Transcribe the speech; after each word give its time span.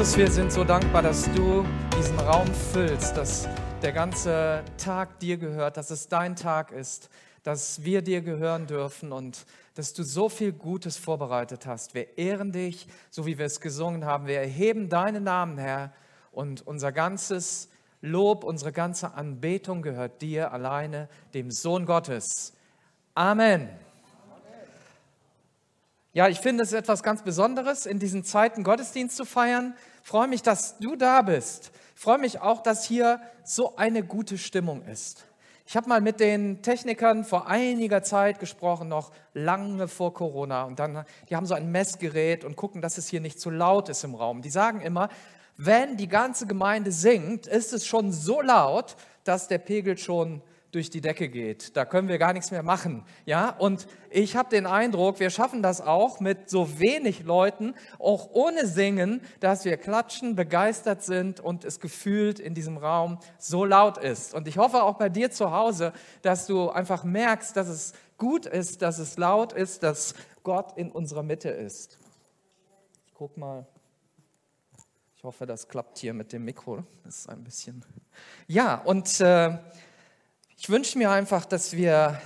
Jesus, 0.00 0.16
wir 0.16 0.30
sind 0.30 0.50
so 0.50 0.64
dankbar, 0.64 1.02
dass 1.02 1.30
du 1.34 1.62
diesen 1.98 2.18
Raum 2.20 2.46
füllst, 2.72 3.18
dass 3.18 3.46
der 3.82 3.92
ganze 3.92 4.64
Tag 4.78 5.18
dir 5.18 5.36
gehört, 5.36 5.76
dass 5.76 5.90
es 5.90 6.08
dein 6.08 6.36
Tag 6.36 6.72
ist, 6.72 7.10
dass 7.42 7.84
wir 7.84 8.00
dir 8.00 8.22
gehören 8.22 8.66
dürfen 8.66 9.12
und 9.12 9.44
dass 9.74 9.92
du 9.92 10.02
so 10.02 10.30
viel 10.30 10.52
Gutes 10.52 10.96
vorbereitet 10.96 11.66
hast. 11.66 11.92
Wir 11.92 12.16
ehren 12.16 12.50
dich, 12.50 12.86
so 13.10 13.26
wie 13.26 13.36
wir 13.36 13.44
es 13.44 13.60
gesungen 13.60 14.06
haben. 14.06 14.26
Wir 14.26 14.38
erheben 14.38 14.88
deinen 14.88 15.24
Namen, 15.24 15.58
Herr, 15.58 15.92
und 16.32 16.66
unser 16.66 16.92
ganzes 16.92 17.68
Lob, 18.00 18.42
unsere 18.42 18.72
ganze 18.72 19.12
Anbetung 19.12 19.82
gehört 19.82 20.22
dir 20.22 20.50
alleine, 20.50 21.10
dem 21.34 21.50
Sohn 21.50 21.84
Gottes. 21.84 22.54
Amen. 23.14 23.68
Ja, 26.12 26.26
ich 26.26 26.40
finde 26.40 26.64
es 26.64 26.72
etwas 26.72 27.02
ganz 27.02 27.22
Besonderes, 27.22 27.86
in 27.86 27.98
diesen 27.98 28.24
Zeiten 28.24 28.64
Gottesdienst 28.64 29.16
zu 29.16 29.24
feiern. 29.24 29.74
Ich 30.10 30.12
freue 30.12 30.26
mich, 30.26 30.42
dass 30.42 30.76
du 30.78 30.96
da 30.96 31.22
bist. 31.22 31.70
Ich 31.94 32.00
freue 32.00 32.18
mich 32.18 32.40
auch, 32.40 32.64
dass 32.64 32.84
hier 32.84 33.20
so 33.44 33.76
eine 33.76 34.02
gute 34.02 34.38
Stimmung 34.38 34.82
ist. 34.82 35.24
Ich 35.64 35.76
habe 35.76 35.88
mal 35.88 36.00
mit 36.00 36.18
den 36.18 36.62
Technikern 36.62 37.22
vor 37.22 37.46
einiger 37.46 38.02
Zeit 38.02 38.40
gesprochen, 38.40 38.88
noch 38.88 39.12
lange 39.34 39.86
vor 39.86 40.12
Corona. 40.12 40.64
Und 40.64 40.80
dann, 40.80 41.04
die 41.28 41.36
haben 41.36 41.46
so 41.46 41.54
ein 41.54 41.70
Messgerät 41.70 42.44
und 42.44 42.56
gucken, 42.56 42.82
dass 42.82 42.98
es 42.98 43.06
hier 43.06 43.20
nicht 43.20 43.38
zu 43.38 43.50
laut 43.50 43.88
ist 43.88 44.02
im 44.02 44.16
Raum. 44.16 44.42
Die 44.42 44.50
sagen 44.50 44.80
immer, 44.80 45.10
wenn 45.56 45.96
die 45.96 46.08
ganze 46.08 46.48
Gemeinde 46.48 46.90
singt, 46.90 47.46
ist 47.46 47.72
es 47.72 47.86
schon 47.86 48.10
so 48.10 48.40
laut, 48.40 48.96
dass 49.22 49.46
der 49.46 49.58
Pegel 49.58 49.96
schon 49.96 50.42
durch 50.72 50.90
die 50.90 51.00
Decke 51.00 51.28
geht. 51.28 51.76
Da 51.76 51.84
können 51.84 52.08
wir 52.08 52.18
gar 52.18 52.32
nichts 52.32 52.50
mehr 52.50 52.62
machen. 52.62 53.04
Ja, 53.26 53.50
und 53.50 53.86
ich 54.10 54.36
habe 54.36 54.48
den 54.48 54.66
Eindruck, 54.66 55.18
wir 55.20 55.30
schaffen 55.30 55.62
das 55.62 55.80
auch 55.80 56.20
mit 56.20 56.48
so 56.48 56.78
wenig 56.78 57.24
Leuten, 57.24 57.74
auch 57.98 58.30
ohne 58.32 58.66
Singen, 58.66 59.20
dass 59.40 59.64
wir 59.64 59.76
klatschen, 59.76 60.36
begeistert 60.36 61.02
sind 61.02 61.40
und 61.40 61.64
es 61.64 61.80
gefühlt 61.80 62.38
in 62.38 62.54
diesem 62.54 62.76
Raum 62.76 63.18
so 63.38 63.64
laut 63.64 63.98
ist. 63.98 64.34
Und 64.34 64.46
ich 64.46 64.58
hoffe 64.58 64.82
auch 64.82 64.96
bei 64.96 65.08
dir 65.08 65.30
zu 65.30 65.50
Hause, 65.50 65.92
dass 66.22 66.46
du 66.46 66.70
einfach 66.70 67.04
merkst, 67.04 67.56
dass 67.56 67.68
es 67.68 67.92
gut 68.16 68.46
ist, 68.46 68.82
dass 68.82 68.98
es 68.98 69.16
laut 69.16 69.52
ist, 69.52 69.82
dass 69.82 70.14
Gott 70.42 70.76
in 70.76 70.92
unserer 70.92 71.22
Mitte 71.22 71.50
ist. 71.50 71.98
Ich 73.06 73.14
guck 73.14 73.36
mal. 73.36 73.66
Ich 75.16 75.24
hoffe, 75.24 75.44
das 75.44 75.68
klappt 75.68 75.98
hier 75.98 76.14
mit 76.14 76.32
dem 76.32 76.46
Mikro. 76.46 76.82
Das 77.04 77.18
ist 77.18 77.28
ein 77.28 77.44
bisschen. 77.44 77.84
Ja, 78.46 78.76
und 78.76 79.20
äh, 79.20 79.58
ich 80.60 80.68
wünsche 80.68 80.98
mir 80.98 81.10
einfach, 81.10 81.46
dass 81.46 81.72
wir 81.72 82.20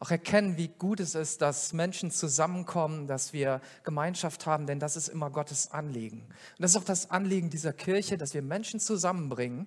auch 0.00 0.10
erkennen, 0.10 0.58
wie 0.58 0.68
gut 0.68 1.00
es 1.00 1.14
ist, 1.14 1.40
dass 1.40 1.72
Menschen 1.72 2.10
zusammenkommen, 2.10 3.06
dass 3.06 3.32
wir 3.32 3.62
Gemeinschaft 3.84 4.44
haben, 4.44 4.66
denn 4.66 4.78
das 4.78 4.96
ist 4.96 5.08
immer 5.08 5.30
Gottes 5.30 5.72
Anliegen. 5.72 6.20
Und 6.20 6.60
das 6.60 6.72
ist 6.72 6.76
auch 6.76 6.84
das 6.84 7.10
Anliegen 7.10 7.48
dieser 7.48 7.72
Kirche, 7.72 8.18
dass 8.18 8.34
wir 8.34 8.42
Menschen 8.42 8.80
zusammenbringen 8.80 9.66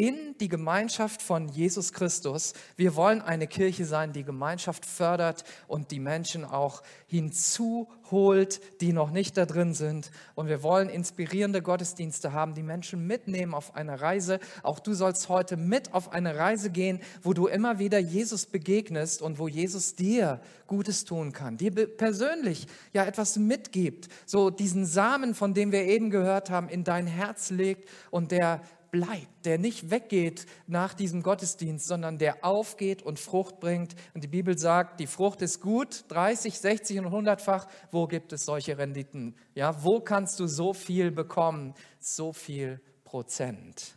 in 0.00 0.34
die 0.40 0.48
Gemeinschaft 0.48 1.20
von 1.20 1.50
Jesus 1.50 1.92
Christus. 1.92 2.54
Wir 2.74 2.96
wollen 2.96 3.20
eine 3.20 3.46
Kirche 3.46 3.84
sein, 3.84 4.14
die 4.14 4.24
Gemeinschaft 4.24 4.86
fördert 4.86 5.44
und 5.68 5.90
die 5.90 6.00
Menschen 6.00 6.46
auch 6.46 6.82
hinzuholt, 7.06 8.62
die 8.80 8.94
noch 8.94 9.10
nicht 9.10 9.36
da 9.36 9.44
drin 9.44 9.74
sind. 9.74 10.10
Und 10.34 10.48
wir 10.48 10.62
wollen 10.62 10.88
inspirierende 10.88 11.60
Gottesdienste 11.60 12.32
haben, 12.32 12.54
die 12.54 12.62
Menschen 12.62 13.06
mitnehmen 13.06 13.52
auf 13.52 13.74
eine 13.74 14.00
Reise. 14.00 14.40
Auch 14.62 14.78
du 14.78 14.94
sollst 14.94 15.28
heute 15.28 15.58
mit 15.58 15.92
auf 15.92 16.14
eine 16.14 16.34
Reise 16.34 16.70
gehen, 16.70 17.00
wo 17.22 17.34
du 17.34 17.46
immer 17.46 17.78
wieder 17.78 17.98
Jesus 17.98 18.46
begegnest 18.46 19.20
und 19.20 19.38
wo 19.38 19.48
Jesus 19.48 19.96
dir 19.96 20.40
Gutes 20.66 21.04
tun 21.04 21.32
kann, 21.32 21.58
dir 21.58 21.72
persönlich 21.72 22.68
ja 22.94 23.04
etwas 23.04 23.36
mitgibt, 23.36 24.08
so 24.24 24.48
diesen 24.48 24.86
Samen, 24.86 25.34
von 25.34 25.52
dem 25.52 25.72
wir 25.72 25.82
eben 25.84 26.08
gehört 26.08 26.48
haben, 26.48 26.70
in 26.70 26.84
dein 26.84 27.06
Herz 27.06 27.50
legt 27.50 27.86
und 28.10 28.30
der 28.30 28.62
bleibt, 28.90 29.44
der 29.44 29.58
nicht 29.58 29.90
weggeht 29.90 30.46
nach 30.66 30.94
diesem 30.94 31.22
Gottesdienst, 31.22 31.86
sondern 31.86 32.18
der 32.18 32.44
aufgeht 32.44 33.02
und 33.02 33.18
Frucht 33.18 33.60
bringt. 33.60 33.94
Und 34.14 34.24
die 34.24 34.28
Bibel 34.28 34.58
sagt, 34.58 35.00
die 35.00 35.06
Frucht 35.06 35.42
ist 35.42 35.60
gut, 35.60 36.04
30, 36.08 36.58
60 36.58 36.98
und 36.98 37.06
100-fach. 37.06 37.66
Wo 37.90 38.06
gibt 38.06 38.32
es 38.32 38.44
solche 38.44 38.78
Renditen? 38.78 39.36
Ja, 39.54 39.84
wo 39.84 40.00
kannst 40.00 40.40
du 40.40 40.46
so 40.46 40.72
viel 40.72 41.10
bekommen? 41.10 41.74
So 41.98 42.32
viel 42.32 42.80
Prozent. 43.04 43.96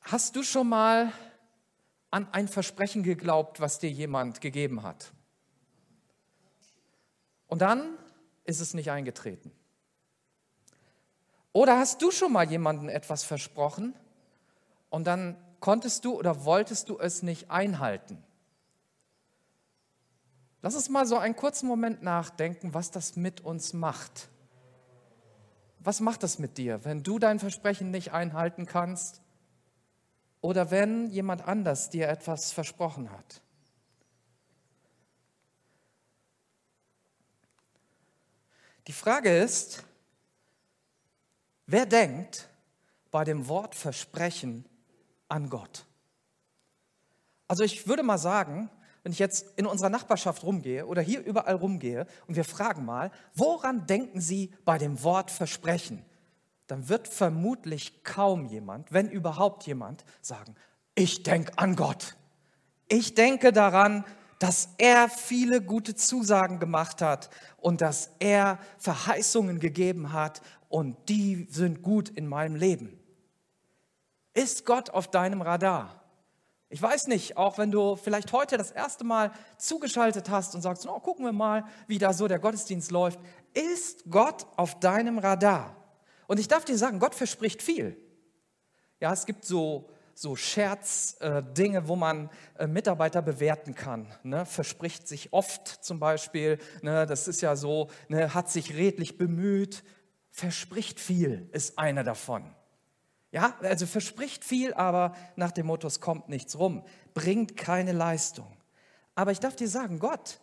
Hast 0.00 0.36
du 0.36 0.42
schon 0.42 0.68
mal 0.68 1.12
an 2.10 2.28
ein 2.32 2.48
Versprechen 2.48 3.02
geglaubt, 3.02 3.60
was 3.60 3.78
dir 3.78 3.90
jemand 3.90 4.40
gegeben 4.40 4.82
hat? 4.82 5.12
Und 7.46 7.62
dann 7.62 7.98
ist 8.44 8.60
es 8.60 8.74
nicht 8.74 8.90
eingetreten. 8.90 9.52
Oder 11.52 11.78
hast 11.78 12.00
du 12.00 12.10
schon 12.10 12.32
mal 12.32 12.48
jemandem 12.50 12.88
etwas 12.88 13.24
versprochen 13.24 13.94
und 14.90 15.06
dann 15.06 15.36
konntest 15.60 16.04
du 16.04 16.18
oder 16.18 16.44
wolltest 16.44 16.88
du 16.88 16.98
es 16.98 17.22
nicht 17.22 17.50
einhalten? 17.50 18.22
Lass 20.62 20.76
uns 20.76 20.88
mal 20.88 21.06
so 21.06 21.18
einen 21.18 21.36
kurzen 21.36 21.66
Moment 21.66 22.02
nachdenken, 22.02 22.72
was 22.72 22.90
das 22.90 23.16
mit 23.16 23.40
uns 23.40 23.72
macht. 23.72 24.28
Was 25.80 26.00
macht 26.00 26.22
das 26.22 26.38
mit 26.38 26.56
dir, 26.56 26.84
wenn 26.84 27.02
du 27.02 27.18
dein 27.18 27.40
Versprechen 27.40 27.90
nicht 27.90 28.12
einhalten 28.12 28.66
kannst 28.66 29.20
oder 30.40 30.70
wenn 30.70 31.10
jemand 31.10 31.46
anders 31.46 31.90
dir 31.90 32.08
etwas 32.08 32.52
versprochen 32.52 33.10
hat? 33.10 33.42
Die 38.86 38.92
Frage 38.92 39.36
ist, 39.36 39.84
Wer 41.66 41.86
denkt 41.86 42.48
bei 43.10 43.24
dem 43.24 43.48
Wort 43.48 43.74
Versprechen 43.74 44.64
an 45.28 45.48
Gott? 45.48 45.86
Also 47.48 47.64
ich 47.64 47.86
würde 47.86 48.02
mal 48.02 48.18
sagen, 48.18 48.70
wenn 49.02 49.12
ich 49.12 49.18
jetzt 49.18 49.46
in 49.56 49.66
unserer 49.66 49.90
Nachbarschaft 49.90 50.44
rumgehe 50.44 50.86
oder 50.86 51.02
hier 51.02 51.24
überall 51.24 51.56
rumgehe 51.56 52.06
und 52.26 52.36
wir 52.36 52.44
fragen 52.44 52.84
mal, 52.84 53.10
woran 53.34 53.86
denken 53.86 54.20
Sie 54.20 54.52
bei 54.64 54.78
dem 54.78 55.02
Wort 55.02 55.30
Versprechen? 55.30 56.04
Dann 56.66 56.88
wird 56.88 57.08
vermutlich 57.08 58.04
kaum 58.04 58.46
jemand, 58.46 58.92
wenn 58.92 59.10
überhaupt 59.10 59.66
jemand, 59.66 60.04
sagen, 60.20 60.54
ich 60.94 61.22
denke 61.22 61.58
an 61.58 61.76
Gott. 61.76 62.16
Ich 62.88 63.14
denke 63.14 63.52
daran, 63.52 64.04
dass 64.42 64.70
er 64.76 65.08
viele 65.08 65.62
gute 65.62 65.94
Zusagen 65.94 66.58
gemacht 66.58 67.00
hat 67.00 67.30
und 67.58 67.80
dass 67.80 68.10
er 68.18 68.58
Verheißungen 68.76 69.60
gegeben 69.60 70.12
hat 70.12 70.42
und 70.68 70.96
die 71.08 71.46
sind 71.48 71.80
gut 71.82 72.08
in 72.08 72.26
meinem 72.26 72.56
Leben. 72.56 72.98
Ist 74.34 74.66
Gott 74.66 74.90
auf 74.90 75.08
deinem 75.08 75.42
Radar? 75.42 76.02
Ich 76.70 76.82
weiß 76.82 77.06
nicht, 77.06 77.36
auch 77.36 77.56
wenn 77.56 77.70
du 77.70 77.94
vielleicht 77.94 78.32
heute 78.32 78.56
das 78.56 78.72
erste 78.72 79.04
Mal 79.04 79.30
zugeschaltet 79.58 80.28
hast 80.28 80.56
und 80.56 80.62
sagst, 80.62 80.88
oh, 80.88 80.98
gucken 80.98 81.24
wir 81.24 81.32
mal, 81.32 81.64
wie 81.86 81.98
da 81.98 82.12
so 82.12 82.26
der 82.26 82.40
Gottesdienst 82.40 82.90
läuft. 82.90 83.20
Ist 83.54 84.10
Gott 84.10 84.48
auf 84.56 84.80
deinem 84.80 85.18
Radar? 85.18 85.76
Und 86.26 86.40
ich 86.40 86.48
darf 86.48 86.64
dir 86.64 86.76
sagen, 86.76 86.98
Gott 86.98 87.14
verspricht 87.14 87.62
viel. 87.62 87.96
Ja, 88.98 89.12
es 89.12 89.24
gibt 89.24 89.44
so, 89.44 89.88
so 90.22 90.36
Scherzdinge, 90.36 91.78
äh, 91.78 91.88
wo 91.88 91.96
man 91.96 92.30
äh, 92.56 92.68
Mitarbeiter 92.68 93.22
bewerten 93.22 93.74
kann. 93.74 94.06
Ne? 94.22 94.46
Verspricht 94.46 95.08
sich 95.08 95.32
oft 95.32 95.66
zum 95.66 95.98
Beispiel, 95.98 96.58
ne? 96.80 97.06
das 97.06 97.26
ist 97.26 97.40
ja 97.40 97.56
so, 97.56 97.90
ne? 98.08 98.32
hat 98.32 98.48
sich 98.48 98.76
redlich 98.76 99.18
bemüht, 99.18 99.82
verspricht 100.30 101.00
viel, 101.00 101.48
ist 101.50 101.76
einer 101.76 102.04
davon. 102.04 102.54
Ja, 103.32 103.56
also 103.62 103.84
verspricht 103.84 104.44
viel, 104.44 104.72
aber 104.74 105.16
nach 105.34 105.50
dem 105.50 105.66
Motto, 105.66 105.88
es 105.88 106.00
kommt 106.00 106.28
nichts 106.28 106.56
rum, 106.56 106.84
bringt 107.14 107.56
keine 107.56 107.90
Leistung. 107.90 108.56
Aber 109.16 109.32
ich 109.32 109.40
darf 109.40 109.56
dir 109.56 109.68
sagen, 109.68 109.98
Gott 109.98 110.38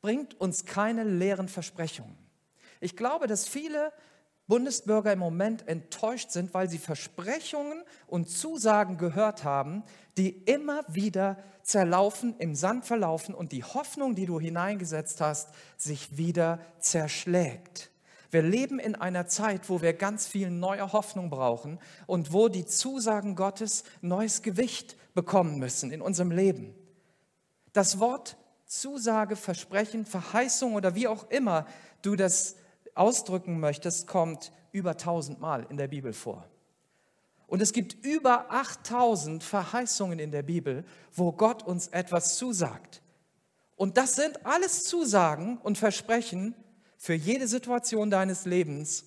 bringt 0.00 0.40
uns 0.40 0.64
keine 0.64 1.02
leeren 1.02 1.48
Versprechungen. 1.48 2.16
Ich 2.80 2.96
glaube, 2.96 3.26
dass 3.26 3.48
viele 3.48 3.92
Bundesbürger 4.52 5.14
im 5.14 5.18
Moment 5.18 5.66
enttäuscht 5.66 6.30
sind, 6.30 6.52
weil 6.52 6.68
sie 6.68 6.76
Versprechungen 6.76 7.82
und 8.06 8.28
Zusagen 8.28 8.98
gehört 8.98 9.44
haben, 9.44 9.82
die 10.18 10.28
immer 10.28 10.84
wieder 10.88 11.38
zerlaufen, 11.62 12.34
im 12.36 12.54
Sand 12.54 12.84
verlaufen 12.84 13.34
und 13.34 13.52
die 13.52 13.64
Hoffnung, 13.64 14.14
die 14.14 14.26
du 14.26 14.38
hineingesetzt 14.38 15.22
hast, 15.22 15.48
sich 15.78 16.18
wieder 16.18 16.58
zerschlägt. 16.80 17.90
Wir 18.30 18.42
leben 18.42 18.78
in 18.78 18.94
einer 18.94 19.26
Zeit, 19.26 19.70
wo 19.70 19.80
wir 19.80 19.94
ganz 19.94 20.26
viel 20.26 20.50
neue 20.50 20.92
Hoffnung 20.92 21.30
brauchen 21.30 21.78
und 22.06 22.34
wo 22.34 22.48
die 22.48 22.66
Zusagen 22.66 23.36
Gottes 23.36 23.84
neues 24.02 24.42
Gewicht 24.42 24.98
bekommen 25.14 25.60
müssen 25.60 25.90
in 25.90 26.02
unserem 26.02 26.30
Leben. 26.30 26.74
Das 27.72 28.00
Wort 28.00 28.36
Zusage, 28.66 29.36
Versprechen, 29.36 30.04
Verheißung 30.04 30.74
oder 30.74 30.94
wie 30.94 31.08
auch 31.08 31.30
immer 31.30 31.66
du 32.02 32.16
das 32.16 32.56
ausdrücken 32.94 33.60
möchtest, 33.60 34.06
kommt 34.06 34.52
über 34.72 34.96
tausendmal 34.96 35.66
in 35.68 35.76
der 35.76 35.88
Bibel 35.88 36.12
vor. 36.12 36.48
Und 37.46 37.60
es 37.60 37.72
gibt 37.72 38.04
über 38.04 38.50
8000 38.50 39.42
Verheißungen 39.42 40.18
in 40.18 40.30
der 40.30 40.42
Bibel, 40.42 40.84
wo 41.12 41.32
Gott 41.32 41.62
uns 41.62 41.88
etwas 41.88 42.36
zusagt. 42.36 43.02
Und 43.76 43.96
das 43.96 44.14
sind 44.14 44.46
alles 44.46 44.84
Zusagen 44.84 45.58
und 45.58 45.76
Versprechen, 45.76 46.54
für 46.96 47.14
jede 47.14 47.48
Situation 47.48 48.10
deines 48.10 48.44
Lebens, 48.44 49.06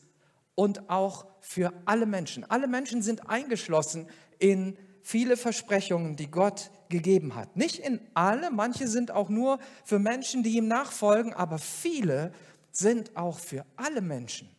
und 0.55 0.89
auch 0.89 1.27
für 1.41 1.73
alle 1.85 2.05
Menschen. 2.05 2.49
Alle 2.49 2.67
Menschen 2.67 3.01
sind 3.01 3.29
eingeschlossen 3.29 4.07
in 4.39 4.77
viele 5.01 5.37
Versprechungen, 5.37 6.15
die 6.15 6.31
Gott 6.31 6.71
gegeben 6.89 7.35
hat. 7.35 7.55
Nicht 7.55 7.79
in 7.79 7.99
alle, 8.13 8.49
manche 8.51 8.87
sind 8.87 9.11
auch 9.11 9.29
nur 9.29 9.59
für 9.83 9.99
Menschen, 9.99 10.43
die 10.43 10.55
ihm 10.57 10.67
nachfolgen, 10.67 11.33
aber 11.33 11.59
viele 11.59 12.31
sind 12.77 13.15
auch 13.15 13.39
für 13.39 13.65
alle 13.75 14.01
Menschen. 14.01 14.49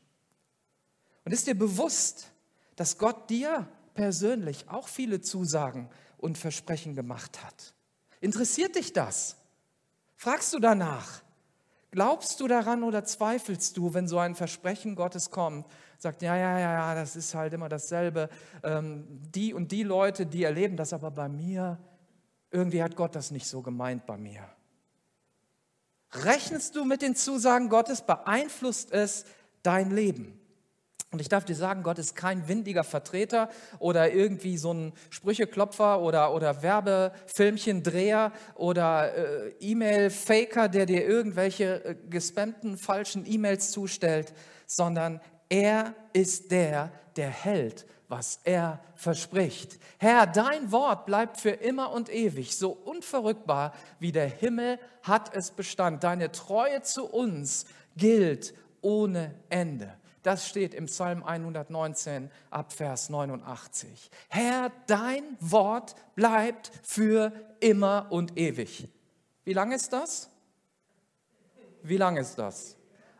Und 1.24 1.32
ist 1.32 1.46
dir 1.46 1.58
bewusst, 1.58 2.32
dass 2.76 2.98
Gott 2.98 3.28
dir 3.30 3.68
persönlich 3.94 4.68
auch 4.68 4.88
viele 4.88 5.20
Zusagen 5.20 5.88
und 6.18 6.38
Versprechen 6.38 6.94
gemacht 6.94 7.44
hat? 7.44 7.74
Interessiert 8.20 8.76
dich 8.76 8.92
das? 8.92 9.36
Fragst 10.16 10.52
du 10.54 10.58
danach? 10.58 11.22
Glaubst 11.90 12.40
du 12.40 12.48
daran 12.48 12.82
oder 12.82 13.04
zweifelst 13.04 13.76
du, 13.76 13.94
wenn 13.94 14.08
so 14.08 14.18
ein 14.18 14.34
Versprechen 14.34 14.96
Gottes 14.96 15.30
kommt? 15.30 15.66
Sagt, 15.98 16.22
ja, 16.22 16.36
ja, 16.36 16.58
ja, 16.58 16.72
ja, 16.72 16.94
das 16.94 17.16
ist 17.16 17.34
halt 17.34 17.52
immer 17.52 17.68
dasselbe. 17.68 18.28
Ähm, 18.62 19.06
die 19.34 19.54
und 19.54 19.72
die 19.72 19.82
Leute, 19.82 20.26
die 20.26 20.44
erleben 20.44 20.76
das, 20.76 20.92
aber 20.92 21.10
bei 21.10 21.28
mir, 21.28 21.78
irgendwie 22.50 22.82
hat 22.82 22.96
Gott 22.96 23.14
das 23.14 23.30
nicht 23.30 23.46
so 23.46 23.62
gemeint 23.62 24.06
bei 24.06 24.16
mir. 24.16 24.46
Rechnest 26.12 26.76
du 26.76 26.84
mit 26.84 27.02
den 27.02 27.14
Zusagen 27.14 27.68
Gottes? 27.68 28.02
Beeinflusst 28.02 28.92
es 28.92 29.24
dein 29.62 29.90
Leben? 29.90 30.40
Und 31.12 31.20
ich 31.20 31.28
darf 31.28 31.44
dir 31.44 31.54
sagen, 31.54 31.82
Gott 31.82 31.98
ist 31.98 32.16
kein 32.16 32.48
windiger 32.48 32.84
Vertreter 32.84 33.48
oder 33.78 34.12
irgendwie 34.12 34.58
so 34.58 34.72
ein 34.74 34.92
Sprücheklopfer 35.08 36.02
oder, 36.02 36.34
oder 36.34 36.62
Werbefilmchendreher 36.62 38.32
oder 38.54 39.14
äh, 39.14 39.54
E-Mail-Faker, 39.60 40.68
der 40.68 40.84
dir 40.84 41.06
irgendwelche 41.06 41.84
äh, 41.84 41.96
gespammten 42.10 42.76
falschen 42.76 43.24
E-Mails 43.24 43.70
zustellt, 43.70 44.34
sondern 44.66 45.20
er 45.48 45.94
ist 46.12 46.50
der, 46.50 46.90
der 47.16 47.30
hält, 47.30 47.86
was 48.08 48.40
er 48.44 48.80
verspricht. 48.94 49.78
Herr, 49.98 50.26
dein 50.26 50.72
Wort 50.72 51.06
bleibt 51.06 51.38
für 51.38 51.50
immer 51.50 51.92
und 51.92 52.08
ewig, 52.08 52.56
so 52.56 52.70
unverrückbar 52.70 53.72
wie 53.98 54.12
der 54.12 54.28
Himmel 54.28 54.78
hat 55.02 55.34
es 55.34 55.50
Bestand. 55.50 56.04
Deine 56.04 56.32
Treue 56.32 56.82
zu 56.82 57.06
uns 57.06 57.66
gilt 57.96 58.54
ohne 58.80 59.34
Ende. 59.48 59.92
Das 60.22 60.48
steht 60.48 60.74
im 60.74 60.86
Psalm 60.86 61.22
119 61.22 62.30
ab 62.50 62.72
Vers 62.72 63.10
89. 63.10 64.10
Herr, 64.28 64.72
dein 64.88 65.22
Wort 65.38 65.94
bleibt 66.16 66.72
für 66.82 67.32
immer 67.60 68.08
und 68.10 68.36
ewig. 68.36 68.88
Wie 69.44 69.52
lange 69.52 69.76
ist 69.76 69.92
das? 69.92 70.28
Wie 71.82 71.96
lange 71.96 72.20
ist 72.20 72.34
das? 72.36 72.76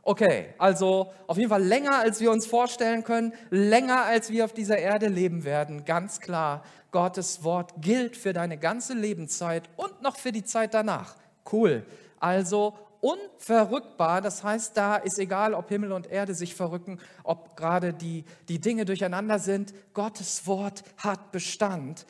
Okay, 0.09 0.55
also 0.59 1.13
auf 1.27 1.37
jeden 1.37 1.49
Fall 1.49 1.65
länger, 1.65 1.99
als 1.99 2.21
wir 2.21 2.31
uns 2.31 2.47
vorstellen 2.47 3.03
können, 3.03 3.33
länger, 3.51 4.05
als 4.05 4.31
wir 4.31 4.45
auf 4.45 4.53
dieser 4.53 4.79
Erde 4.79 5.09
leben 5.09 5.43
werden. 5.43 5.85
Ganz 5.85 6.21
klar, 6.21 6.63
Gottes 6.93 7.43
Wort 7.43 7.73
gilt 7.79 8.17
für 8.17 8.33
deine 8.33 8.57
ganze 8.57 8.95
Lebenszeit 8.95 9.69
und 9.75 10.03
noch 10.03 10.17
für 10.17 10.31
die 10.31 10.45
Zeit 10.45 10.75
danach. 10.75 11.17
Cool. 11.51 11.85
Also 12.21 12.75
unverrückbar. 13.01 14.21
Das 14.21 14.45
heißt, 14.45 14.77
da 14.77 14.95
ist 14.95 15.19
egal, 15.19 15.55
ob 15.55 15.69
Himmel 15.71 15.91
und 15.91 16.07
Erde 16.07 16.35
sich 16.35 16.55
verrücken, 16.55 17.01
ob 17.25 17.57
gerade 17.57 17.93
die, 17.93 18.25
die 18.49 18.61
Dinge 18.61 18.85
durcheinander 18.85 19.41
sind. 19.41 19.75
Gottes 19.93 20.47
Wort 20.47 20.85
hat 20.99 21.33
Bestand. 21.33 22.07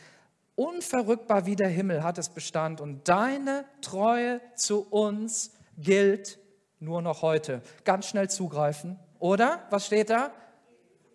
Unverrückbar 0.54 1.46
wie 1.46 1.56
der 1.56 1.68
Himmel 1.68 2.02
hat 2.02 2.18
es 2.18 2.28
Bestand. 2.28 2.82
Und 2.82 3.08
deine 3.08 3.64
Treue 3.80 4.42
zu 4.54 4.86
uns 4.90 5.52
gilt 5.78 6.38
nur 6.78 7.02
noch 7.02 7.22
heute. 7.22 7.62
Ganz 7.84 8.06
schnell 8.06 8.30
zugreifen. 8.30 8.96
Oder? 9.18 9.66
Was 9.70 9.86
steht 9.86 10.10
da? 10.10 10.30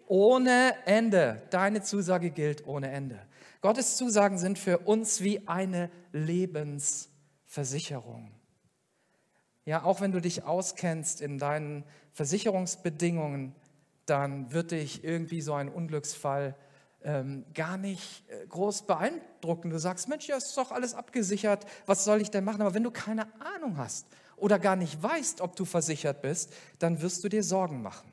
Ohne 0.07 0.73
Ende. 0.85 1.41
Deine 1.51 1.83
Zusage 1.83 2.31
gilt 2.31 2.67
ohne 2.67 2.91
Ende. 2.91 3.17
Gottes 3.61 3.95
Zusagen 3.95 4.37
sind 4.37 4.59
für 4.59 4.79
uns 4.79 5.21
wie 5.21 5.47
eine 5.47 5.89
Lebensversicherung. 6.11 8.33
Ja, 9.65 9.83
auch 9.83 10.01
wenn 10.01 10.11
du 10.11 10.19
dich 10.19 10.43
auskennst 10.43 11.21
in 11.21 11.37
deinen 11.37 11.85
Versicherungsbedingungen, 12.13 13.55
dann 14.07 14.51
wird 14.51 14.71
dich 14.71 15.03
irgendwie 15.03 15.41
so 15.41 15.53
ein 15.53 15.69
Unglücksfall 15.69 16.55
ähm, 17.03 17.45
gar 17.53 17.77
nicht 17.77 18.27
äh, 18.29 18.47
groß 18.47 18.87
beeindrucken. 18.87 19.69
Du 19.69 19.77
sagst, 19.79 20.09
Mensch, 20.09 20.27
ja, 20.27 20.37
ist 20.37 20.57
doch 20.57 20.71
alles 20.71 20.95
abgesichert, 20.95 21.67
was 21.85 22.03
soll 22.03 22.19
ich 22.21 22.31
denn 22.31 22.43
machen? 22.43 22.61
Aber 22.61 22.73
wenn 22.73 22.83
du 22.83 22.91
keine 22.91 23.27
Ahnung 23.39 23.77
hast 23.77 24.07
oder 24.41 24.57
gar 24.57 24.75
nicht 24.75 25.01
weißt, 25.01 25.39
ob 25.39 25.55
du 25.55 25.65
versichert 25.65 26.21
bist, 26.21 26.51
dann 26.79 27.01
wirst 27.01 27.23
du 27.23 27.29
dir 27.29 27.43
Sorgen 27.43 27.81
machen. 27.81 28.11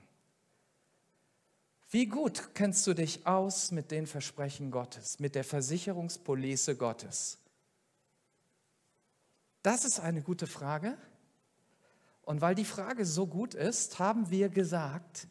Wie 1.91 2.07
gut 2.07 2.51
kennst 2.55 2.87
du 2.87 2.93
dich 2.93 3.27
aus 3.27 3.71
mit 3.71 3.91
den 3.91 4.07
Versprechen 4.07 4.71
Gottes, 4.71 5.21
mit 5.21 5.35
der 5.35 5.43
Versicherungspolice 5.43 6.77
Gottes? 6.77 7.39
Das 9.63 9.87
ist 9.87 10.01
eine 10.01 10.21
gute 10.21 10.47
Frage. 10.47 10.99
Und 12.23 12.43
weil 12.43 12.55
die 12.55 12.67
Frage 12.67 13.07
so 13.07 13.27
gut 13.27 13.55
ist, 13.55 13.99
haben 13.99 14.29
wir 14.29 14.51
gesagt, 14.51 15.29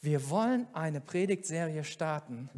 wir 0.00 0.28
wollen 0.28 0.66
eine 0.74 1.00
Predigtserie 1.00 1.84
starten, 1.84 2.50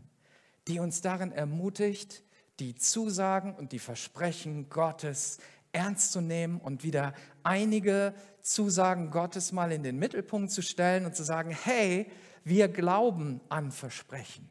die 0.68 0.78
uns 0.78 1.02
darin 1.02 1.32
ermutigt, 1.32 2.22
die 2.60 2.76
Zusagen 2.76 3.54
und 3.54 3.72
die 3.72 3.78
Versprechen 3.78 4.70
Gottes 4.70 5.38
ernst 5.74 6.12
zu 6.12 6.20
nehmen 6.20 6.60
und 6.60 6.84
wieder 6.84 7.12
einige 7.42 8.14
Zusagen 8.40 9.10
Gottes 9.10 9.52
mal 9.52 9.72
in 9.72 9.82
den 9.82 9.98
Mittelpunkt 9.98 10.50
zu 10.50 10.62
stellen 10.62 11.04
und 11.04 11.16
zu 11.16 11.24
sagen, 11.24 11.50
hey, 11.50 12.10
wir 12.44 12.68
glauben 12.68 13.40
an 13.48 13.72
Versprechen. 13.72 14.50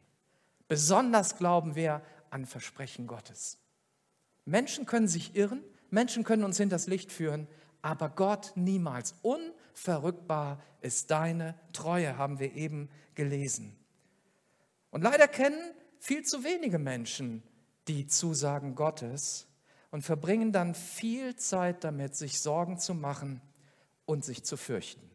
Besonders 0.68 1.36
glauben 1.36 1.74
wir 1.74 2.02
an 2.30 2.46
Versprechen 2.46 3.06
Gottes. 3.06 3.58
Menschen 4.44 4.86
können 4.86 5.08
sich 5.08 5.36
irren, 5.36 5.62
Menschen 5.90 6.24
können 6.24 6.44
uns 6.44 6.58
hinters 6.58 6.86
Licht 6.86 7.12
führen, 7.12 7.46
aber 7.82 8.08
Gott 8.10 8.52
niemals. 8.56 9.14
Unverrückbar 9.22 10.60
ist 10.80 11.10
deine 11.10 11.54
Treue, 11.72 12.18
haben 12.18 12.38
wir 12.38 12.54
eben 12.54 12.90
gelesen. 13.14 13.76
Und 14.90 15.02
leider 15.02 15.28
kennen 15.28 15.60
viel 15.98 16.24
zu 16.24 16.44
wenige 16.44 16.78
Menschen 16.78 17.42
die 17.88 18.06
Zusagen 18.06 18.74
Gottes 18.74 19.46
und 19.94 20.02
verbringen 20.02 20.50
dann 20.50 20.74
viel 20.74 21.36
Zeit 21.36 21.84
damit, 21.84 22.16
sich 22.16 22.40
Sorgen 22.40 22.78
zu 22.78 22.94
machen 22.94 23.40
und 24.06 24.24
sich 24.24 24.42
zu 24.42 24.56
fürchten. 24.56 25.08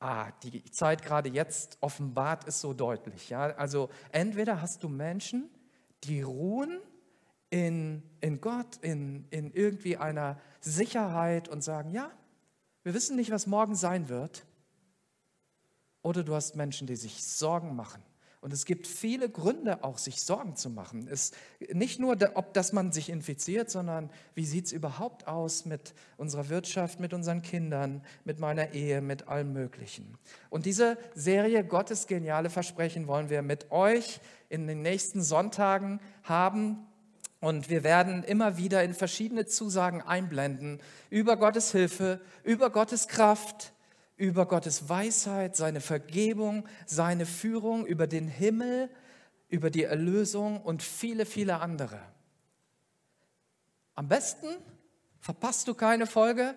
Ah, 0.00 0.32
die 0.42 0.62
Zeit 0.64 1.02
gerade 1.02 1.30
jetzt 1.30 1.78
offenbart 1.80 2.44
ist 2.44 2.60
so 2.60 2.74
deutlich. 2.74 3.30
Ja? 3.30 3.56
Also 3.56 3.88
entweder 4.12 4.60
hast 4.60 4.82
du 4.82 4.90
Menschen, 4.90 5.48
die 6.04 6.20
ruhen 6.20 6.78
in, 7.48 8.02
in 8.20 8.42
Gott, 8.42 8.76
in, 8.82 9.26
in 9.30 9.50
irgendwie 9.50 9.96
einer 9.96 10.38
Sicherheit 10.60 11.48
und 11.48 11.64
sagen, 11.64 11.88
ja, 11.88 12.10
wir 12.82 12.92
wissen 12.92 13.16
nicht, 13.16 13.30
was 13.30 13.46
morgen 13.46 13.74
sein 13.76 14.10
wird. 14.10 14.44
Oder 16.02 16.22
du 16.22 16.34
hast 16.34 16.54
Menschen, 16.54 16.86
die 16.86 16.96
sich 16.96 17.24
Sorgen 17.24 17.74
machen. 17.74 18.02
Und 18.40 18.54
es 18.54 18.64
gibt 18.64 18.86
viele 18.86 19.28
Gründe 19.28 19.84
auch, 19.84 19.98
sich 19.98 20.22
Sorgen 20.22 20.56
zu 20.56 20.70
machen. 20.70 21.06
Es, 21.10 21.32
nicht 21.72 22.00
nur, 22.00 22.16
ob 22.34 22.54
dass 22.54 22.72
man 22.72 22.90
sich 22.90 23.10
infiziert, 23.10 23.70
sondern 23.70 24.08
wie 24.34 24.46
sieht 24.46 24.66
es 24.66 24.72
überhaupt 24.72 25.26
aus 25.28 25.66
mit 25.66 25.92
unserer 26.16 26.48
Wirtschaft, 26.48 27.00
mit 27.00 27.12
unseren 27.12 27.42
Kindern, 27.42 28.02
mit 28.24 28.40
meiner 28.40 28.72
Ehe, 28.72 29.02
mit 29.02 29.28
allem 29.28 29.52
Möglichen. 29.52 30.16
Und 30.48 30.64
diese 30.64 30.96
Serie 31.14 31.64
Gottes 31.64 32.06
geniale 32.06 32.48
Versprechen 32.48 33.06
wollen 33.06 33.28
wir 33.28 33.42
mit 33.42 33.70
euch 33.70 34.20
in 34.48 34.66
den 34.66 34.80
nächsten 34.80 35.22
Sonntagen 35.22 36.00
haben. 36.22 36.86
Und 37.40 37.68
wir 37.68 37.84
werden 37.84 38.24
immer 38.24 38.56
wieder 38.56 38.82
in 38.84 38.94
verschiedene 38.94 39.44
Zusagen 39.44 40.00
einblenden 40.00 40.80
über 41.10 41.36
Gottes 41.36 41.72
Hilfe, 41.72 42.20
über 42.42 42.70
Gottes 42.70 43.06
Kraft, 43.06 43.74
über 44.20 44.44
Gottes 44.44 44.90
Weisheit, 44.90 45.56
seine 45.56 45.80
Vergebung, 45.80 46.68
seine 46.84 47.24
Führung, 47.24 47.86
über 47.86 48.06
den 48.06 48.28
Himmel, 48.28 48.90
über 49.48 49.70
die 49.70 49.84
Erlösung 49.84 50.60
und 50.60 50.82
viele, 50.82 51.24
viele 51.24 51.60
andere. 51.60 51.98
Am 53.94 54.08
besten 54.08 54.46
verpasst 55.20 55.66
du 55.68 55.74
keine 55.74 56.06
Folge 56.06 56.54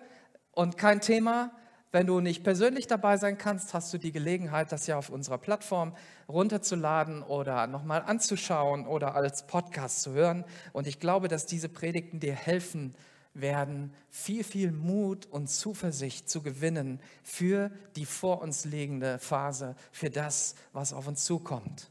und 0.52 0.76
kein 0.76 1.00
Thema, 1.00 1.52
wenn 1.90 2.06
du 2.06 2.20
nicht 2.20 2.44
persönlich 2.44 2.86
dabei 2.86 3.16
sein 3.16 3.38
kannst, 3.38 3.72
hast 3.72 3.94
du 3.94 3.98
die 3.98 4.12
Gelegenheit, 4.12 4.70
das 4.70 4.86
ja 4.86 4.98
auf 4.98 5.08
unserer 5.08 5.38
Plattform 5.38 5.96
runterzuladen 6.28 7.22
oder 7.22 7.66
nochmal 7.66 8.02
anzuschauen 8.02 8.86
oder 8.86 9.14
als 9.14 9.46
Podcast 9.46 10.02
zu 10.02 10.12
hören. 10.12 10.44
Und 10.74 10.86
ich 10.86 11.00
glaube, 11.00 11.28
dass 11.28 11.46
diese 11.46 11.70
Predigten 11.70 12.20
dir 12.20 12.34
helfen 12.34 12.94
werden, 13.34 13.92
viel, 14.10 14.44
viel 14.44 14.70
Mut 14.72 15.26
und 15.26 15.48
Zuversicht 15.48 16.30
zu 16.30 16.40
gewinnen 16.40 17.00
für 17.22 17.70
die 17.96 18.06
vor 18.06 18.40
uns 18.40 18.64
liegende 18.64 19.18
Phase, 19.18 19.74
für 19.92 20.08
das, 20.08 20.54
was 20.72 20.92
auf 20.92 21.08
uns 21.08 21.24
zukommt. 21.24 21.90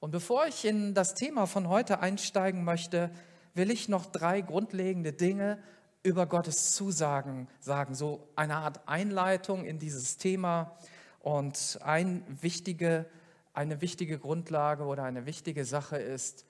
Und 0.00 0.12
bevor 0.12 0.46
ich 0.46 0.64
in 0.64 0.94
das 0.94 1.14
Thema 1.14 1.46
von 1.46 1.68
heute 1.68 1.98
einsteigen 1.98 2.62
möchte, 2.62 3.10
will 3.54 3.70
ich 3.70 3.88
noch 3.88 4.06
drei 4.06 4.40
grundlegende 4.40 5.12
Dinge 5.12 5.58
über 6.04 6.26
Gottes 6.26 6.70
Zusagen 6.72 7.48
sagen, 7.58 7.94
so 7.94 8.28
eine 8.36 8.56
Art 8.56 8.86
Einleitung 8.86 9.64
in 9.64 9.80
dieses 9.80 10.16
Thema. 10.16 10.78
Und 11.18 11.80
ein 11.82 12.22
wichtige, 12.40 13.06
eine 13.52 13.80
wichtige 13.80 14.18
Grundlage 14.18 14.84
oder 14.84 15.02
eine 15.02 15.26
wichtige 15.26 15.64
Sache 15.64 15.96
ist, 15.96 16.46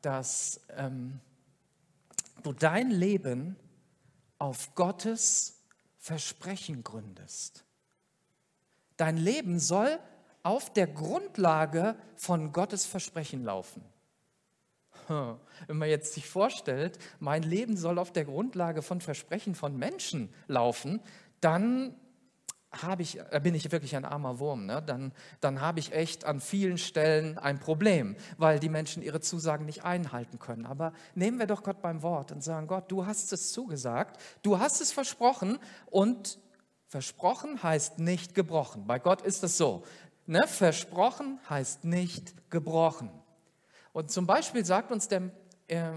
dass 0.00 0.62
ähm, 0.76 1.20
du 2.42 2.54
dein 2.54 2.90
Leben 2.90 3.56
auf 4.38 4.74
Gottes 4.74 5.62
Versprechen 5.98 6.84
gründest. 6.84 7.64
Dein 8.96 9.16
Leben 9.16 9.58
soll 9.58 9.98
auf 10.42 10.72
der 10.72 10.86
Grundlage 10.86 11.96
von 12.14 12.52
Gottes 12.52 12.86
Versprechen 12.86 13.44
laufen. 13.44 13.82
Wenn 15.08 15.76
man 15.76 15.88
jetzt 15.88 16.14
sich 16.14 16.26
vorstellt, 16.26 16.98
mein 17.20 17.42
Leben 17.42 17.76
soll 17.76 17.98
auf 17.98 18.12
der 18.12 18.24
Grundlage 18.24 18.82
von 18.82 19.00
Versprechen 19.00 19.54
von 19.54 19.76
Menschen 19.76 20.32
laufen, 20.46 21.00
dann 21.40 21.94
habe 22.82 23.02
ich, 23.02 23.18
äh, 23.18 23.40
bin 23.42 23.54
ich 23.54 23.70
wirklich 23.72 23.96
ein 23.96 24.04
armer 24.04 24.38
Wurm. 24.38 24.66
Ne? 24.66 24.82
Dann, 24.82 25.12
dann 25.40 25.60
habe 25.60 25.78
ich 25.80 25.92
echt 25.92 26.24
an 26.24 26.40
vielen 26.40 26.78
Stellen 26.78 27.38
ein 27.38 27.58
Problem, 27.58 28.16
weil 28.38 28.58
die 28.58 28.68
Menschen 28.68 29.02
ihre 29.02 29.20
Zusagen 29.20 29.66
nicht 29.66 29.84
einhalten 29.84 30.38
können. 30.38 30.66
Aber 30.66 30.92
nehmen 31.14 31.38
wir 31.38 31.46
doch 31.46 31.62
Gott 31.62 31.82
beim 31.82 32.02
Wort 32.02 32.32
und 32.32 32.42
sagen, 32.42 32.66
Gott, 32.66 32.90
du 32.90 33.06
hast 33.06 33.32
es 33.32 33.52
zugesagt, 33.52 34.20
du 34.42 34.58
hast 34.58 34.80
es 34.80 34.92
versprochen 34.92 35.58
und 35.86 36.38
versprochen 36.88 37.62
heißt 37.62 37.98
nicht 37.98 38.34
gebrochen. 38.34 38.86
Bei 38.86 38.98
Gott 38.98 39.22
ist 39.22 39.42
es 39.44 39.56
so. 39.56 39.84
Ne? 40.26 40.46
Versprochen 40.46 41.38
heißt 41.48 41.84
nicht 41.84 42.50
gebrochen. 42.50 43.10
Und 43.92 44.10
zum 44.10 44.26
Beispiel 44.26 44.64
sagt 44.64 44.92
uns 44.92 45.08
der, 45.08 45.30
äh, 45.68 45.90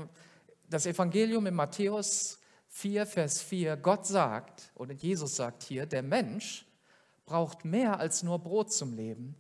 das 0.70 0.86
Evangelium 0.86 1.48
in 1.48 1.56
Matthäus 1.56 2.40
4, 2.70 3.06
Vers 3.06 3.42
4, 3.42 3.78
Gott 3.78 4.06
sagt, 4.06 4.72
oder 4.76 4.94
Jesus 4.94 5.36
sagt 5.36 5.64
hier, 5.64 5.86
der 5.86 6.04
Mensch 6.04 6.66
braucht 7.30 7.64
mehr 7.64 8.00
als 8.00 8.24
nur 8.24 8.40
Brot 8.40 8.74
zum 8.74 8.96
Leben. 8.96 9.36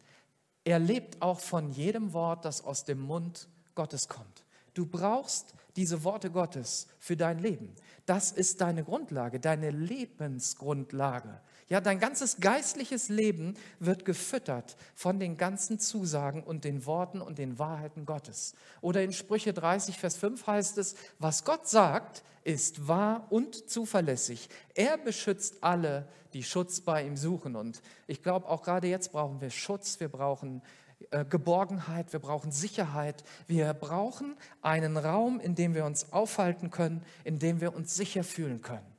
Er 0.63 0.77
lebt 0.77 1.23
auch 1.23 1.39
von 1.39 1.71
jedem 1.71 2.13
Wort, 2.13 2.45
das 2.45 2.63
aus 2.63 2.85
dem 2.85 2.99
Mund 2.99 3.49
Gottes 3.73 4.07
kommt. 4.07 4.45
Du 4.75 4.85
brauchst 4.85 5.55
diese 5.75 6.03
Worte 6.03 6.29
Gottes 6.29 6.87
für 6.99 7.17
dein 7.17 7.39
Leben. 7.39 7.73
Das 8.05 8.31
ist 8.31 8.61
deine 8.61 8.83
Grundlage, 8.83 9.39
deine 9.39 9.71
Lebensgrundlage. 9.71 11.41
Ja, 11.69 11.81
dein 11.81 11.99
ganzes 11.99 12.37
geistliches 12.39 13.09
Leben 13.09 13.53
wird 13.79 14.03
gefüttert 14.03 14.75
von 14.95 15.19
den 15.19 15.37
ganzen 15.37 15.77
Zusagen 15.77 16.41
und 16.41 16.63
den 16.63 16.87
Worten 16.87 17.21
und 17.21 17.37
den 17.37 17.59
Wahrheiten 17.59 18.07
Gottes. 18.07 18.55
Oder 18.81 19.03
in 19.03 19.13
Sprüche 19.13 19.53
30, 19.53 19.99
Vers 19.99 20.17
5 20.17 20.47
heißt 20.47 20.79
es, 20.79 20.95
was 21.19 21.45
Gott 21.45 21.67
sagt, 21.67 22.23
ist 22.43 22.87
wahr 22.87 23.27
und 23.29 23.69
zuverlässig. 23.69 24.49
Er 24.73 24.97
beschützt 24.97 25.63
alle, 25.63 26.07
die 26.33 26.41
Schutz 26.41 26.81
bei 26.81 27.05
ihm 27.05 27.15
suchen. 27.15 27.55
Und 27.55 27.83
ich 28.07 28.23
glaube, 28.23 28.47
auch 28.49 28.63
gerade 28.63 28.87
jetzt 28.87 29.11
brauchen 29.11 29.39
wir 29.39 29.51
Schutz, 29.51 29.99
wir 29.99 30.09
brauchen 30.09 30.63
äh, 31.11 31.23
Geborgenheit, 31.23 32.11
wir 32.13 32.19
brauchen 32.19 32.51
Sicherheit, 32.51 33.23
wir 33.45 33.73
brauchen 33.75 34.35
einen 34.63 34.97
Raum, 34.97 35.39
in 35.39 35.53
dem 35.53 35.75
wir 35.75 35.85
uns 35.85 36.11
aufhalten 36.11 36.71
können, 36.71 37.03
in 37.23 37.37
dem 37.37 37.61
wir 37.61 37.75
uns 37.75 37.95
sicher 37.95 38.23
fühlen 38.23 38.63
können. 38.63 38.98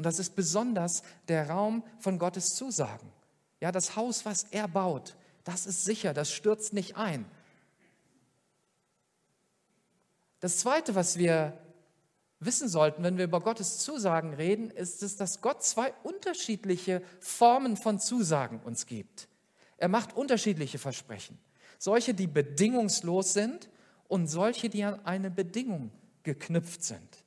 Und 0.00 0.04
das 0.04 0.18
ist 0.18 0.34
besonders 0.34 1.02
der 1.28 1.50
Raum 1.50 1.84
von 1.98 2.18
Gottes 2.18 2.54
Zusagen. 2.54 3.12
Ja, 3.60 3.70
das 3.70 3.96
Haus, 3.96 4.24
was 4.24 4.44
er 4.44 4.66
baut, 4.66 5.14
das 5.44 5.66
ist 5.66 5.84
sicher, 5.84 6.14
das 6.14 6.32
stürzt 6.32 6.72
nicht 6.72 6.96
ein. 6.96 7.26
Das 10.40 10.56
Zweite, 10.56 10.94
was 10.94 11.18
wir 11.18 11.52
wissen 12.38 12.66
sollten, 12.66 13.02
wenn 13.02 13.18
wir 13.18 13.26
über 13.26 13.40
Gottes 13.40 13.80
Zusagen 13.80 14.32
reden, 14.32 14.70
ist 14.70 15.02
es, 15.02 15.16
dass 15.16 15.42
Gott 15.42 15.62
zwei 15.62 15.92
unterschiedliche 16.02 17.02
Formen 17.20 17.76
von 17.76 18.00
Zusagen 18.00 18.60
uns 18.60 18.86
gibt. 18.86 19.28
Er 19.76 19.88
macht 19.88 20.16
unterschiedliche 20.16 20.78
Versprechen. 20.78 21.38
Solche, 21.78 22.14
die 22.14 22.26
bedingungslos 22.26 23.34
sind 23.34 23.68
und 24.08 24.28
solche, 24.28 24.70
die 24.70 24.82
an 24.82 25.04
eine 25.04 25.30
Bedingung 25.30 25.90
geknüpft 26.22 26.84
sind. 26.84 27.19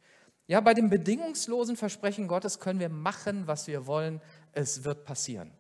Ja, 0.48 0.60
bei 0.60 0.74
dem 0.74 0.90
bedingungslosen 0.90 1.78
Versprechen 1.78 2.28
Gottes 2.28 2.60
können 2.60 2.80
wir 2.80 2.90
machen, 2.90 3.48
was 3.48 3.68
wir 3.68 3.88
wollen. 3.88 4.22
Es 4.52 4.84
wird 4.84 5.06
passieren. 5.06 5.52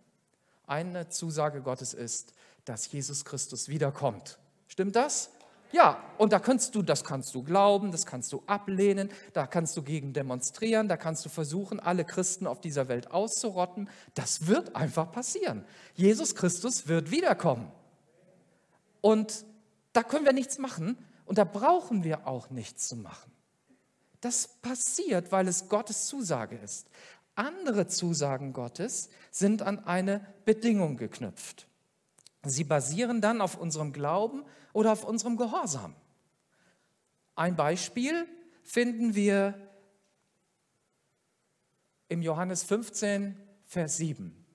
Eine 0.68 1.10
Zusage 1.10 1.62
Gottes 1.62 1.94
ist, 1.94 2.34
dass 2.66 2.92
Jesus 2.92 3.26
Christus 3.26 3.70
wiederkommt. 3.70 4.40
Stimmt 4.68 4.96
das? 4.96 5.32
Ja, 5.74 6.04
und 6.20 6.32
da 6.32 6.38
kannst 6.38 6.76
du, 6.76 6.84
das 6.84 7.04
kannst 7.04 7.34
du 7.34 7.42
glauben, 7.42 7.92
das 7.92 8.06
kannst 8.06 8.32
du 8.32 8.44
ablehnen, 8.46 9.10
da 9.34 9.48
kannst 9.48 9.76
du 9.76 9.82
gegen 9.82 10.14
demonstrieren, 10.14 10.88
da 10.88 10.98
kannst 10.98 11.26
du 11.26 11.30
versuchen, 11.30 11.80
alle 11.80 12.06
Christen 12.06 12.46
auf 12.46 12.62
dieser 12.62 12.88
Welt 12.90 13.10
auszurotten. 13.10 13.90
Das 14.14 14.46
wird 14.46 14.76
einfach 14.76 15.12
passieren. 15.12 15.66
Jesus 15.96 16.36
Christus 16.36 16.88
wird 16.88 17.10
wiederkommen. 17.10 17.72
Und 19.02 19.46
da 19.94 20.04
können 20.04 20.26
wir 20.26 20.34
nichts 20.34 20.60
machen 20.60 20.96
und 21.26 21.40
da 21.40 21.44
brauchen 21.44 22.04
wir 22.04 22.28
auch 22.28 22.52
nichts 22.52 22.88
zu 22.88 22.96
machen. 22.96 23.33
Das 24.24 24.48
passiert, 24.48 25.34
weil 25.34 25.50
es 25.50 25.68
Gottes 25.68 26.06
Zusage 26.08 26.56
ist. 26.56 26.90
Andere 27.36 27.88
Zusagen 27.88 28.54
Gottes 28.54 29.10
sind 29.32 29.62
an 29.62 29.84
eine 29.84 30.26
Bedingung 30.46 30.96
geknüpft. 30.96 31.68
Sie 32.44 32.64
basieren 32.64 33.20
dann 33.20 33.42
auf 33.42 33.58
unserem 33.58 33.92
Glauben 33.92 34.46
oder 34.72 34.94
auf 34.94 35.04
unserem 35.04 35.36
Gehorsam. 35.36 35.94
Ein 37.36 37.58
Beispiel 37.58 38.26
finden 38.64 39.14
wir 39.14 39.56
im 42.08 42.22
Johannes 42.22 42.64
15, 42.64 43.38
Vers 43.66 43.98
7. 43.98 44.46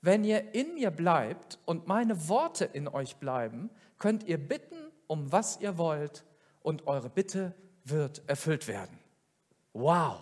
Wenn 0.00 0.24
ihr 0.24 0.54
in 0.54 0.72
mir 0.72 0.90
bleibt 0.90 1.58
und 1.66 1.86
meine 1.86 2.30
Worte 2.30 2.64
in 2.64 2.88
euch 2.88 3.16
bleiben, 3.16 3.68
könnt 3.98 4.24
ihr 4.24 4.38
bitten, 4.38 4.78
um 5.08 5.30
was 5.30 5.60
ihr 5.60 5.76
wollt, 5.76 6.24
und 6.62 6.86
eure 6.86 7.10
Bitte 7.10 7.54
wird 7.84 8.22
erfüllt 8.26 8.66
werden. 8.66 8.99
Wow. 9.72 10.20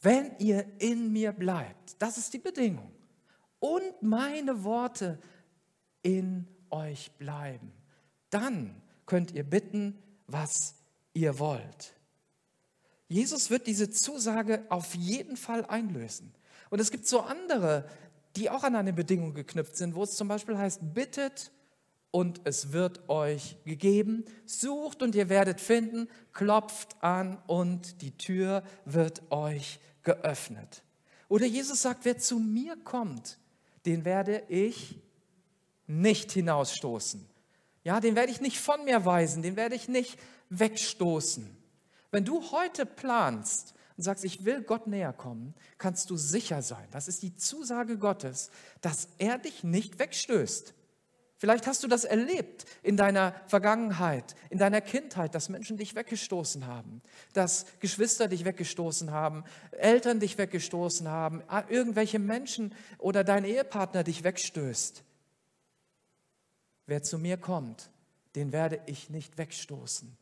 Wenn 0.00 0.36
ihr 0.38 0.66
in 0.78 1.12
mir 1.12 1.32
bleibt, 1.32 2.00
das 2.00 2.18
ist 2.18 2.32
die 2.34 2.38
Bedingung, 2.38 2.92
und 3.58 4.02
meine 4.02 4.64
Worte 4.64 5.18
in 6.02 6.46
euch 6.70 7.10
bleiben, 7.12 7.72
dann 8.30 8.82
könnt 9.06 9.32
ihr 9.32 9.44
bitten, 9.44 9.98
was 10.26 10.74
ihr 11.14 11.38
wollt. 11.38 11.94
Jesus 13.08 13.50
wird 13.50 13.66
diese 13.66 13.90
Zusage 13.90 14.66
auf 14.68 14.94
jeden 14.94 15.36
Fall 15.36 15.64
einlösen. 15.64 16.34
Und 16.70 16.80
es 16.80 16.90
gibt 16.90 17.06
so 17.06 17.20
andere, 17.20 17.88
die 18.34 18.50
auch 18.50 18.64
an 18.64 18.76
eine 18.76 18.92
Bedingung 18.92 19.32
geknüpft 19.34 19.76
sind, 19.76 19.94
wo 19.94 20.02
es 20.02 20.16
zum 20.16 20.28
Beispiel 20.28 20.58
heißt, 20.58 20.94
bittet 20.94 21.52
und 22.16 22.40
es 22.44 22.72
wird 22.72 23.10
euch 23.10 23.58
gegeben. 23.66 24.24
Sucht 24.46 25.02
und 25.02 25.14
ihr 25.14 25.28
werdet 25.28 25.60
finden, 25.60 26.08
klopft 26.32 26.96
an 27.02 27.36
und 27.46 28.00
die 28.00 28.16
Tür 28.16 28.62
wird 28.86 29.30
euch 29.30 29.80
geöffnet. 30.02 30.82
Oder 31.28 31.44
Jesus 31.44 31.82
sagt, 31.82 32.06
wer 32.06 32.16
zu 32.16 32.38
mir 32.38 32.74
kommt, 32.84 33.36
den 33.84 34.06
werde 34.06 34.42
ich 34.48 34.98
nicht 35.86 36.32
hinausstoßen. 36.32 37.28
Ja, 37.84 38.00
den 38.00 38.16
werde 38.16 38.32
ich 38.32 38.40
nicht 38.40 38.60
von 38.60 38.86
mir 38.86 39.04
weisen, 39.04 39.42
den 39.42 39.56
werde 39.56 39.74
ich 39.74 39.86
nicht 39.86 40.18
wegstoßen. 40.48 41.54
Wenn 42.12 42.24
du 42.24 42.50
heute 42.50 42.86
planst 42.86 43.74
und 43.98 44.04
sagst, 44.04 44.24
ich 44.24 44.46
will 44.46 44.62
Gott 44.62 44.86
näher 44.86 45.12
kommen, 45.12 45.52
kannst 45.76 46.08
du 46.08 46.16
sicher 46.16 46.62
sein, 46.62 46.88
das 46.92 47.08
ist 47.08 47.22
die 47.22 47.36
Zusage 47.36 47.98
Gottes, 47.98 48.50
dass 48.80 49.08
er 49.18 49.36
dich 49.36 49.64
nicht 49.64 49.98
wegstößt. 49.98 50.72
Vielleicht 51.38 51.66
hast 51.66 51.82
du 51.82 51.88
das 51.88 52.04
erlebt 52.04 52.64
in 52.82 52.96
deiner 52.96 53.34
Vergangenheit, 53.46 54.34
in 54.48 54.58
deiner 54.58 54.80
Kindheit, 54.80 55.34
dass 55.34 55.50
Menschen 55.50 55.76
dich 55.76 55.94
weggestoßen 55.94 56.66
haben, 56.66 57.02
dass 57.34 57.66
Geschwister 57.80 58.26
dich 58.26 58.46
weggestoßen 58.46 59.10
haben, 59.10 59.44
Eltern 59.72 60.18
dich 60.18 60.38
weggestoßen 60.38 61.08
haben, 61.08 61.42
irgendwelche 61.68 62.18
Menschen 62.18 62.74
oder 62.96 63.22
dein 63.22 63.44
Ehepartner 63.44 64.02
dich 64.02 64.24
wegstößt. 64.24 65.04
Wer 66.86 67.02
zu 67.02 67.18
mir 67.18 67.36
kommt, 67.36 67.90
den 68.34 68.52
werde 68.52 68.80
ich 68.86 69.10
nicht 69.10 69.36
wegstoßen. 69.36 70.16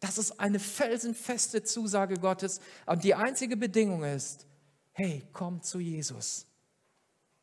Das 0.00 0.18
ist 0.18 0.40
eine 0.40 0.58
felsenfeste 0.58 1.62
Zusage 1.62 2.14
Gottes. 2.14 2.60
Und 2.86 3.04
die 3.04 3.14
einzige 3.14 3.56
Bedingung 3.56 4.02
ist, 4.02 4.46
hey, 4.92 5.28
komm 5.32 5.62
zu 5.62 5.78
Jesus. 5.78 6.46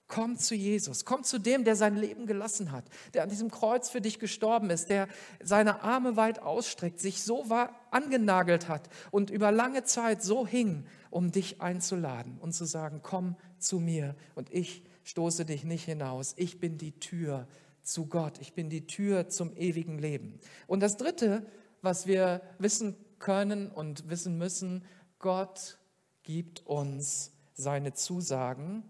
Komm 0.08 0.38
zu 0.38 0.56
Jesus, 0.56 1.04
komm 1.04 1.24
zu 1.24 1.38
dem, 1.38 1.66
der 1.66 1.76
sein 1.76 1.98
Leben 1.98 2.28
gelassen 2.28 2.72
hat, 2.72 2.86
der 3.14 3.24
an 3.24 3.30
diesem 3.30 3.52
Kreuz 3.52 3.90
für 3.90 4.00
dich 4.00 4.20
gestorben 4.20 4.70
ist, 4.70 4.90
der 4.90 5.10
seine 5.44 5.82
Arme 5.84 6.16
weit 6.16 6.40
ausstreckt, 6.40 7.02
sich 7.02 7.24
so 7.24 7.46
angenagelt 7.92 8.70
hat 8.70 8.90
und 9.12 9.30
über 9.30 9.52
lange 9.52 9.84
Zeit 9.84 10.24
so 10.24 10.48
hing, 10.48 10.86
um 11.10 11.32
dich 11.32 11.62
einzuladen 11.62 12.38
und 12.40 12.54
zu 12.54 12.64
sagen, 12.64 13.02
komm 13.04 13.36
zu 13.60 13.80
mir 13.80 14.16
und 14.36 14.54
ich 14.54 14.84
stoße 15.04 15.44
dich 15.44 15.66
nicht 15.66 15.84
hinaus. 15.84 16.34
Ich 16.38 16.60
bin 16.60 16.78
die 16.78 16.98
Tür 17.00 17.46
zu 17.84 18.06
Gott, 18.06 18.40
ich 18.40 18.54
bin 18.54 18.70
die 18.70 18.88
Tür 18.88 19.28
zum 19.28 19.56
ewigen 19.58 20.00
Leben. 20.00 20.40
Und 20.68 20.80
das 20.82 20.96
Dritte, 20.96 21.46
was 21.82 22.08
wir 22.08 22.42
wissen 22.60 22.96
können 23.20 23.70
und 23.70 24.10
wissen 24.10 24.38
müssen, 24.38 24.86
Gott 25.20 25.80
gibt 26.24 26.66
uns 26.66 27.34
seine 27.54 27.94
Zusagen 27.94 28.90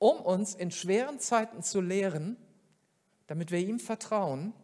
um 0.00 0.18
uns 0.18 0.54
in 0.54 0.70
schweren 0.70 1.20
Zeiten 1.20 1.62
zu 1.62 1.80
lehren, 1.80 2.36
damit 3.26 3.52
wir 3.52 3.60
ihm 3.60 3.78
vertrauen. 3.78 4.54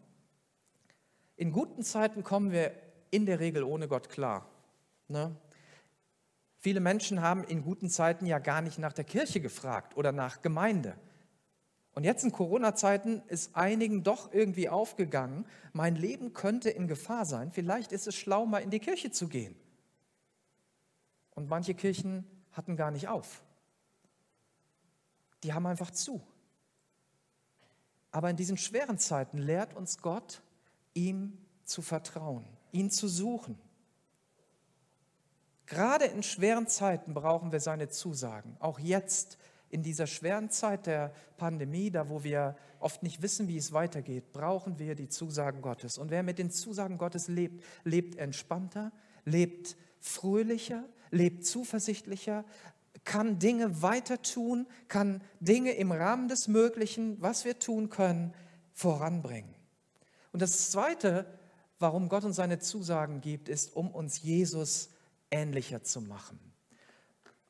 In 1.36 1.52
guten 1.52 1.82
Zeiten 1.82 2.24
kommen 2.24 2.50
wir 2.50 2.72
in 3.10 3.26
der 3.26 3.38
Regel 3.38 3.62
ohne 3.62 3.86
Gott 3.86 4.08
klar. 4.08 4.48
Ne? 5.08 5.36
Viele 6.56 6.80
Menschen 6.80 7.20
haben 7.20 7.44
in 7.44 7.62
guten 7.62 7.90
Zeiten 7.90 8.24
ja 8.24 8.38
gar 8.38 8.62
nicht 8.62 8.78
nach 8.78 8.94
der 8.94 9.04
Kirche 9.04 9.40
gefragt 9.40 9.96
oder 9.96 10.10
nach 10.10 10.40
Gemeinde. 10.40 10.96
Und 11.92 12.04
jetzt 12.04 12.24
in 12.24 12.32
Corona-Zeiten 12.32 13.22
ist 13.28 13.54
einigen 13.54 14.02
doch 14.02 14.32
irgendwie 14.32 14.70
aufgegangen, 14.70 15.46
mein 15.74 15.96
Leben 15.96 16.32
könnte 16.32 16.70
in 16.70 16.88
Gefahr 16.88 17.26
sein. 17.26 17.52
Vielleicht 17.52 17.92
ist 17.92 18.06
es 18.06 18.14
schlau, 18.14 18.46
mal 18.46 18.60
in 18.60 18.70
die 18.70 18.80
Kirche 18.80 19.10
zu 19.10 19.28
gehen. 19.28 19.54
Und 21.34 21.50
manche 21.50 21.74
Kirchen 21.74 22.24
hatten 22.52 22.76
gar 22.76 22.90
nicht 22.90 23.08
auf. 23.08 23.42
Die 25.46 25.52
haben 25.52 25.66
einfach 25.66 25.92
zu. 25.92 26.20
Aber 28.10 28.28
in 28.28 28.34
diesen 28.34 28.56
schweren 28.56 28.98
Zeiten 28.98 29.38
lehrt 29.38 29.74
uns 29.74 29.98
Gott, 29.98 30.42
ihm 30.92 31.38
zu 31.62 31.82
vertrauen, 31.82 32.44
ihn 32.72 32.90
zu 32.90 33.06
suchen. 33.06 33.56
Gerade 35.66 36.06
in 36.06 36.24
schweren 36.24 36.66
Zeiten 36.66 37.14
brauchen 37.14 37.52
wir 37.52 37.60
seine 37.60 37.88
Zusagen. 37.88 38.56
Auch 38.58 38.80
jetzt 38.80 39.38
in 39.70 39.84
dieser 39.84 40.08
schweren 40.08 40.50
Zeit 40.50 40.86
der 40.86 41.12
Pandemie, 41.36 41.92
da 41.92 42.08
wo 42.08 42.24
wir 42.24 42.56
oft 42.80 43.04
nicht 43.04 43.22
wissen, 43.22 43.46
wie 43.46 43.56
es 43.56 43.72
weitergeht, 43.72 44.32
brauchen 44.32 44.80
wir 44.80 44.96
die 44.96 45.08
Zusagen 45.08 45.62
Gottes. 45.62 45.96
Und 45.96 46.10
wer 46.10 46.24
mit 46.24 46.40
den 46.40 46.50
Zusagen 46.50 46.98
Gottes 46.98 47.28
lebt, 47.28 47.62
lebt 47.84 48.16
entspannter, 48.16 48.90
lebt 49.24 49.76
fröhlicher, 50.00 50.84
lebt 51.12 51.46
zuversichtlicher, 51.46 52.44
kann 53.06 53.38
Dinge 53.38 53.80
weiter 53.80 54.20
tun, 54.20 54.66
kann 54.88 55.22
Dinge 55.40 55.72
im 55.72 55.92
Rahmen 55.92 56.28
des 56.28 56.48
Möglichen, 56.48 57.22
was 57.22 57.46
wir 57.46 57.58
tun 57.58 57.88
können, 57.88 58.34
voranbringen. 58.74 59.54
Und 60.32 60.42
das 60.42 60.70
Zweite, 60.70 61.24
warum 61.78 62.10
Gott 62.10 62.24
uns 62.24 62.36
seine 62.36 62.58
Zusagen 62.58 63.22
gibt, 63.22 63.48
ist, 63.48 63.74
um 63.74 63.90
uns 63.90 64.20
Jesus 64.20 64.90
ähnlicher 65.30 65.82
zu 65.82 66.02
machen. 66.02 66.38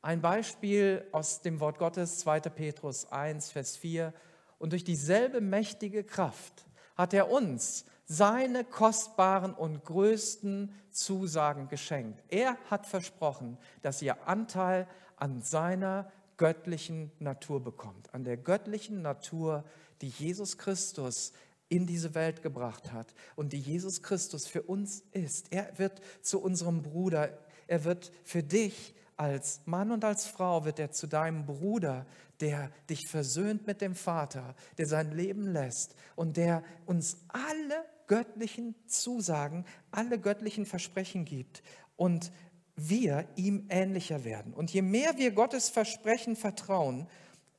Ein 0.01 0.21
Beispiel 0.21 1.05
aus 1.11 1.41
dem 1.41 1.59
Wort 1.59 1.79
Gottes, 1.79 2.19
2. 2.19 2.39
Petrus 2.41 3.11
1, 3.11 3.51
Vers 3.51 3.75
4. 3.75 4.13
Und 4.59 4.71
durch 4.71 4.83
dieselbe 4.85 5.41
mächtige 5.41 6.03
Kraft 6.03 6.65
hat 6.95 7.13
er 7.13 7.29
uns 7.29 7.83
seine 8.05 8.63
kostbaren 8.63 9.53
und 9.53 9.83
größten 9.83 10.73
Zusagen 10.91 11.67
geschenkt. 11.67 12.23
Er 12.29 12.57
hat 12.69 12.85
versprochen, 12.85 13.57
dass 13.81 14.01
ihr 14.01 14.27
Anteil 14.27 14.87
an 15.17 15.41
seiner 15.41 16.11
göttlichen 16.37 17.11
Natur 17.19 17.63
bekommt, 17.63 18.13
an 18.13 18.23
der 18.23 18.37
göttlichen 18.37 19.01
Natur, 19.01 19.63
die 20.01 20.09
Jesus 20.09 20.57
Christus 20.57 21.33
in 21.69 21.85
diese 21.85 22.15
Welt 22.15 22.41
gebracht 22.41 22.93
hat 22.93 23.13
und 23.35 23.51
die 23.51 23.59
Jesus 23.59 24.01
Christus 24.01 24.47
für 24.47 24.61
uns 24.61 25.03
ist. 25.11 25.51
Er 25.51 25.77
wird 25.77 26.01
zu 26.21 26.41
unserem 26.41 26.81
Bruder, 26.81 27.37
er 27.67 27.83
wird 27.83 28.11
für 28.23 28.43
dich 28.43 28.95
als 29.17 29.61
Mann 29.65 29.91
und 29.91 30.05
als 30.05 30.27
Frau 30.27 30.63
wird 30.63 30.79
er 30.79 30.91
zu 30.91 31.07
deinem 31.07 31.45
Bruder, 31.45 32.05
der 32.39 32.71
dich 32.89 33.07
versöhnt 33.07 33.65
mit 33.65 33.81
dem 33.81 33.95
Vater, 33.95 34.55
der 34.77 34.85
sein 34.85 35.11
Leben 35.11 35.51
lässt 35.51 35.95
und 36.15 36.37
der 36.37 36.63
uns 36.85 37.17
alle 37.29 37.83
göttlichen 38.05 38.75
Zusagen, 38.85 39.65
alle 39.91 40.19
göttlichen 40.19 40.65
Versprechen 40.65 41.25
gibt 41.25 41.63
und 41.97 42.31
wir 42.77 43.27
ihm 43.35 43.65
ähnlicher 43.69 44.23
werden. 44.23 44.53
Und 44.53 44.71
je 44.71 44.83
mehr 44.83 45.17
wir 45.17 45.31
Gottes 45.31 45.67
Versprechen 45.67 46.35
vertrauen, 46.35 47.07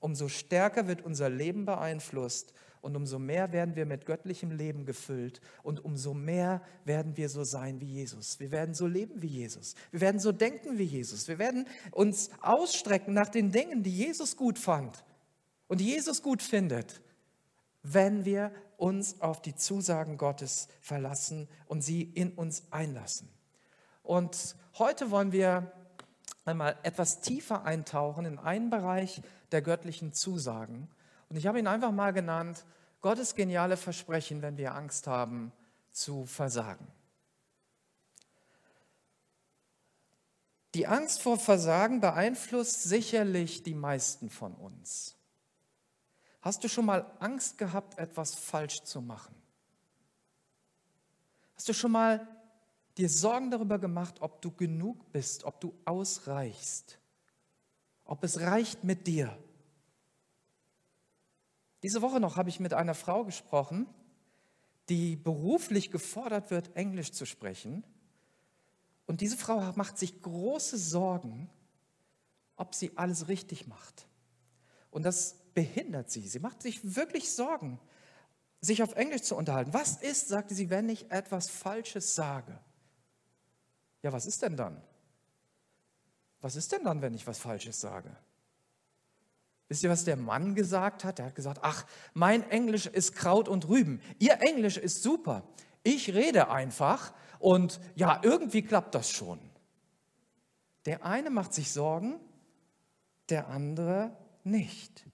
umso 0.01 0.29
stärker 0.29 0.87
wird 0.87 1.03
unser 1.03 1.29
Leben 1.29 1.67
beeinflusst 1.67 2.55
und 2.81 2.97
umso 2.97 3.19
mehr 3.19 3.53
werden 3.53 3.75
wir 3.75 3.85
mit 3.85 4.07
göttlichem 4.07 4.53
Leben 4.53 4.87
gefüllt 4.87 5.41
und 5.65 5.85
umso 5.85 6.15
mehr 6.15 6.63
werden 6.85 7.17
wir 7.17 7.29
so 7.29 7.43
sein 7.43 7.81
wie 7.81 7.87
Jesus. 7.87 8.39
Wir 8.39 8.53
werden 8.53 8.75
so 8.75 8.87
leben 8.87 9.21
wie 9.21 9.27
Jesus. 9.27 9.75
Wir 9.91 10.01
werden 10.01 10.21
so 10.21 10.31
denken 10.31 10.79
wie 10.79 10.85
Jesus. 10.85 11.27
Wir 11.27 11.41
werden 11.41 11.67
uns 11.91 12.31
ausstrecken 12.41 13.13
nach 13.13 13.29
den 13.29 13.51
Dingen, 13.51 13.83
die 13.83 13.95
Jesus 13.95 14.37
gut 14.37 14.59
fand 14.59 15.05
und 15.67 15.81
die 15.81 15.87
Jesus 15.87 16.23
gut 16.23 16.43
findet, 16.43 17.01
wenn 17.83 18.25
wir 18.25 18.53
uns 18.77 19.21
auf 19.21 19.43
die 19.43 19.57
Zusagen 19.57 20.17
Gottes 20.17 20.69
verlassen 20.81 21.49
und 21.67 21.83
sie 21.83 22.03
in 22.03 22.31
uns 22.31 22.63
einlassen. 22.71 23.29
Und 24.09 24.57
heute 24.79 25.11
wollen 25.11 25.33
wir 25.33 25.71
einmal 26.47 26.79
etwas 26.83 27.21
tiefer 27.21 27.65
eintauchen 27.67 28.25
in 28.25 28.39
einen 28.39 28.71
Bereich 28.71 29.21
der 29.53 29.61
göttlichen 29.61 30.15
Zusagen. 30.15 30.89
Und 31.29 31.37
ich 31.37 31.47
habe 31.47 31.59
ihn 31.59 31.67
einfach 31.67 31.93
mal 31.93 32.15
genannt, 32.15 32.65
Gottes 33.03 33.35
geniale 33.35 33.77
Versprechen, 33.77 34.41
wenn 34.41 34.57
wir 34.57 34.75
Angst 34.75 35.07
haben 35.07 35.53
zu 35.91 36.25
versagen. 36.25 36.87
Die 40.73 40.87
Angst 40.87 41.21
vor 41.21 41.39
Versagen 41.39 42.01
beeinflusst 42.01 42.85
sicherlich 42.85 43.63
die 43.63 43.75
meisten 43.75 44.31
von 44.31 44.55
uns. 44.55 45.17
Hast 46.41 46.65
du 46.65 46.69
schon 46.69 46.87
mal 46.87 47.05
Angst 47.21 47.59
gehabt, 47.59 47.99
etwas 47.99 48.35
falsch 48.35 48.85
zu 48.85 49.03
machen? 49.03 49.35
Hast 51.57 51.69
du 51.69 51.75
schon 51.75 51.93
mal 51.93 52.27
dir 52.99 53.09
Sorgen 53.09 53.51
darüber 53.51 53.79
gemacht, 53.79 54.17
ob 54.21 54.43
du 54.43 54.51
genug 54.51 55.13
bist, 55.13 55.45
ob 55.45 55.61
du 55.61 55.73
ausreichst, 55.85 56.99
ob 58.05 58.25
es 58.25 58.41
reicht 58.41 58.85
mit 58.85 59.07
dir? 59.07 59.39
Diese 61.83 62.03
Woche 62.03 62.19
noch 62.19 62.37
habe 62.37 62.49
ich 62.49 62.59
mit 62.59 62.75
einer 62.75 62.95
Frau 62.95 63.25
gesprochen, 63.25 63.87
die 64.89 65.17
beruflich 65.17 65.91
gefordert 65.91 66.51
wird, 66.51 66.75
Englisch 66.77 67.13
zu 67.13 67.25
sprechen. 67.25 67.85
Und 69.07 69.21
diese 69.21 69.37
Frau 69.37 69.73
macht 69.77 69.97
sich 69.97 70.21
große 70.21 70.77
Sorgen, 70.77 71.49
ob 72.57 72.75
sie 72.75 72.91
alles 72.97 73.29
richtig 73.29 73.69
macht. 73.69 74.09
Und 74.91 75.05
das 75.05 75.37
behindert 75.55 76.11
sie. 76.11 76.27
Sie 76.27 76.41
macht 76.41 76.63
sich 76.63 76.97
wirklich 76.97 77.33
Sorgen, 77.33 77.79
sich 78.61 78.83
auf 78.83 78.95
Englisch 78.95 79.23
zu 79.23 79.37
unterhalten. 79.37 79.73
Was 79.73 80.03
ist, 80.03 80.29
sagte 80.29 80.55
sie, 80.55 80.71
wenn 80.71 80.89
ich 80.89 81.11
etwas 81.11 81.49
Falsches 81.49 82.15
sage? 82.15 82.59
Ja, 84.09 84.15
was 84.15 84.25
ist 84.25 84.41
denn 84.41 84.57
dann? 84.57 84.81
Was 86.41 86.57
ist 86.57 86.73
denn 86.73 86.83
dann, 86.83 87.03
wenn 87.03 87.13
ich 87.13 87.27
was 87.27 87.39
Falsches 87.39 87.79
sage? 87.79 88.09
Wisst 89.69 89.83
ihr, 89.83 89.91
was 89.91 90.07
der 90.07 90.17
Mann 90.17 90.55
gesagt 90.55 91.05
hat? 91.05 91.19
Er 91.19 91.27
hat 91.27 91.35
gesagt, 91.35 91.59
ach, 91.61 91.85
mein 92.15 92.49
Englisch 92.51 92.87
ist 92.87 93.15
Kraut 93.15 93.51
und 93.51 93.69
Rüben. 93.69 94.01
Ihr 94.19 94.41
Englisch 94.41 94.79
ist 94.79 95.03
super. 95.03 95.43
Ich 95.83 96.15
rede 96.15 96.49
einfach 96.49 97.13
und 97.39 97.81
ja, 97.97 98.19
irgendwie 98.23 98.63
klappt 98.63 98.95
das 98.95 99.11
schon. 99.11 99.41
Der 100.87 101.05
eine 101.05 101.29
macht 101.29 101.53
sich 101.53 101.71
Sorgen, 101.71 102.19
der 103.29 103.49
andere 103.49 104.17
nicht. 104.43 105.05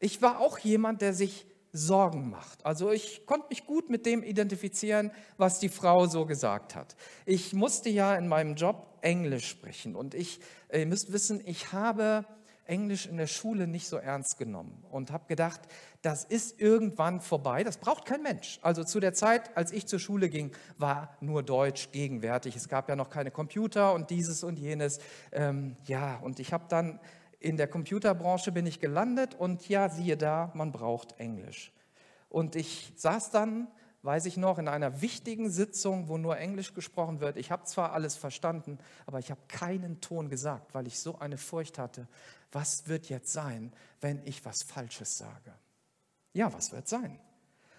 Ich 0.00 0.20
war 0.20 0.40
auch 0.40 0.58
jemand, 0.58 1.00
der 1.00 1.14
sich 1.14 1.46
Sorgen 1.72 2.30
macht. 2.30 2.64
Also 2.66 2.90
ich 2.90 3.26
konnte 3.26 3.46
mich 3.50 3.66
gut 3.66 3.90
mit 3.90 4.06
dem 4.06 4.22
identifizieren, 4.22 5.10
was 5.36 5.58
die 5.58 5.68
Frau 5.68 6.06
so 6.06 6.26
gesagt 6.26 6.74
hat. 6.74 6.96
Ich 7.26 7.52
musste 7.52 7.88
ja 7.88 8.16
in 8.16 8.28
meinem 8.28 8.54
Job 8.56 8.98
Englisch 9.02 9.48
sprechen 9.48 9.94
und 9.96 10.14
ich, 10.14 10.40
ihr 10.72 10.86
müsst 10.86 11.12
wissen, 11.12 11.40
ich 11.44 11.72
habe 11.72 12.24
Englisch 12.70 13.06
in 13.06 13.16
der 13.16 13.26
Schule 13.26 13.66
nicht 13.66 13.88
so 13.88 13.96
ernst 13.96 14.38
genommen 14.38 14.84
und 14.90 15.10
habe 15.10 15.24
gedacht, 15.26 15.60
das 16.02 16.24
ist 16.24 16.60
irgendwann 16.60 17.20
vorbei, 17.20 17.64
das 17.64 17.78
braucht 17.78 18.06
kein 18.06 18.22
Mensch. 18.22 18.60
Also 18.62 18.84
zu 18.84 19.00
der 19.00 19.12
Zeit, 19.12 19.56
als 19.56 19.72
ich 19.72 19.86
zur 19.86 19.98
Schule 19.98 20.28
ging, 20.28 20.52
war 20.78 21.16
nur 21.20 21.42
Deutsch 21.42 21.90
gegenwärtig. 21.90 22.54
Es 22.54 22.68
gab 22.68 22.88
ja 22.88 22.94
noch 22.94 23.10
keine 23.10 23.32
Computer 23.32 23.92
und 23.92 24.10
dieses 24.10 24.44
und 24.44 24.58
jenes. 24.58 25.00
Ähm, 25.32 25.76
ja, 25.84 26.18
und 26.18 26.38
ich 26.38 26.52
habe 26.52 26.64
dann 26.68 27.00
in 27.40 27.56
der 27.56 27.66
Computerbranche 27.66 28.52
bin 28.52 28.66
ich 28.66 28.78
gelandet 28.78 29.34
und 29.34 29.68
ja, 29.68 29.88
siehe 29.88 30.16
da, 30.16 30.52
man 30.54 30.70
braucht 30.72 31.18
Englisch. 31.18 31.72
Und 32.28 32.54
ich 32.54 32.92
saß 32.96 33.30
dann 33.30 33.66
weiß 34.02 34.26
ich 34.26 34.36
noch, 34.36 34.58
in 34.58 34.68
einer 34.68 35.02
wichtigen 35.02 35.50
Sitzung, 35.50 36.08
wo 36.08 36.16
nur 36.16 36.38
Englisch 36.38 36.74
gesprochen 36.74 37.20
wird. 37.20 37.36
Ich 37.36 37.50
habe 37.50 37.64
zwar 37.64 37.92
alles 37.92 38.16
verstanden, 38.16 38.78
aber 39.06 39.18
ich 39.18 39.30
habe 39.30 39.40
keinen 39.48 40.00
Ton 40.00 40.30
gesagt, 40.30 40.74
weil 40.74 40.86
ich 40.86 40.98
so 40.98 41.18
eine 41.18 41.36
Furcht 41.36 41.78
hatte. 41.78 42.08
Was 42.52 42.88
wird 42.88 43.08
jetzt 43.08 43.32
sein, 43.32 43.72
wenn 44.00 44.20
ich 44.24 44.44
was 44.44 44.62
Falsches 44.62 45.18
sage? 45.18 45.52
Ja, 46.32 46.52
was 46.52 46.72
wird 46.72 46.88
sein? 46.88 47.18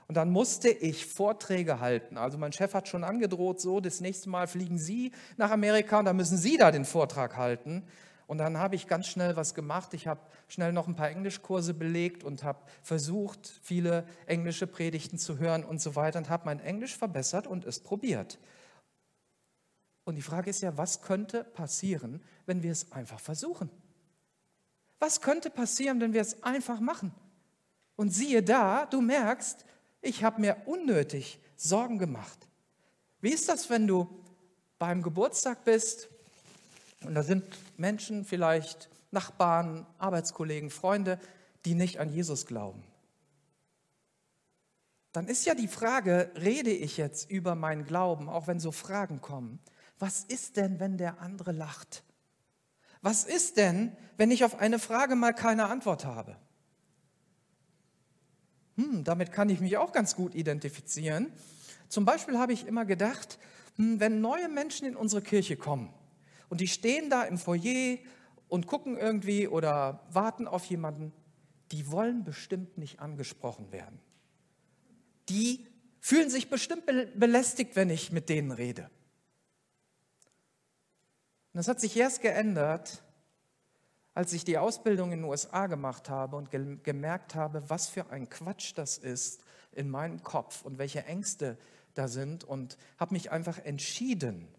Und 0.07 0.15
dann 0.15 0.29
musste 0.29 0.69
ich 0.69 1.05
Vorträge 1.05 1.79
halten. 1.79 2.17
Also 2.17 2.37
mein 2.37 2.51
Chef 2.51 2.73
hat 2.73 2.87
schon 2.87 3.03
angedroht, 3.03 3.61
so, 3.61 3.79
das 3.79 4.01
nächste 4.01 4.29
Mal 4.29 4.47
fliegen 4.47 4.77
Sie 4.77 5.13
nach 5.37 5.51
Amerika 5.51 5.99
und 5.99 6.05
dann 6.05 6.17
müssen 6.17 6.37
Sie 6.37 6.57
da 6.57 6.69
den 6.71 6.85
Vortrag 6.85 7.37
halten. 7.37 7.83
Und 8.31 8.37
dann 8.37 8.57
habe 8.57 8.75
ich 8.75 8.87
ganz 8.87 9.07
schnell 9.07 9.35
was 9.35 9.55
gemacht. 9.55 9.93
Ich 9.93 10.07
habe 10.07 10.21
schnell 10.47 10.71
noch 10.71 10.87
ein 10.87 10.95
paar 10.95 11.09
Englischkurse 11.09 11.73
belegt 11.73 12.23
und 12.23 12.45
habe 12.45 12.59
versucht, 12.81 13.59
viele 13.61 14.05
englische 14.25 14.67
Predigten 14.67 15.17
zu 15.17 15.37
hören 15.37 15.65
und 15.65 15.81
so 15.81 15.97
weiter 15.97 16.17
und 16.17 16.29
habe 16.29 16.45
mein 16.45 16.61
Englisch 16.61 16.95
verbessert 16.95 17.45
und 17.45 17.65
es 17.65 17.81
probiert. 17.81 18.39
Und 20.05 20.15
die 20.15 20.21
Frage 20.21 20.49
ist 20.49 20.61
ja, 20.61 20.77
was 20.77 21.01
könnte 21.01 21.43
passieren, 21.43 22.23
wenn 22.45 22.63
wir 22.63 22.71
es 22.71 22.93
einfach 22.93 23.19
versuchen? 23.19 23.69
Was 24.97 25.19
könnte 25.19 25.49
passieren, 25.49 25.99
wenn 25.99 26.13
wir 26.13 26.21
es 26.21 26.41
einfach 26.41 26.79
machen? 26.79 27.13
Und 27.97 28.11
siehe 28.11 28.41
da, 28.41 28.85
du 28.85 29.01
merkst, 29.01 29.65
ich 30.01 30.23
habe 30.23 30.39
mir 30.39 30.55
unnötig 30.67 31.37
Sorgen 31.57 31.97
gemacht. 31.97 32.47
Wie 33.19 33.31
ist 33.31 33.49
das, 33.49 33.69
wenn 33.69 33.87
du 33.87 34.07
beim 34.79 35.01
Geburtstag 35.01 35.65
bist 35.65 36.07
und 37.03 37.15
da 37.15 37.23
sind 37.23 37.43
Menschen, 37.81 38.23
vielleicht 38.23 38.89
Nachbarn, 39.11 39.85
Arbeitskollegen, 39.97 40.69
Freunde, 40.69 41.19
die 41.65 41.75
nicht 41.75 41.99
an 41.99 42.09
Jesus 42.09 42.45
glauben? 42.45 42.83
Dann 45.11 45.27
ist 45.27 45.45
ja 45.45 45.55
die 45.55 45.67
Frage, 45.67 46.31
rede 46.35 46.71
ich 46.71 46.95
jetzt 46.95 47.29
über 47.29 47.55
meinen 47.55 47.85
Glauben, 47.85 48.29
auch 48.29 48.47
wenn 48.47 48.61
so 48.61 48.71
Fragen 48.71 49.19
kommen? 49.19 49.59
Was 49.99 50.23
ist 50.23 50.55
denn, 50.55 50.79
wenn 50.79 50.97
der 50.97 51.19
andere 51.19 51.51
lacht? 51.51 52.03
Was 53.01 53.25
ist 53.25 53.57
denn, 53.57 53.95
wenn 54.15 54.31
ich 54.31 54.45
auf 54.45 54.59
eine 54.59 54.79
Frage 54.79 55.15
mal 55.15 55.33
keine 55.33 55.65
Antwort 55.65 56.05
habe? 56.05 56.37
Hm, 58.77 59.03
damit 59.03 59.33
kann 59.33 59.49
ich 59.49 59.59
mich 59.59 59.77
auch 59.77 59.91
ganz 59.91 60.15
gut 60.15 60.33
identifizieren. 60.33 61.33
Zum 61.89 62.05
Beispiel 62.05 62.39
habe 62.39 62.53
ich 62.53 62.65
immer 62.65 62.85
gedacht, 62.85 63.37
hm, 63.75 63.99
wenn 63.99 64.21
neue 64.21 64.47
Menschen 64.47 64.87
in 64.87 64.95
unsere 64.95 65.21
Kirche 65.21 65.57
kommen 65.57 65.93
und 66.51 66.59
die 66.59 66.67
stehen 66.67 67.09
da 67.09 67.23
im 67.23 67.37
Foyer 67.37 67.97
und 68.49 68.67
gucken 68.67 68.97
irgendwie 68.97 69.47
oder 69.47 70.05
warten 70.11 70.49
auf 70.49 70.65
jemanden, 70.65 71.13
die 71.71 71.89
wollen 71.89 72.25
bestimmt 72.25 72.77
nicht 72.77 72.99
angesprochen 72.99 73.71
werden. 73.71 74.01
Die 75.29 75.65
fühlen 76.01 76.29
sich 76.29 76.49
bestimmt 76.49 76.85
belästigt, 77.15 77.77
wenn 77.77 77.89
ich 77.89 78.11
mit 78.11 78.27
denen 78.27 78.51
rede. 78.51 78.91
Und 81.53 81.59
das 81.59 81.69
hat 81.69 81.79
sich 81.79 81.95
erst 81.95 82.21
geändert, 82.21 83.01
als 84.13 84.33
ich 84.33 84.43
die 84.43 84.57
Ausbildung 84.57 85.13
in 85.13 85.19
den 85.19 85.29
USA 85.29 85.67
gemacht 85.67 86.09
habe 86.09 86.35
und 86.35 86.51
gemerkt 86.51 87.33
habe, 87.33 87.63
was 87.69 87.87
für 87.87 88.09
ein 88.09 88.27
Quatsch 88.27 88.73
das 88.75 88.97
ist 88.97 89.45
in 89.71 89.89
meinem 89.89 90.21
Kopf 90.21 90.63
und 90.63 90.79
welche 90.79 91.05
Ängste 91.05 91.57
da 91.93 92.09
sind 92.09 92.43
und 92.43 92.77
habe 92.99 93.13
mich 93.13 93.31
einfach 93.31 93.57
entschieden 93.57 94.49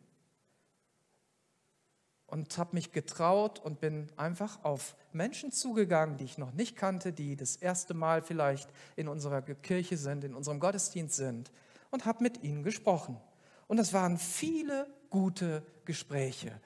und 2.33 2.57
habe 2.57 2.71
mich 2.73 2.93
getraut 2.93 3.59
und 3.59 3.79
bin 3.79 4.11
einfach 4.17 4.65
auf 4.65 4.97
Menschen 5.13 5.53
zugegangen, 5.53 6.17
die 6.17 6.25
ich 6.25 6.39
noch 6.39 6.53
nicht 6.53 6.77
kannte, 6.77 7.13
die 7.13 7.37
das 7.37 7.57
erste 7.57 7.93
Mal 7.93 8.23
vielleicht 8.23 8.71
in 8.97 9.07
unserer 9.07 9.43
Kirche 9.43 9.99
sind, 9.99 10.25
in 10.25 10.35
unserem 10.35 10.59
Gottesdienst 10.59 11.15
sind 11.15 11.53
und 11.91 12.07
habe 12.07 12.23
mit 12.23 12.43
ihnen 12.43 12.63
gesprochen. 12.63 13.21
Und 13.69 13.79
es 13.79 13.93
waren 13.93 14.17
viele 14.17 14.87
gute 15.11 15.63
Gespräche, 15.85 16.59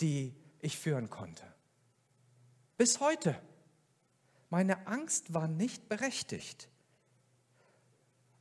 die 0.00 0.34
ich 0.58 0.76
führen 0.76 1.08
konnte. 1.08 1.44
Bis 2.76 2.98
heute. 2.98 3.36
Meine 4.50 4.88
Angst 4.88 5.32
war 5.32 5.46
nicht 5.46 5.88
berechtigt. 5.88 6.68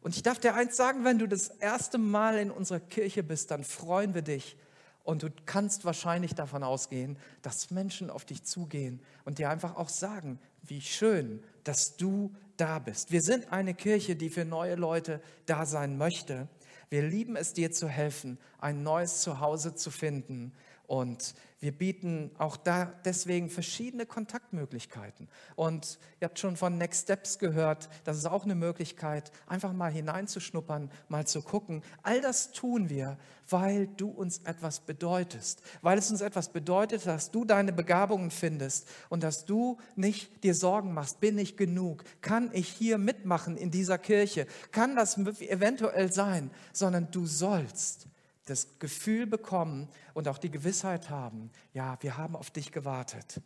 Und 0.02 0.15
ich 0.15 0.24
darf 0.24 0.39
dir 0.39 0.56
eins 0.56 0.78
sagen, 0.78 1.04
wenn 1.04 1.20
du 1.20 1.28
das 1.28 1.50
erste 1.50 2.00
Mal 2.00 2.39
in 2.39 2.50
unserer 2.50 2.80
Kirche 2.80 3.22
bist, 3.22 3.52
dann 3.52 3.63
freuen 3.63 4.15
wir 4.15 4.24
dich. 4.24 4.58
Und 5.03 5.23
du 5.23 5.29
kannst 5.45 5.83
wahrscheinlich 5.85 6.35
davon 6.35 6.63
ausgehen, 6.63 7.17
dass 7.41 7.71
Menschen 7.71 8.09
auf 8.09 8.25
dich 8.25 8.43
zugehen 8.43 9.01
und 9.25 9.39
dir 9.39 9.49
einfach 9.49 9.75
auch 9.75 9.89
sagen, 9.89 10.39
wie 10.63 10.81
schön, 10.81 11.43
dass 11.63 11.97
du 11.97 12.31
da 12.57 12.79
bist. 12.79 13.11
Wir 13.11 13.21
sind 13.21 13.51
eine 13.51 13.73
Kirche, 13.73 14.15
die 14.15 14.29
für 14.29 14.45
neue 14.45 14.75
Leute 14.75 15.21
da 15.47 15.65
sein 15.65 15.97
möchte. 15.97 16.47
Wir 16.89 17.01
lieben 17.01 17.35
es, 17.35 17.53
dir 17.53 17.71
zu 17.71 17.87
helfen, 17.87 18.37
ein 18.59 18.83
neues 18.83 19.21
Zuhause 19.21 19.75
zu 19.75 19.89
finden 19.89 20.53
und 20.91 21.36
wir 21.62 21.71
bieten 21.71 22.32
auch 22.38 22.58
da 22.58 22.91
deswegen 23.06 23.49
verschiedene 23.49 24.06
Kontaktmöglichkeiten. 24.06 25.30
Und 25.56 25.99
ihr 26.19 26.25
habt 26.25 26.38
schon 26.38 26.58
von 26.58 26.77
Next 26.77 27.04
Steps 27.04 27.39
gehört, 27.39 27.88
das 28.04 28.17
ist 28.17 28.25
auch 28.25 28.43
eine 28.43 28.56
Möglichkeit, 28.56 29.32
einfach 29.47 29.71
mal 29.71 29.89
hineinzuschnuppern, 29.89 30.91
mal 31.08 31.25
zu 31.25 31.41
gucken. 31.41 31.82
All 32.04 32.19
das 32.19 32.51
tun 32.51 32.89
wir, 32.89 33.17
weil 33.47 33.88
du 33.88 34.10
uns 34.10 34.39
etwas 34.39 34.82
bedeutest, 34.82 35.62
weil 35.82 35.97
es 35.97 36.12
uns 36.12 36.19
etwas 36.19 36.49
bedeutet, 36.49 37.08
dass 37.08 37.32
du 37.32 37.45
deine 37.45 37.71
Begabungen 37.71 38.30
findest 38.30 38.89
und 39.08 39.23
dass 39.23 39.45
du 39.45 39.77
nicht 39.95 40.43
dir 40.43 40.56
Sorgen 40.56 40.93
machst, 40.93 41.21
bin 41.21 41.38
ich 41.38 41.56
genug, 41.56 42.04
kann 42.19 42.49
ich 42.51 42.67
hier 42.67 42.97
mitmachen 42.97 43.56
in 43.56 43.71
dieser 43.71 43.97
Kirche, 43.97 44.45
kann 44.73 44.97
das 44.97 45.17
eventuell 45.17 46.12
sein, 46.12 46.51
sondern 46.73 47.10
du 47.12 47.25
sollst 47.25 48.11
das 48.51 48.79
Gefühl 48.79 49.25
bekommen 49.25 49.87
und 50.13 50.27
auch 50.27 50.37
die 50.37 50.51
Gewissheit 50.51 51.09
haben, 51.09 51.49
ja, 51.73 51.97
wir 52.01 52.17
haben 52.17 52.35
auf 52.35 52.51
dich 52.51 52.71
gewartet. 52.71 53.41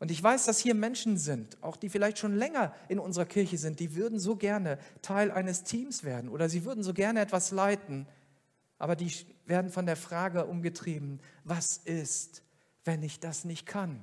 Und 0.00 0.10
ich 0.10 0.22
weiß, 0.22 0.46
dass 0.46 0.58
hier 0.58 0.74
Menschen 0.74 1.18
sind, 1.18 1.62
auch 1.62 1.76
die 1.76 1.90
vielleicht 1.90 2.18
schon 2.18 2.34
länger 2.34 2.74
in 2.88 2.98
unserer 2.98 3.26
Kirche 3.26 3.58
sind, 3.58 3.80
die 3.80 3.94
würden 3.94 4.18
so 4.18 4.34
gerne 4.34 4.78
Teil 5.02 5.30
eines 5.30 5.62
Teams 5.62 6.04
werden 6.04 6.30
oder 6.30 6.48
sie 6.48 6.64
würden 6.64 6.82
so 6.82 6.94
gerne 6.94 7.20
etwas 7.20 7.50
leiten, 7.50 8.06
aber 8.78 8.96
die 8.96 9.12
werden 9.44 9.70
von 9.70 9.84
der 9.84 9.96
Frage 9.96 10.46
umgetrieben, 10.46 11.20
was 11.44 11.76
ist, 11.76 12.42
wenn 12.84 13.02
ich 13.02 13.20
das 13.20 13.44
nicht 13.44 13.66
kann? 13.66 14.02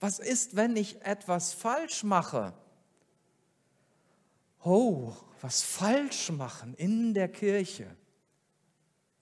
Was 0.00 0.18
ist, 0.18 0.56
wenn 0.56 0.76
ich 0.76 1.02
etwas 1.02 1.52
falsch 1.52 2.02
mache? 2.02 2.54
Oh, 4.64 5.12
was 5.42 5.62
falsch 5.62 6.30
machen 6.30 6.74
in 6.74 7.12
der 7.12 7.28
Kirche. 7.28 7.86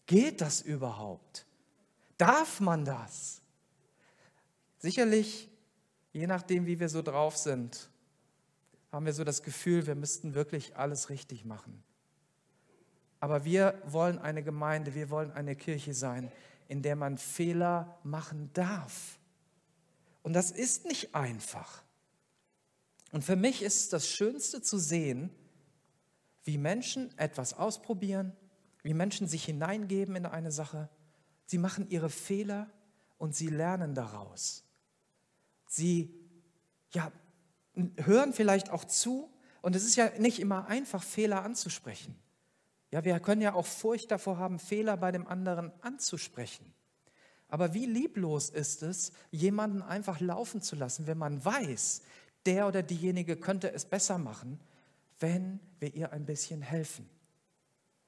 Geht 0.07 0.41
das 0.41 0.61
überhaupt? 0.61 1.47
Darf 2.19 2.61
man 2.61 2.85
das? 2.85 3.41
Sicherlich, 4.79 5.51
je 6.13 6.27
nachdem, 6.27 6.67
wie 6.67 6.79
wir 6.79 6.89
so 6.89 7.03
drauf 7.03 7.37
sind, 7.37 7.89
haben 8.93 9.07
wir 9.07 9.13
so 9.13 9.25
das 9.25 9.43
Gefühl, 9.43 9.87
wir 9.87 9.95
müssten 9.95 10.35
wirklich 10.35 10.77
alles 10.77 11.09
richtig 11.09 11.45
machen. 11.45 11.83
Aber 13.19 13.45
wir 13.45 13.81
wollen 13.87 14.19
eine 14.19 14.43
Gemeinde, 14.43 14.95
wir 14.95 15.11
wollen 15.11 15.33
eine 15.33 15.57
Kirche 15.57 15.95
sein, 15.95 16.31
in 16.69 16.83
der 16.83 16.95
man 16.95 17.17
Fehler 17.19 17.99
machen 18.05 18.51
darf. 18.53 19.19
Und 20.23 20.35
das 20.35 20.51
ist 20.51 20.85
nicht 20.85 21.15
einfach. 21.15 21.83
Und 23.13 23.25
für 23.25 23.37
mich 23.37 23.63
ist 23.63 23.77
es 23.77 23.89
das 23.89 24.09
Schönste 24.09 24.61
zu 24.61 24.79
sehen, 24.79 25.31
wie 26.45 26.59
Menschen 26.59 27.17
etwas 27.19 27.55
ausprobieren 27.55 28.37
wie 28.85 28.95
Menschen 28.95 29.27
sich 29.27 29.45
hineingeben 29.45 30.15
in 30.15 30.27
eine 30.27 30.53
Sache. 30.53 30.89
Sie 31.47 31.59
machen 31.59 31.89
ihre 31.89 32.11
Fehler 32.11 32.71
und 33.19 33.35
sie 33.35 33.49
lernen 33.49 33.95
daraus. 33.95 34.63
Sie 35.67 36.15
ja, 36.93 37.11
hören 37.97 38.33
vielleicht 38.33 38.71
auch 38.71 38.85
zu 38.85 39.33
und 39.63 39.75
es 39.75 39.85
ist 39.85 39.97
ja 39.97 40.11
nicht 40.19 40.39
immer 40.39 40.67
einfach, 40.69 41.03
Fehler 41.03 41.43
anzusprechen. 41.43 42.15
Ja, 42.93 43.05
wir 43.05 43.19
können 43.19 43.41
ja 43.41 43.55
auch 43.55 43.67
Furcht 43.67 44.11
davor 44.11 44.39
haben, 44.39 44.59
Fehler 44.59 44.97
bei 44.99 45.11
dem 45.11 45.27
anderen 45.27 45.73
anzusprechen. 45.81 46.73
Aber 47.49 47.73
wie 47.73 47.87
lieblos 47.87 48.51
ist 48.51 48.83
es, 48.83 49.13
jemanden 49.31 49.81
einfach 49.81 50.21
laufen 50.21 50.61
zu 50.61 50.77
lassen, 50.77 51.07
wenn 51.07 51.19
man 51.19 51.43
weiß, 51.45 52.03
der 52.47 52.69
oder 52.69 52.83
diejenige 52.83 53.37
könnte 53.37 53.73
es 53.73 53.87
besser 53.87 54.19
machen, 54.19 54.61
wenn 55.19 55.59
wir 55.81 55.95
ihr 55.95 56.13
ein 56.13 56.27
bisschen 56.27 56.61
helfen. 56.61 57.09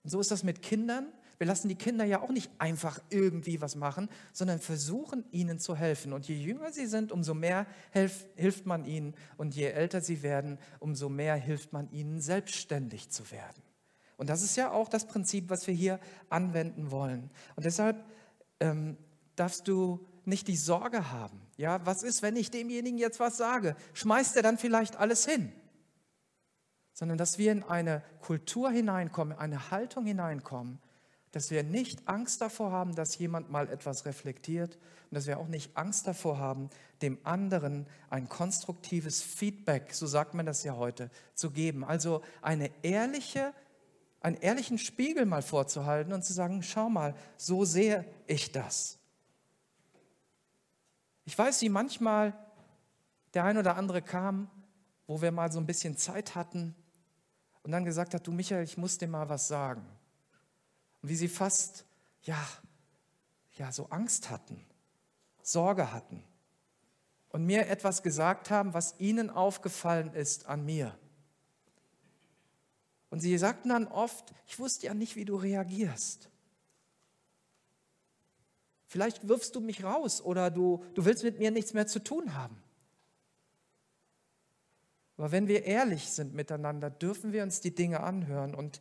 Und 0.07 0.11
so 0.11 0.21
ist 0.21 0.31
das 0.31 0.45
mit 0.45 0.63
Kindern. 0.63 1.09
Wir 1.39 1.49
lassen 1.49 1.67
die 1.67 1.75
Kinder 1.75 2.05
ja 2.05 2.21
auch 2.21 2.31
nicht 2.31 2.49
einfach 2.59 3.01
irgendwie 3.11 3.61
was 3.61 3.75
machen, 3.75 4.09
sondern 4.33 4.61
versuchen 4.61 5.25
ihnen 5.33 5.59
zu 5.59 5.75
helfen. 5.75 6.13
Und 6.13 6.29
je 6.29 6.37
jünger 6.37 6.71
sie 6.71 6.87
sind, 6.87 7.11
umso 7.11 7.35
mehr 7.35 7.67
helf, 7.91 8.25
hilft 8.37 8.67
man 8.67 8.85
ihnen. 8.85 9.17
Und 9.37 9.57
je 9.57 9.65
älter 9.65 10.01
sie 10.01 10.23
werden, 10.23 10.61
umso 10.79 11.09
mehr 11.09 11.35
hilft 11.35 11.73
man 11.73 11.91
ihnen, 11.91 12.21
selbstständig 12.21 13.11
zu 13.11 13.29
werden. 13.33 13.61
Und 14.17 14.31
das 14.31 14.43
ist 14.45 14.55
ja 14.55 14.71
auch 14.71 14.89
das 14.89 15.09
Prinzip, 15.09 15.51
was 15.51 15.67
wir 15.67 15.75
hier 15.75 15.99
anwenden 16.29 16.93
wollen. 16.93 17.29
Und 17.57 17.67
deshalb 17.67 18.05
ähm, 18.61 18.97
darfst 19.35 19.67
du 19.67 20.07
nicht 20.25 20.47
die 20.47 20.57
Sorge 20.57 21.11
haben. 21.11 21.41
Ja, 21.57 21.85
was 21.85 22.05
ist, 22.05 22.23
wenn 22.23 22.37
ich 22.37 22.53
demjenigen 22.53 22.99
jetzt 22.99 23.19
was 23.19 23.39
sage? 23.39 23.75
Schmeißt 23.95 24.37
er 24.37 24.43
dann 24.43 24.57
vielleicht 24.57 24.95
alles 24.99 25.27
hin? 25.27 25.51
Sondern 26.97 27.19
dass 27.19 27.37
wir 27.37 27.53
in 27.53 27.63
eine 27.63 28.03
Kultur 28.23 28.71
hineinkommen, 28.71 29.37
eine 29.39 29.71
Haltung 29.71 30.07
hineinkommen, 30.07 30.79
dass 31.31 31.51
wir 31.51 31.63
nicht 31.63 32.09
Angst 32.09 32.41
davor 32.41 32.73
haben, 32.73 32.95
dass 32.95 33.19
jemand 33.19 33.51
mal 33.51 33.69
etwas 33.69 34.07
reflektiert 34.07 34.77
und 35.11 35.15
dass 35.15 35.27
wir 35.27 35.39
auch 35.39 35.49
nicht 35.49 35.77
Angst 35.77 36.07
davor 36.07 36.39
haben, 36.39 36.71
dem 37.03 37.19
anderen 37.23 37.87
ein 38.09 38.31
konstruktives 38.31 39.21
Feedback, 39.21 39.93
so 39.93 40.07
sagt 40.07 40.33
man 40.33 40.47
das 40.47 40.65
ja 40.65 40.77
heute, 40.77 41.11
zu 41.35 41.51
geben. 41.51 41.85
Also 41.85 42.23
eine 42.41 42.71
ehrliche, 42.83 43.53
einen 44.23 44.39
ehrlichen 44.39 44.79
Spiegel 44.79 45.27
mal 45.27 45.43
vorzuhalten 45.43 46.15
und 46.15 46.25
zu 46.25 46.33
sagen, 46.33 46.63
schau 46.63 46.89
mal, 46.89 47.15
so 47.37 47.67
sehe 47.67 48.07
ich 48.27 48.53
das. 48.53 48.99
Ich 51.27 51.37
weiß, 51.37 51.61
wie 51.61 51.69
manchmal 51.69 52.33
der 53.35 53.45
ein 53.45 53.59
oder 53.59 53.77
andere 53.77 54.01
kam, 54.01 54.51
wo 55.07 55.21
wir 55.21 55.31
mal 55.31 55.53
so 55.53 55.61
ein 55.61 55.67
bisschen 55.67 55.99
Zeit 55.99 56.35
hatten 56.35 56.75
und 57.67 57.73
dann 57.73 57.85
gesagt 57.85 58.15
hat, 58.15 58.25
du 58.25 58.31
Michael, 58.31 58.63
ich 58.63 58.79
muss 58.79 58.97
dir 58.97 59.09
mal 59.09 59.29
was 59.29 59.49
sagen. 59.49 59.85
Und 61.03 61.09
wie 61.09 61.17
sie 61.17 61.27
fast, 61.27 61.85
ja, 62.23 62.39
ja, 63.55 63.73
so 63.73 63.87
Angst 63.87 64.31
hatten, 64.31 64.65
Sorge 65.43 65.93
hatten. 65.93 66.23
und 67.31 67.45
mir 67.45 67.67
etwas 67.67 68.05
gesagt 68.05 68.51
haben, 68.51 68.73
was 68.73 68.95
ihnen 69.01 69.31
aufgefallen 69.31 70.15
ist 70.15 70.47
an 70.47 70.65
mir. 70.65 70.97
Und 73.11 73.19
sie 73.19 73.37
sagten 73.37 73.71
dann 73.71 73.89
oft, 73.89 74.33
ich 74.47 74.61
wusste 74.61 74.87
ja 74.87 74.95
nicht, 74.95 75.17
wie 75.17 75.25
du 75.25 75.35
reagierst. 75.35 76.31
Vielleicht 78.87 79.27
wirfst 79.27 79.57
du 79.57 79.61
mich 79.61 79.83
raus 79.83 80.23
oder 80.23 80.53
du, 80.53 80.85
du 80.95 81.05
willst 81.05 81.25
mit 81.25 81.41
mir 81.41 81.51
nichts 81.51 81.75
mehr 81.75 81.89
zu 81.89 81.99
tun 81.99 82.35
haben. 82.35 82.63
Aber 85.17 85.33
wenn 85.33 85.49
wir 85.49 85.65
ehrlich 85.65 86.11
sind 86.11 86.35
miteinander, 86.35 86.91
dürfen 86.91 87.33
wir 87.33 87.43
uns 87.43 87.61
die 87.61 87.75
Dinge 87.75 88.01
anhören. 88.01 88.55
Und 88.55 88.81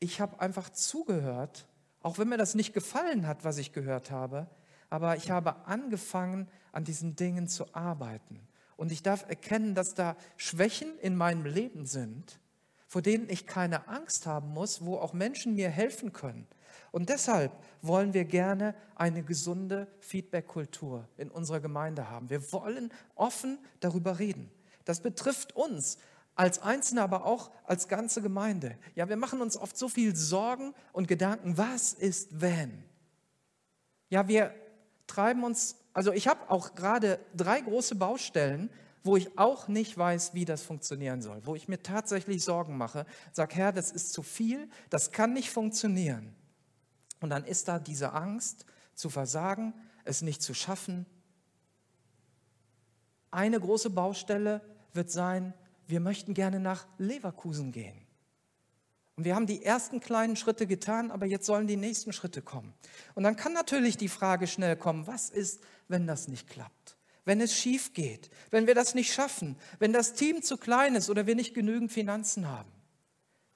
ich 0.00 0.20
habe 0.20 0.40
einfach 0.40 0.70
zugehört, 0.70 1.68
auch 2.02 2.18
wenn 2.18 2.28
mir 2.28 2.38
das 2.38 2.54
nicht 2.54 2.72
gefallen 2.72 3.26
hat, 3.26 3.44
was 3.44 3.58
ich 3.58 3.72
gehört 3.72 4.10
habe, 4.10 4.48
aber 4.88 5.16
ich 5.16 5.30
habe 5.30 5.66
angefangen, 5.66 6.48
an 6.72 6.84
diesen 6.84 7.14
Dingen 7.14 7.48
zu 7.48 7.74
arbeiten. 7.74 8.40
Und 8.76 8.92
ich 8.92 9.02
darf 9.02 9.28
erkennen, 9.28 9.74
dass 9.74 9.94
da 9.94 10.16
Schwächen 10.36 10.98
in 11.00 11.16
meinem 11.16 11.44
Leben 11.44 11.86
sind, 11.86 12.40
vor 12.86 13.02
denen 13.02 13.28
ich 13.28 13.46
keine 13.46 13.86
Angst 13.88 14.26
haben 14.26 14.48
muss, 14.48 14.84
wo 14.84 14.96
auch 14.96 15.12
Menschen 15.12 15.54
mir 15.54 15.68
helfen 15.68 16.12
können. 16.12 16.46
Und 16.90 17.08
deshalb 17.08 17.52
wollen 17.82 18.14
wir 18.14 18.24
gerne 18.24 18.74
eine 18.96 19.22
gesunde 19.22 19.86
Feedback-Kultur 20.00 21.06
in 21.16 21.30
unserer 21.30 21.60
Gemeinde 21.60 22.10
haben. 22.10 22.30
Wir 22.30 22.52
wollen 22.52 22.92
offen 23.14 23.58
darüber 23.78 24.18
reden. 24.18 24.50
Das 24.90 24.98
betrifft 24.98 25.54
uns 25.54 25.98
als 26.34 26.58
Einzelne, 26.62 27.02
aber 27.02 27.24
auch 27.24 27.52
als 27.62 27.86
ganze 27.86 28.22
Gemeinde. 28.22 28.76
Ja, 28.96 29.08
wir 29.08 29.16
machen 29.16 29.40
uns 29.40 29.56
oft 29.56 29.78
so 29.78 29.88
viel 29.88 30.16
Sorgen 30.16 30.74
und 30.92 31.06
Gedanken, 31.06 31.56
was 31.56 31.92
ist 31.92 32.40
wenn? 32.40 32.82
Ja, 34.08 34.26
wir 34.26 34.52
treiben 35.06 35.44
uns, 35.44 35.76
also 35.92 36.12
ich 36.12 36.26
habe 36.26 36.50
auch 36.50 36.74
gerade 36.74 37.20
drei 37.36 37.60
große 37.60 37.94
Baustellen, 37.94 38.68
wo 39.04 39.16
ich 39.16 39.38
auch 39.38 39.68
nicht 39.68 39.96
weiß, 39.96 40.34
wie 40.34 40.44
das 40.44 40.62
funktionieren 40.62 41.22
soll, 41.22 41.46
wo 41.46 41.54
ich 41.54 41.68
mir 41.68 41.80
tatsächlich 41.80 42.42
Sorgen 42.42 42.76
mache, 42.76 43.06
sage, 43.30 43.54
Herr, 43.54 43.70
das 43.70 43.92
ist 43.92 44.12
zu 44.12 44.24
viel, 44.24 44.68
das 44.88 45.12
kann 45.12 45.32
nicht 45.32 45.52
funktionieren. 45.52 46.34
Und 47.20 47.30
dann 47.30 47.44
ist 47.44 47.68
da 47.68 47.78
diese 47.78 48.12
Angst 48.12 48.66
zu 48.96 49.08
versagen, 49.08 49.72
es 50.04 50.20
nicht 50.20 50.42
zu 50.42 50.52
schaffen. 50.52 51.06
Eine 53.30 53.60
große 53.60 53.90
Baustelle 53.90 54.60
wird 54.92 55.10
sein, 55.10 55.54
wir 55.86 56.00
möchten 56.00 56.34
gerne 56.34 56.60
nach 56.60 56.86
Leverkusen 56.98 57.72
gehen. 57.72 58.06
Und 59.16 59.24
wir 59.24 59.34
haben 59.34 59.46
die 59.46 59.62
ersten 59.62 60.00
kleinen 60.00 60.36
Schritte 60.36 60.66
getan, 60.66 61.10
aber 61.10 61.26
jetzt 61.26 61.44
sollen 61.44 61.66
die 61.66 61.76
nächsten 61.76 62.12
Schritte 62.12 62.40
kommen. 62.40 62.72
Und 63.14 63.22
dann 63.22 63.36
kann 63.36 63.52
natürlich 63.52 63.98
die 63.98 64.08
Frage 64.08 64.46
schnell 64.46 64.76
kommen, 64.76 65.06
was 65.06 65.28
ist, 65.28 65.60
wenn 65.88 66.06
das 66.06 66.28
nicht 66.28 66.48
klappt? 66.48 66.96
Wenn 67.26 67.40
es 67.40 67.54
schief 67.54 67.92
geht, 67.92 68.30
wenn 68.50 68.66
wir 68.66 68.74
das 68.74 68.94
nicht 68.94 69.12
schaffen, 69.12 69.56
wenn 69.78 69.92
das 69.92 70.14
Team 70.14 70.42
zu 70.42 70.56
klein 70.56 70.94
ist 70.94 71.10
oder 71.10 71.26
wir 71.26 71.34
nicht 71.34 71.52
genügend 71.52 71.92
Finanzen 71.92 72.48
haben. 72.48 72.72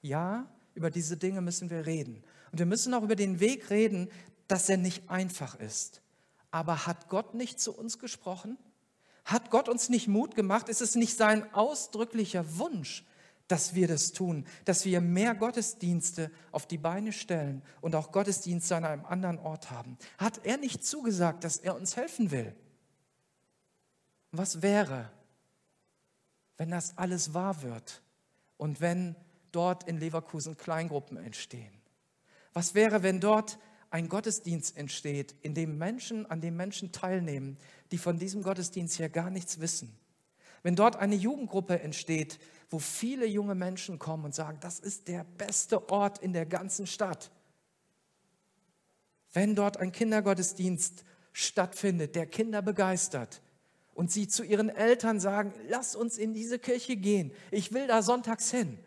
Ja, 0.01 0.47
über 0.75 0.91
diese 0.91 1.17
Dinge 1.17 1.41
müssen 1.41 1.71
wir 1.71 1.87
reden. 1.87 2.23
Und 2.51 2.59
wir 2.59 2.67
müssen 2.67 2.93
auch 2.93 3.01
über 3.01 3.15
den 3.15 3.39
Weg 3.39 3.71
reden, 3.71 4.09
dass 4.47 4.69
er 4.69 4.77
nicht 4.77 5.09
einfach 5.09 5.59
ist. 5.59 6.01
Aber 6.51 6.85
hat 6.85 7.09
Gott 7.09 7.33
nicht 7.33 7.59
zu 7.59 7.75
uns 7.75 7.97
gesprochen? 7.97 8.57
Hat 9.25 9.49
Gott 9.49 9.67
uns 9.67 9.89
nicht 9.89 10.07
Mut 10.07 10.35
gemacht? 10.35 10.69
Ist 10.69 10.81
es 10.81 10.95
nicht 10.95 11.17
sein 11.17 11.51
ausdrücklicher 11.53 12.57
Wunsch, 12.59 13.03
dass 13.47 13.73
wir 13.73 13.87
das 13.87 14.11
tun, 14.11 14.45
dass 14.65 14.85
wir 14.85 15.01
mehr 15.01 15.33
Gottesdienste 15.33 16.31
auf 16.51 16.67
die 16.67 16.77
Beine 16.77 17.11
stellen 17.11 17.63
und 17.81 17.95
auch 17.95 18.11
Gottesdienste 18.11 18.75
an 18.75 18.85
einem 18.85 19.05
anderen 19.05 19.39
Ort 19.39 19.71
haben? 19.71 19.97
Hat 20.19 20.45
er 20.45 20.57
nicht 20.57 20.85
zugesagt, 20.85 21.43
dass 21.43 21.57
er 21.57 21.75
uns 21.75 21.95
helfen 21.95 22.29
will? 22.29 22.55
Was 24.31 24.61
wäre, 24.61 25.11
wenn 26.57 26.69
das 26.69 26.97
alles 26.97 27.33
wahr 27.33 27.63
wird 27.63 28.03
und 28.57 28.79
wenn 28.79 29.15
dort 29.51 29.87
in 29.87 29.97
Leverkusen 29.97 30.55
Kleingruppen 30.55 31.17
entstehen? 31.17 31.73
Was 32.53 32.75
wäre, 32.75 33.01
wenn 33.01 33.19
dort 33.19 33.57
ein 33.89 34.09
Gottesdienst 34.09 34.77
entsteht, 34.77 35.35
in 35.41 35.53
dem 35.53 35.77
Menschen, 35.77 36.25
an 36.29 36.41
dem 36.41 36.57
Menschen 36.57 36.91
teilnehmen, 36.91 37.57
die 37.91 37.97
von 37.97 38.17
diesem 38.17 38.43
Gottesdienst 38.43 38.97
hier 38.97 39.09
gar 39.09 39.29
nichts 39.29 39.59
wissen? 39.59 39.95
Wenn 40.63 40.75
dort 40.75 40.95
eine 40.95 41.15
Jugendgruppe 41.15 41.79
entsteht, 41.79 42.39
wo 42.69 42.79
viele 42.79 43.25
junge 43.25 43.55
Menschen 43.55 43.99
kommen 43.99 44.25
und 44.25 44.35
sagen, 44.35 44.57
das 44.61 44.79
ist 44.79 45.07
der 45.07 45.23
beste 45.37 45.89
Ort 45.89 46.17
in 46.19 46.33
der 46.33 46.45
ganzen 46.45 46.87
Stadt. 46.87 47.31
Wenn 49.31 49.55
dort 49.55 49.77
ein 49.77 49.91
Kindergottesdienst 49.91 51.03
stattfindet, 51.33 52.15
der 52.15 52.25
Kinder 52.25 52.61
begeistert 52.61 53.41
und 53.93 54.11
sie 54.11 54.27
zu 54.27 54.43
ihren 54.43 54.69
Eltern 54.69 55.19
sagen, 55.19 55.53
lass 55.67 55.95
uns 55.95 56.17
in 56.17 56.33
diese 56.33 56.57
Kirche 56.57 56.95
gehen, 56.95 57.31
ich 57.51 57.73
will 57.73 57.87
da 57.87 58.01
sonntags 58.01 58.49
hin. 58.49 58.79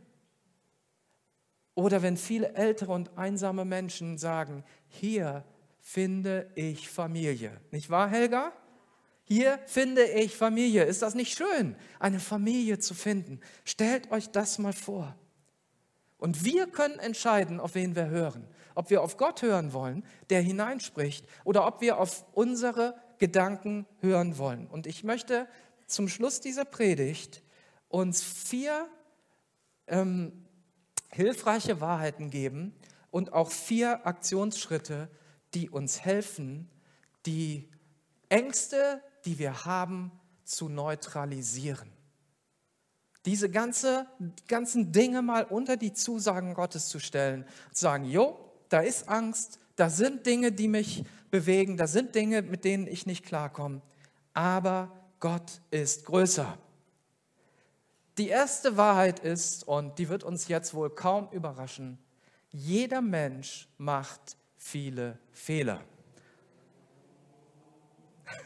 Oder 1.75 2.03
wenn 2.03 2.17
viele 2.17 2.55
ältere 2.55 2.93
und 2.93 3.17
einsame 3.17 3.65
Menschen 3.65 4.19
sagen, 4.19 4.65
hier 4.89 5.45
finde 5.79 6.51
ich 6.57 6.89
Familie. 6.89 7.61
Nicht 7.71 7.89
wahr, 7.89 8.09
Helga? 8.09 8.53
Hier 9.29 9.59
finde 9.67 10.05
ich 10.05 10.35
Familie. 10.35 10.85
Ist 10.85 11.03
das 11.03 11.15
nicht 11.15 11.37
schön, 11.37 11.77
eine 12.01 12.19
Familie 12.19 12.79
zu 12.79 12.95
finden? 12.95 13.41
Stellt 13.67 14.11
euch 14.11 14.31
das 14.31 14.59
mal 14.59 14.73
vor. 14.73 15.15
Und 16.17 16.45
wir 16.47 16.67
können 16.67 16.99
entscheiden, 16.99 17.61
auf 17.61 17.75
wen 17.75 17.95
wir 17.95 18.09
hören. 18.09 18.49
Ob 18.75 18.89
wir 18.89 19.03
auf 19.03 19.19
Gott 19.19 19.43
hören 19.43 19.75
wollen, 19.75 20.03
der 20.31 20.41
hineinspricht, 20.41 21.27
oder 21.45 21.67
ob 21.67 21.83
wir 21.83 21.99
auf 21.99 22.25
unsere 22.33 22.95
Gedanken 23.19 23.87
hören 24.01 24.39
wollen. 24.39 24.67
Und 24.67 24.87
ich 24.87 25.05
möchte 25.05 25.47
zum 25.87 26.09
Schluss 26.09 26.41
dieser 26.41 26.65
Predigt 26.65 27.43
uns 27.89 28.23
vier 28.23 28.89
ähm, 29.89 30.47
hilfreiche 31.11 31.83
Wahrheiten 31.83 32.31
geben 32.31 32.75
und 33.11 33.35
auch 33.35 33.51
vier 33.51 34.07
Aktionsschritte, 34.07 35.11
die 35.53 35.69
uns 35.69 36.01
helfen, 36.01 36.71
die 37.27 37.69
Ängste, 38.31 39.03
die 39.25 39.39
wir 39.39 39.65
haben, 39.65 40.13
zu 40.45 40.69
neutralisieren. 40.69 41.93
Diese 43.27 43.51
ganze, 43.51 44.07
ganzen 44.47 44.93
Dinge 44.93 45.23
mal 45.23 45.45
unter 45.45 45.77
die 45.77 45.93
Zusagen 45.93 46.55
Gottes 46.55 46.89
zu 46.89 46.99
stellen, 46.99 47.45
zu 47.73 47.83
sagen, 47.83 48.05
jo, 48.05 48.39
da 48.69 48.81
ist 48.81 49.09
Angst, 49.09 49.59
da 49.77 49.91
sind 49.91 50.27
Dinge, 50.27 50.53
die 50.53 50.69
mich 50.69 51.05
bewegen, 51.31 51.77
da 51.77 51.87
sind 51.87 52.15
Dinge, 52.15 52.43
mit 52.43 52.65
denen 52.65 52.87
ich 52.87 53.07
nicht 53.07 53.25
klarkomme, 53.25 53.83
aber 54.33 54.93
Gott 55.21 55.61
ist 55.71 56.07
größer. 56.07 56.59
Die 58.19 58.29
erste 58.29 58.77
Wahrheit 58.77 59.21
ist, 59.21 59.67
und 59.67 59.99
die 59.99 60.09
wird 60.09 60.25
uns 60.25 60.49
jetzt 60.49 60.75
wohl 60.75 60.91
kaum 60.91 61.29
überraschen, 61.31 61.99
jeder 62.51 63.01
Mensch 63.01 63.69
macht 63.77 64.37
viele 64.57 65.19
Fehler. 65.31 65.85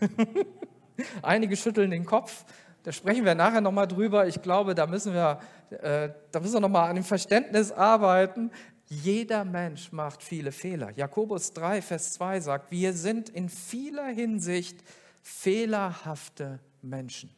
Einige 1.23 1.57
schütteln 1.57 1.91
den 1.91 2.05
Kopf, 2.05 2.45
da 2.83 2.93
sprechen 2.93 3.25
wir 3.25 3.35
nachher 3.35 3.61
nochmal 3.61 3.87
drüber. 3.87 4.27
Ich 4.27 4.43
glaube, 4.43 4.75
da 4.75 4.87
müssen 4.87 5.15
wir, 5.15 5.41
äh, 5.71 6.11
wir 6.33 6.61
nochmal 6.61 6.91
an 6.91 6.97
dem 6.97 7.05
Verständnis 7.05 7.71
arbeiten. 7.71 8.51
Jeder 8.89 9.45
Mensch 9.45 9.93
macht 9.93 10.23
viele 10.23 10.53
Fehler. 10.53 10.91
Jakobus 10.91 11.53
3, 11.53 11.81
Vers 11.81 12.13
2 12.13 12.41
sagt, 12.41 12.71
wir 12.71 12.93
sind 12.93 13.29
in 13.29 13.49
vieler 13.49 14.07
Hinsicht 14.07 14.83
fehlerhafte 15.23 16.59
Menschen. 16.83 17.31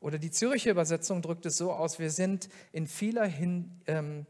Oder 0.00 0.18
die 0.18 0.30
Zürcher 0.30 0.70
Übersetzung 0.70 1.22
drückt 1.22 1.46
es 1.46 1.56
so 1.56 1.72
aus, 1.72 1.98
wir 1.98 2.10
sind 2.10 2.48
in 2.72 2.86
vieler 2.86 3.26
Hin, 3.26 3.80
ähm, 3.86 4.26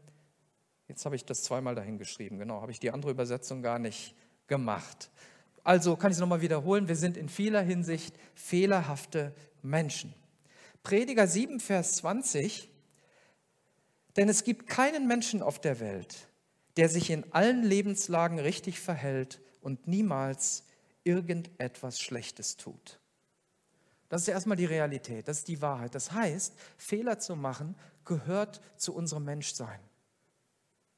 jetzt 0.87 1.05
habe 1.05 1.15
ich 1.15 1.25
das 1.25 1.43
zweimal 1.43 1.75
dahin 1.75 1.97
geschrieben, 1.97 2.39
genau, 2.39 2.61
habe 2.61 2.71
ich 2.71 2.79
die 2.79 2.91
andere 2.91 3.11
Übersetzung 3.11 3.61
gar 3.61 3.77
nicht 3.77 4.15
gemacht. 4.47 5.11
Also 5.65 5.95
kann 5.95 6.11
ich 6.11 6.17
es 6.17 6.21
nochmal 6.21 6.41
wiederholen, 6.41 6.87
wir 6.87 6.95
sind 6.95 7.17
in 7.17 7.27
vieler 7.27 7.61
Hinsicht 7.61 8.15
fehlerhafte 8.35 9.33
Menschen. 9.63 10.13
Prediger 10.83 11.27
7, 11.27 11.59
Vers 11.59 11.95
20, 11.97 12.69
denn 14.15 14.29
es 14.29 14.43
gibt 14.43 14.67
keinen 14.67 15.07
Menschen 15.07 15.41
auf 15.41 15.59
der 15.59 15.79
Welt, 15.79 16.27
der 16.77 16.87
sich 16.87 17.09
in 17.09 17.33
allen 17.33 17.63
Lebenslagen 17.63 18.37
richtig 18.37 18.79
verhält 18.79 19.41
und 19.59 19.87
niemals 19.87 20.65
irgendetwas 21.03 21.99
Schlechtes 21.99 22.57
tut. 22.57 22.99
Das 24.07 24.21
ist 24.21 24.27
erstmal 24.27 24.57
die 24.57 24.65
Realität, 24.65 25.27
das 25.27 25.39
ist 25.39 25.47
die 25.47 25.63
Wahrheit. 25.63 25.95
Das 25.95 26.11
heißt, 26.11 26.53
Fehler 26.77 27.17
zu 27.17 27.35
machen 27.35 27.75
gehört 28.05 28.61
zu 28.77 28.93
unserem 28.93 29.25
Menschsein. 29.25 29.79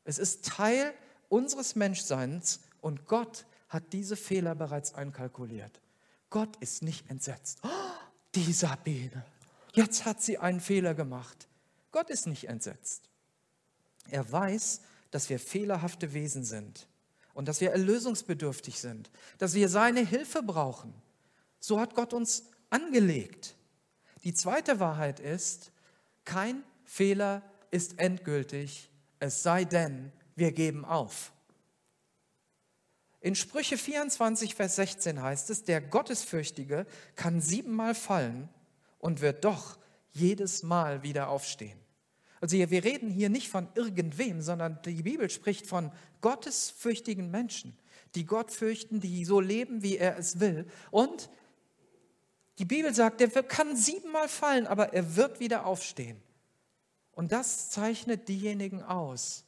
Es 0.03 0.17
ist 0.17 0.45
Teil 0.45 0.93
unseres 1.29 1.77
Menschseins 1.77 2.59
und 2.81 3.07
Gott 3.07 3.45
hat 3.67 3.93
diese 3.93 4.15
Fehler 4.15 4.55
bereits 4.55 4.93
einkalkuliert. 4.93 5.81
Gott 6.29 6.55
ist 6.57 6.83
nicht 6.83 7.09
entsetzt. 7.09 7.59
Oh, 7.63 7.67
die 8.35 8.53
Sabine, 8.53 9.25
jetzt 9.73 10.05
hat 10.05 10.21
sie 10.21 10.37
einen 10.37 10.59
Fehler 10.59 10.93
gemacht. 10.93 11.47
Gott 11.91 12.09
ist 12.09 12.27
nicht 12.27 12.45
entsetzt. 12.45 13.09
Er 14.09 14.29
weiß, 14.31 14.81
dass 15.11 15.29
wir 15.29 15.39
fehlerhafte 15.39 16.13
Wesen 16.13 16.43
sind 16.43 16.87
und 17.33 17.47
dass 17.47 17.61
wir 17.61 17.71
erlösungsbedürftig 17.71 18.79
sind, 18.79 19.09
dass 19.37 19.53
wir 19.53 19.69
seine 19.69 20.05
Hilfe 20.05 20.43
brauchen 20.43 20.93
So 21.59 21.79
hat 21.79 21.95
Gott 21.95 22.13
uns 22.13 22.49
angelegt. 22.69 23.55
Die 24.23 24.33
zweite 24.33 24.79
Wahrheit 24.79 25.19
ist, 25.19 25.71
kein 26.25 26.63
Fehler 26.83 27.41
ist 27.71 27.99
endgültig, 27.99 28.89
es 29.19 29.43
sei 29.43 29.65
denn, 29.65 30.11
wir 30.35 30.51
geben 30.51 30.85
auf. 30.85 31.31
In 33.19 33.35
Sprüche 33.35 33.77
24, 33.77 34.55
Vers 34.55 34.75
16 34.75 35.21
heißt 35.21 35.49
es, 35.49 35.63
der 35.63 35.81
Gottesfürchtige 35.81 36.85
kann 37.15 37.41
siebenmal 37.41 37.95
fallen 37.95 38.49
und 38.99 39.21
wird 39.21 39.43
doch 39.43 39.77
jedes 40.11 40.63
Mal 40.63 41.03
wieder 41.03 41.29
aufstehen. 41.29 41.79
Also 42.39 42.55
hier, 42.55 42.69
wir 42.69 42.83
reden 42.83 43.09
hier 43.09 43.29
nicht 43.29 43.49
von 43.49 43.67
irgendwem, 43.73 44.41
sondern 44.41 44.79
die 44.83 45.01
Bibel 45.01 45.29
spricht 45.29 45.65
von 45.65 45.91
gottesfürchtigen 46.21 47.31
Menschen, 47.31 47.77
die 48.13 48.25
Gott 48.25 48.51
fürchten, 48.51 48.99
die 48.99 49.25
so 49.25 49.39
leben, 49.39 49.81
wie 49.81 49.97
er 49.97 50.17
es 50.17 50.39
will. 50.39 50.67
Und 50.91 51.29
die 52.59 52.65
Bibel 52.65 52.93
sagt, 52.93 53.21
der 53.21 53.29
kann 53.43 53.75
siebenmal 53.75 54.27
fallen, 54.27 54.67
aber 54.67 54.93
er 54.93 55.15
wird 55.15 55.39
wieder 55.39 55.65
aufstehen. 55.65 56.21
Und 57.11 57.31
das 57.31 57.71
zeichnet 57.71 58.27
diejenigen 58.27 58.83
aus, 58.83 59.43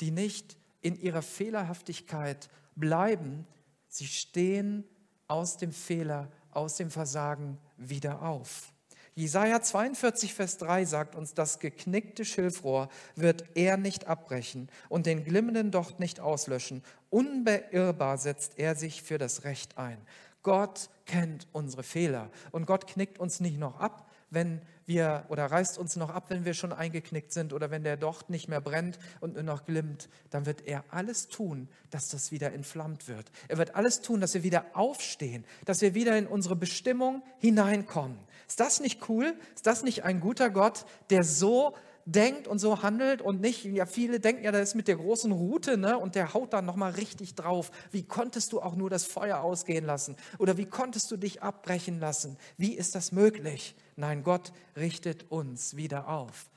die 0.00 0.12
nicht 0.12 0.56
in 0.80 0.96
ihrer 1.00 1.22
Fehlerhaftigkeit 1.22 2.48
bleiben. 2.80 3.46
Sie 3.88 4.06
stehen 4.06 4.84
aus 5.28 5.56
dem 5.56 5.72
Fehler, 5.72 6.28
aus 6.50 6.76
dem 6.76 6.90
Versagen 6.90 7.58
wieder 7.76 8.22
auf. 8.22 8.72
Jesaja 9.14 9.60
42, 9.60 10.34
Vers 10.34 10.56
3 10.58 10.84
sagt 10.84 11.14
uns, 11.14 11.34
das 11.34 11.58
geknickte 11.58 12.24
Schilfrohr 12.24 12.88
wird 13.16 13.44
er 13.54 13.76
nicht 13.76 14.06
abbrechen 14.06 14.70
und 14.88 15.06
den 15.06 15.24
glimmenden 15.24 15.70
Docht 15.70 16.00
nicht 16.00 16.20
auslöschen. 16.20 16.82
Unbeirrbar 17.10 18.18
setzt 18.18 18.58
er 18.58 18.76
sich 18.76 19.02
für 19.02 19.18
das 19.18 19.44
Recht 19.44 19.78
ein. 19.78 19.98
Gott 20.42 20.88
kennt 21.06 21.48
unsere 21.52 21.82
Fehler 21.82 22.30
und 22.50 22.66
Gott 22.66 22.86
knickt 22.86 23.18
uns 23.18 23.40
nicht 23.40 23.58
noch 23.58 23.78
ab, 23.78 24.09
wenn 24.30 24.60
wir 24.86 25.24
oder 25.28 25.46
reißt 25.46 25.78
uns 25.78 25.96
noch 25.96 26.10
ab, 26.10 26.26
wenn 26.28 26.44
wir 26.44 26.54
schon 26.54 26.72
eingeknickt 26.72 27.32
sind 27.32 27.52
oder 27.52 27.70
wenn 27.70 27.84
der 27.84 27.96
Docht 27.96 28.30
nicht 28.30 28.48
mehr 28.48 28.60
brennt 28.60 28.98
und 29.20 29.34
nur 29.34 29.42
noch 29.42 29.64
glimmt, 29.64 30.08
dann 30.30 30.46
wird 30.46 30.66
er 30.66 30.84
alles 30.90 31.28
tun, 31.28 31.68
dass 31.90 32.08
das 32.08 32.32
wieder 32.32 32.52
entflammt 32.52 33.08
wird. 33.08 33.30
Er 33.48 33.58
wird 33.58 33.74
alles 33.74 34.00
tun, 34.00 34.20
dass 34.20 34.34
wir 34.34 34.42
wieder 34.42 34.66
aufstehen, 34.72 35.44
dass 35.64 35.80
wir 35.80 35.94
wieder 35.94 36.16
in 36.16 36.26
unsere 36.26 36.56
Bestimmung 36.56 37.22
hineinkommen. 37.38 38.18
Ist 38.48 38.60
das 38.60 38.80
nicht 38.80 39.08
cool? 39.08 39.34
Ist 39.54 39.66
das 39.66 39.82
nicht 39.82 40.04
ein 40.04 40.20
guter 40.20 40.50
Gott, 40.50 40.84
der 41.10 41.22
so 41.22 41.74
denkt 42.04 42.48
und 42.48 42.58
so 42.58 42.82
handelt 42.82 43.22
und 43.22 43.40
nicht, 43.40 43.64
ja, 43.64 43.86
viele 43.86 44.20
denken 44.20 44.44
ja, 44.44 44.52
das 44.52 44.70
ist 44.70 44.74
mit 44.74 44.88
der 44.88 44.96
großen 44.96 45.32
Route, 45.32 45.76
ne, 45.76 45.98
und 45.98 46.14
der 46.14 46.34
haut 46.34 46.52
dann 46.52 46.64
nochmal 46.64 46.92
richtig 46.92 47.34
drauf. 47.34 47.70
Wie 47.90 48.02
konntest 48.02 48.52
du 48.52 48.60
auch 48.60 48.74
nur 48.74 48.90
das 48.90 49.04
Feuer 49.04 49.40
ausgehen 49.40 49.84
lassen? 49.84 50.16
Oder 50.38 50.56
wie 50.56 50.66
konntest 50.66 51.10
du 51.10 51.16
dich 51.16 51.42
abbrechen 51.42 52.00
lassen? 52.00 52.36
Wie 52.56 52.74
ist 52.74 52.94
das 52.94 53.12
möglich? 53.12 53.76
Nein, 54.00 54.22
Gott 54.22 54.54
richtet 54.76 55.30
uns 55.30 55.76
wieder 55.76 56.08
auf. 56.08 56.48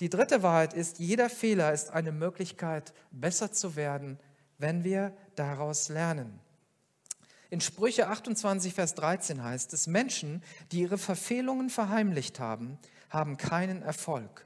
Die 0.00 0.08
dritte 0.08 0.42
Wahrheit 0.42 0.74
ist, 0.74 0.98
jeder 0.98 1.30
Fehler 1.30 1.72
ist 1.72 1.90
eine 1.90 2.10
Möglichkeit, 2.10 2.92
besser 3.12 3.52
zu 3.52 3.76
werden, 3.76 4.18
wenn 4.58 4.82
wir 4.82 5.16
daraus 5.36 5.88
lernen. 5.90 6.40
In 7.50 7.60
Sprüche 7.60 8.08
28, 8.08 8.74
Vers 8.74 8.96
13 8.96 9.44
heißt 9.44 9.72
es, 9.74 9.86
Menschen, 9.86 10.42
die 10.72 10.80
ihre 10.80 10.98
Verfehlungen 10.98 11.70
verheimlicht 11.70 12.40
haben, 12.40 12.78
haben 13.10 13.36
keinen 13.36 13.82
Erfolg. 13.82 14.44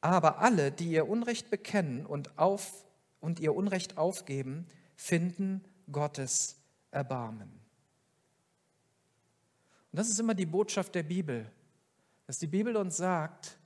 Aber 0.00 0.40
alle, 0.40 0.72
die 0.72 0.90
ihr 0.90 1.08
Unrecht 1.08 1.48
bekennen 1.48 2.04
und, 2.04 2.36
auf, 2.40 2.84
und 3.20 3.38
ihr 3.38 3.54
Unrecht 3.54 3.98
aufgeben, 3.98 4.66
finden 4.96 5.62
Gottes 5.92 6.56
Erbarmen. 6.90 7.57
Das 9.98 10.08
ist 10.08 10.20
immer 10.20 10.36
die 10.36 10.46
Botschaft 10.46 10.94
der 10.94 11.02
Bibel, 11.02 11.50
dass 12.28 12.38
die 12.38 12.46
Bibel 12.46 12.76
uns 12.76 12.98
sagt, 12.98 13.58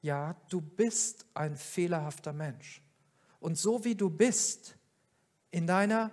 ja, 0.00 0.36
du 0.48 0.60
bist 0.60 1.26
ein 1.34 1.56
fehlerhafter 1.56 2.32
Mensch. 2.32 2.80
Und 3.40 3.58
so 3.58 3.84
wie 3.84 3.96
du 3.96 4.08
bist, 4.08 4.76
in 5.50 5.66
deiner, 5.66 6.12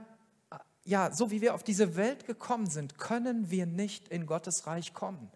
ja, 0.85 1.11
so 1.11 1.29
wie 1.29 1.41
wir 1.41 1.53
auf 1.53 1.61
diese 1.61 1.95
Welt 1.95 2.25
gekommen 2.25 2.67
sind, 2.67 2.97
können 2.97 3.51
wir 3.51 3.67
nicht 3.67 4.07
in 4.07 4.25
Gottes 4.25 4.65
Reich 4.65 4.95
kommen. 4.95 5.29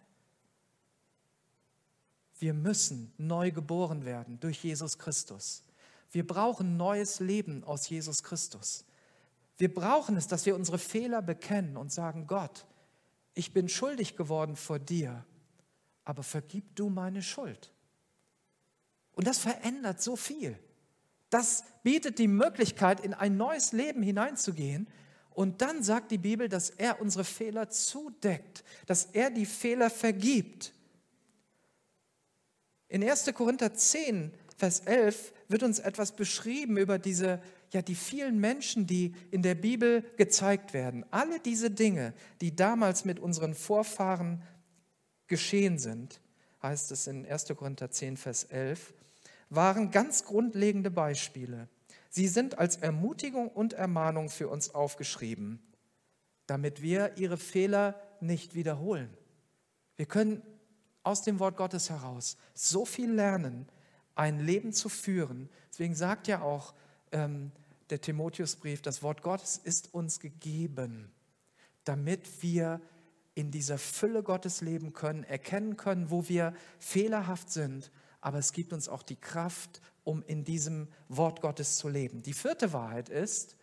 Wir 2.40 2.56
müssen 2.56 3.14
neu 3.20 3.52
geboren 3.52 4.04
werden 4.04 4.40
durch 4.40 4.64
Jesus 4.64 4.98
Christus. 4.98 5.64
Wir 6.10 6.26
brauchen 6.26 6.76
neues 6.76 7.20
Leben 7.20 7.64
aus 7.66 7.88
Jesus 7.88 8.24
Christus. 8.24 8.84
Wir 9.60 9.72
brauchen 9.72 10.18
es, 10.18 10.28
dass 10.28 10.48
wir 10.48 10.56
unsere 10.56 10.80
Fehler 10.80 11.22
bekennen 11.22 11.78
und 11.78 11.92
sagen, 11.92 12.26
Gott, 12.26 12.66
ich 13.34 13.54
bin 13.54 13.70
schuldig 13.70 14.16
geworden 14.16 14.56
vor 14.56 14.80
dir, 14.80 15.26
aber 16.04 16.24
vergib 16.24 16.76
du 16.76 16.90
meine 16.90 17.22
Schuld. 17.22 17.72
Und 19.14 19.28
das 19.28 19.40
verändert 19.40 20.02
so 20.02 20.16
viel. 20.16 20.58
Das 21.30 21.64
bietet 21.84 22.20
die 22.20 22.28
Möglichkeit, 22.28 23.00
in 23.00 23.14
ein 23.14 23.38
neues 23.38 23.72
Leben 23.72 24.04
hineinzugehen. 24.04 24.88
Und 25.32 25.62
dann 25.62 25.82
sagt 25.82 26.12
die 26.12 26.20
Bibel, 26.20 26.48
dass 26.48 26.70
er 26.70 27.02
unsere 27.02 27.24
Fehler 27.24 27.70
zudeckt, 27.70 28.64
dass 28.86 29.06
er 29.06 29.32
die 29.32 29.48
Fehler 29.48 29.90
vergibt. 29.90 30.74
In 32.88 33.04
1. 33.04 33.34
Korinther 33.34 33.74
10, 33.74 34.32
Vers 34.58 34.82
11 34.82 35.34
wird 35.48 35.64
uns 35.64 35.80
etwas 35.80 36.16
beschrieben 36.16 36.78
über 36.78 37.00
diese, 37.00 37.42
ja, 37.74 37.82
die 37.82 37.96
vielen 37.96 38.40
Menschen, 38.40 38.86
die 38.86 39.16
in 39.32 39.42
der 39.42 39.56
Bibel 39.56 40.04
gezeigt 40.16 40.74
werden. 40.74 41.06
Alle 41.12 41.40
diese 41.40 41.72
Dinge, 41.72 42.14
die 42.40 42.56
damals 42.56 43.04
mit 43.04 43.20
unseren 43.20 43.56
Vorfahren 43.56 44.44
geschehen 45.28 45.80
sind, 45.80 46.22
heißt 46.62 46.92
es 46.92 47.08
in 47.08 47.26
1. 47.26 47.48
Korinther 47.58 47.90
10, 47.90 48.18
Vers 48.18 48.44
11, 48.46 48.94
waren 49.50 49.92
ganz 49.92 50.24
grundlegende 50.24 50.92
Beispiele. 50.92 51.68
Sie 52.10 52.28
sind 52.28 52.60
als 52.60 52.78
Ermutigung 52.78 53.50
und 53.50 53.74
Ermahnung 53.74 54.30
für 54.30 54.50
uns 54.50 54.76
aufgeschrieben, 54.76 55.60
damit 56.46 56.84
wir 56.84 57.18
ihre 57.18 57.38
Fehler 57.38 58.00
nicht 58.20 58.54
wiederholen. 58.54 59.10
Wir 59.96 60.06
können 60.06 60.44
aus 61.02 61.24
dem 61.24 61.40
Wort 61.40 61.58
Gottes 61.58 61.90
heraus 61.90 62.38
so 62.54 62.86
viel 62.86 63.12
lernen, 63.12 63.68
ein 64.14 64.40
Leben 64.40 64.74
zu 64.74 64.90
führen. 64.90 65.50
Deswegen 65.72 65.96
sagt 65.96 66.28
ja 66.28 66.44
auch 66.44 66.76
ähm, 67.12 67.52
der 67.90 68.02
Timotheusbrief, 68.02 68.82
das 68.82 69.04
Wort 69.04 69.22
Gottes 69.22 69.58
ist 69.58 69.94
uns 69.94 70.20
gegeben, 70.20 71.12
damit 71.84 72.42
wir 72.42 72.82
in 73.36 73.52
dieser 73.52 73.78
Fülle 73.78 74.24
Gottes 74.24 74.62
leben 74.62 74.94
können, 74.94 75.24
erkennen 75.24 75.76
können, 75.76 76.12
wo 76.12 76.28
wir 76.30 76.54
fehlerhaft 76.80 77.52
sind. 77.52 77.92
Aber 78.22 78.38
es 78.38 78.54
gibt 78.54 78.74
uns 78.74 78.88
auch 78.88 79.04
die 79.04 79.16
Kraft, 79.16 79.82
um 80.04 80.24
in 80.24 80.44
diesem 80.44 80.88
Wort 81.10 81.42
Gottes 81.42 81.78
zu 81.78 81.90
leben. 81.90 82.22
Die 82.22 82.34
vierte 82.34 82.74
Wahrheit 82.74 83.10
ist, 83.10 83.58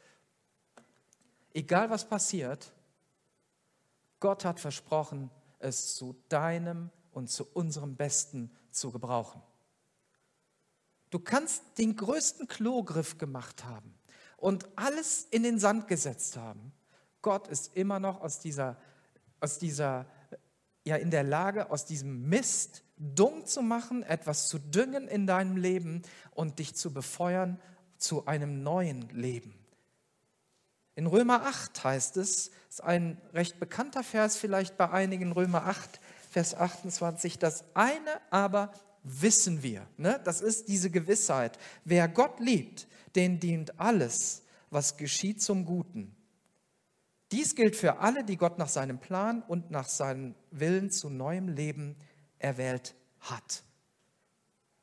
egal 1.54 1.90
was 1.90 2.08
passiert, 2.08 2.72
Gott 4.18 4.44
hat 4.44 4.60
versprochen, 4.60 5.30
es 5.60 5.94
zu 5.94 6.16
deinem 6.28 6.90
und 7.12 7.30
zu 7.30 7.44
unserem 7.44 7.96
Besten 7.96 8.50
zu 8.70 8.90
gebrauchen. 8.90 9.42
Du 11.10 11.18
kannst 11.18 11.62
den 11.78 11.96
größten 11.96 12.46
Klogriff 12.46 13.18
gemacht 13.18 13.64
haben 13.64 13.99
und 14.40 14.68
alles 14.76 15.26
in 15.30 15.42
den 15.42 15.58
Sand 15.58 15.86
gesetzt 15.86 16.36
haben. 16.36 16.72
Gott 17.22 17.48
ist 17.48 17.76
immer 17.76 18.00
noch 18.00 18.20
aus 18.22 18.40
dieser, 18.40 18.76
aus 19.40 19.58
dieser, 19.58 20.06
ja, 20.84 20.96
in 20.96 21.10
der 21.10 21.22
Lage, 21.22 21.70
aus 21.70 21.84
diesem 21.84 22.28
Mist 22.28 22.82
dumm 22.96 23.46
zu 23.46 23.62
machen, 23.62 24.02
etwas 24.02 24.48
zu 24.48 24.58
düngen 24.58 25.08
in 25.08 25.26
deinem 25.26 25.56
Leben 25.56 26.02
und 26.32 26.58
dich 26.58 26.74
zu 26.74 26.92
befeuern 26.92 27.60
zu 27.98 28.26
einem 28.26 28.62
neuen 28.62 29.08
Leben. 29.10 29.54
In 30.94 31.06
Römer 31.06 31.46
8 31.46 31.84
heißt 31.84 32.16
es, 32.16 32.50
ist 32.68 32.82
ein 32.82 33.20
recht 33.32 33.60
bekannter 33.60 34.02
Vers 34.02 34.36
vielleicht 34.36 34.76
bei 34.76 34.90
einigen, 34.90 35.32
Römer 35.32 35.66
8, 35.66 36.00
Vers 36.30 36.54
28, 36.54 37.38
das 37.38 37.64
eine 37.74 38.20
aber 38.30 38.72
wissen 39.02 39.62
wir. 39.62 39.86
Ne? 39.96 40.20
Das 40.24 40.40
ist 40.40 40.68
diese 40.68 40.90
Gewissheit. 40.90 41.58
Wer 41.84 42.08
Gott 42.08 42.40
liebt, 42.40 42.86
den 43.16 43.40
dient 43.40 43.78
alles, 43.80 44.42
was 44.70 44.96
geschieht 44.96 45.42
zum 45.42 45.64
Guten. 45.64 46.14
Dies 47.32 47.54
gilt 47.54 47.76
für 47.76 47.98
alle, 47.98 48.24
die 48.24 48.36
Gott 48.36 48.58
nach 48.58 48.68
seinem 48.68 48.98
Plan 48.98 49.42
und 49.42 49.70
nach 49.70 49.88
seinem 49.88 50.34
Willen 50.50 50.90
zu 50.90 51.10
neuem 51.10 51.48
Leben 51.48 51.96
erwählt 52.38 52.94
hat. 53.20 53.62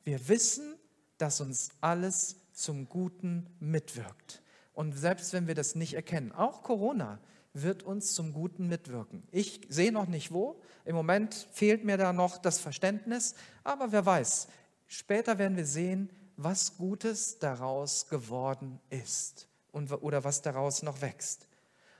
Wir 0.04 0.28
wissen, 0.28 0.76
dass 1.18 1.40
uns 1.40 1.70
alles 1.80 2.36
zum 2.52 2.88
Guten 2.88 3.46
mitwirkt. 3.60 4.42
Und 4.72 4.92
selbst 4.92 5.32
wenn 5.32 5.46
wir 5.46 5.54
das 5.54 5.74
nicht 5.74 5.94
erkennen, 5.94 6.32
auch 6.32 6.62
Corona, 6.62 7.20
wird 7.52 7.82
uns 7.82 8.14
zum 8.14 8.32
Guten 8.32 8.68
mitwirken. 8.68 9.22
Ich 9.30 9.60
sehe 9.68 9.92
noch 9.92 10.06
nicht 10.06 10.32
wo. 10.32 10.60
Im 10.88 10.96
Moment 10.96 11.34
fehlt 11.52 11.84
mir 11.84 11.98
da 11.98 12.14
noch 12.14 12.38
das 12.38 12.58
Verständnis, 12.58 13.34
aber 13.62 13.92
wer 13.92 14.06
weiß, 14.06 14.48
später 14.86 15.36
werden 15.36 15.58
wir 15.58 15.66
sehen, 15.66 16.08
was 16.38 16.78
Gutes 16.78 17.38
daraus 17.38 18.08
geworden 18.08 18.80
ist 18.88 19.48
und, 19.70 19.92
oder 19.92 20.24
was 20.24 20.40
daraus 20.40 20.82
noch 20.82 21.02
wächst. 21.02 21.46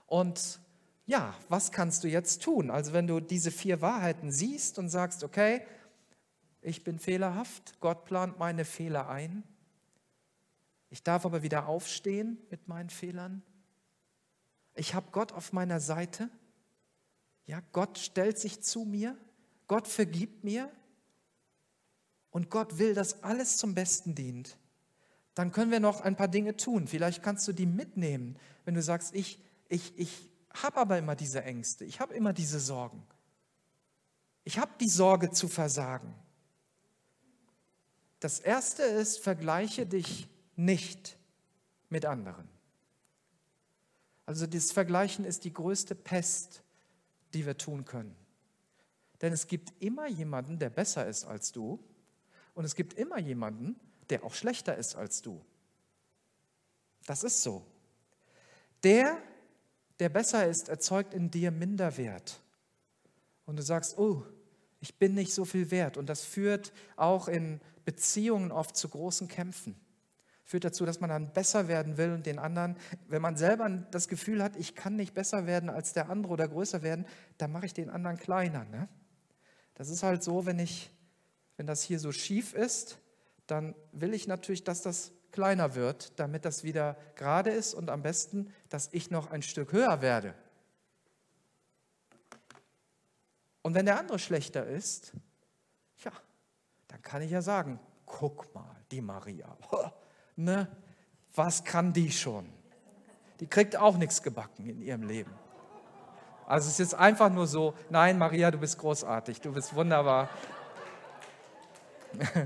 Und 0.06 0.58
ja, 1.04 1.34
was 1.50 1.70
kannst 1.70 2.02
du 2.02 2.08
jetzt 2.08 2.42
tun? 2.42 2.70
Also 2.70 2.94
wenn 2.94 3.06
du 3.06 3.20
diese 3.20 3.50
vier 3.50 3.82
Wahrheiten 3.82 4.32
siehst 4.32 4.78
und 4.78 4.88
sagst, 4.88 5.22
okay, 5.22 5.60
ich 6.62 6.82
bin 6.82 6.98
fehlerhaft, 6.98 7.78
Gott 7.80 8.06
plant 8.06 8.38
meine 8.38 8.64
Fehler 8.64 9.10
ein, 9.10 9.42
ich 10.88 11.02
darf 11.02 11.26
aber 11.26 11.42
wieder 11.42 11.68
aufstehen 11.68 12.38
mit 12.48 12.68
meinen 12.68 12.88
Fehlern, 12.88 13.42
ich 14.74 14.94
habe 14.94 15.08
Gott 15.12 15.32
auf 15.32 15.52
meiner 15.52 15.78
Seite, 15.78 16.30
ja, 17.48 17.62
Gott 17.72 17.98
stellt 17.98 18.38
sich 18.38 18.60
zu 18.60 18.84
mir, 18.84 19.16
Gott 19.68 19.88
vergibt 19.88 20.44
mir 20.44 20.70
und 22.30 22.50
Gott 22.50 22.78
will, 22.78 22.92
dass 22.92 23.22
alles 23.24 23.56
zum 23.56 23.74
Besten 23.74 24.14
dient, 24.14 24.58
dann 25.34 25.50
können 25.50 25.70
wir 25.70 25.80
noch 25.80 26.02
ein 26.02 26.14
paar 26.14 26.28
Dinge 26.28 26.58
tun. 26.58 26.86
Vielleicht 26.86 27.22
kannst 27.22 27.48
du 27.48 27.54
die 27.54 27.64
mitnehmen, 27.64 28.36
wenn 28.66 28.74
du 28.74 28.82
sagst, 28.82 29.14
ich, 29.14 29.40
ich, 29.70 29.98
ich 29.98 30.30
habe 30.50 30.76
aber 30.76 30.98
immer 30.98 31.16
diese 31.16 31.42
Ängste, 31.42 31.86
ich 31.86 32.00
habe 32.00 32.12
immer 32.12 32.34
diese 32.34 32.60
Sorgen. 32.60 33.02
Ich 34.44 34.58
habe 34.58 34.72
die 34.78 34.88
Sorge 34.88 35.30
zu 35.30 35.48
versagen. 35.48 36.14
Das 38.20 38.40
Erste 38.40 38.82
ist, 38.82 39.20
vergleiche 39.20 39.86
dich 39.86 40.28
nicht 40.54 41.16
mit 41.88 42.04
anderen. 42.04 42.46
Also 44.26 44.46
das 44.46 44.70
Vergleichen 44.70 45.24
ist 45.24 45.44
die 45.44 45.52
größte 45.54 45.94
Pest, 45.94 46.62
die 47.34 47.46
wir 47.46 47.56
tun 47.56 47.84
können. 47.84 48.16
Denn 49.20 49.32
es 49.32 49.46
gibt 49.46 49.72
immer 49.82 50.08
jemanden, 50.08 50.58
der 50.58 50.70
besser 50.70 51.06
ist 51.06 51.24
als 51.24 51.52
du 51.52 51.78
und 52.54 52.64
es 52.64 52.74
gibt 52.74 52.94
immer 52.94 53.18
jemanden, 53.18 53.78
der 54.10 54.24
auch 54.24 54.34
schlechter 54.34 54.76
ist 54.76 54.96
als 54.96 55.22
du. 55.22 55.44
Das 57.06 57.24
ist 57.24 57.42
so. 57.42 57.64
Der, 58.82 59.20
der 59.98 60.08
besser 60.08 60.46
ist, 60.46 60.68
erzeugt 60.68 61.14
in 61.14 61.30
dir 61.30 61.50
Minderwert. 61.50 62.40
Und 63.46 63.56
du 63.56 63.62
sagst, 63.62 63.98
oh, 63.98 64.24
ich 64.80 64.98
bin 64.98 65.14
nicht 65.14 65.32
so 65.32 65.44
viel 65.44 65.70
wert. 65.70 65.96
Und 65.96 66.06
das 66.06 66.24
führt 66.24 66.72
auch 66.96 67.28
in 67.28 67.60
Beziehungen 67.84 68.52
oft 68.52 68.76
zu 68.76 68.88
großen 68.88 69.26
Kämpfen. 69.26 69.74
Führt 70.48 70.64
dazu, 70.64 70.86
dass 70.86 70.98
man 70.98 71.10
dann 71.10 71.30
besser 71.34 71.68
werden 71.68 71.98
will 71.98 72.10
und 72.10 72.24
den 72.24 72.38
anderen, 72.38 72.78
wenn 73.06 73.20
man 73.20 73.36
selber 73.36 73.68
das 73.68 74.08
Gefühl 74.08 74.42
hat, 74.42 74.56
ich 74.56 74.74
kann 74.74 74.96
nicht 74.96 75.12
besser 75.12 75.46
werden 75.46 75.68
als 75.68 75.92
der 75.92 76.08
andere 76.08 76.32
oder 76.32 76.48
größer 76.48 76.80
werden, 76.80 77.04
dann 77.36 77.52
mache 77.52 77.66
ich 77.66 77.74
den 77.74 77.90
anderen 77.90 78.16
kleiner. 78.16 78.64
Ne? 78.64 78.88
Das 79.74 79.90
ist 79.90 80.02
halt 80.02 80.22
so, 80.22 80.46
wenn 80.46 80.58
ich, 80.58 80.90
wenn 81.58 81.66
das 81.66 81.82
hier 81.82 81.98
so 81.98 82.12
schief 82.12 82.54
ist, 82.54 82.98
dann 83.46 83.74
will 83.92 84.14
ich 84.14 84.26
natürlich, 84.26 84.64
dass 84.64 84.80
das 84.80 85.12
kleiner 85.32 85.74
wird, 85.74 86.18
damit 86.18 86.46
das 86.46 86.64
wieder 86.64 86.96
gerade 87.14 87.50
ist 87.50 87.74
und 87.74 87.90
am 87.90 88.00
besten, 88.00 88.50
dass 88.70 88.88
ich 88.92 89.10
noch 89.10 89.30
ein 89.30 89.42
Stück 89.42 89.72
höher 89.72 90.00
werde. 90.00 90.34
Und 93.60 93.74
wenn 93.74 93.84
der 93.84 93.98
andere 93.98 94.18
schlechter 94.18 94.66
ist, 94.66 95.12
ja, 96.02 96.12
dann 96.86 97.02
kann 97.02 97.20
ich 97.20 97.32
ja 97.32 97.42
sagen, 97.42 97.78
guck 98.06 98.54
mal, 98.54 98.76
die 98.90 99.02
Maria, 99.02 99.58
ne, 100.38 100.68
was 101.34 101.64
kann 101.64 101.92
die 101.92 102.10
schon? 102.10 102.46
Die 103.40 103.46
kriegt 103.46 103.76
auch 103.76 103.96
nichts 103.96 104.22
gebacken 104.22 104.66
in 104.66 104.80
ihrem 104.80 105.02
Leben. 105.02 105.32
Also 106.46 106.66
es 106.66 106.72
ist 106.72 106.78
jetzt 106.78 106.94
einfach 106.94 107.30
nur 107.30 107.46
so, 107.46 107.74
nein, 107.90 108.16
Maria, 108.16 108.50
du 108.50 108.58
bist 108.58 108.78
großartig, 108.78 109.40
du 109.40 109.52
bist 109.52 109.74
wunderbar. 109.74 110.30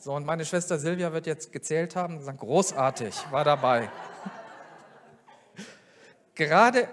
So, 0.00 0.14
und 0.14 0.24
meine 0.24 0.46
Schwester 0.46 0.78
Silvia 0.78 1.12
wird 1.12 1.26
jetzt 1.26 1.52
gezählt 1.52 1.94
haben 1.94 2.14
und 2.14 2.20
gesagt, 2.20 2.38
großartig, 2.38 3.14
war 3.30 3.44
dabei. 3.44 3.90
Gerade 6.34 6.88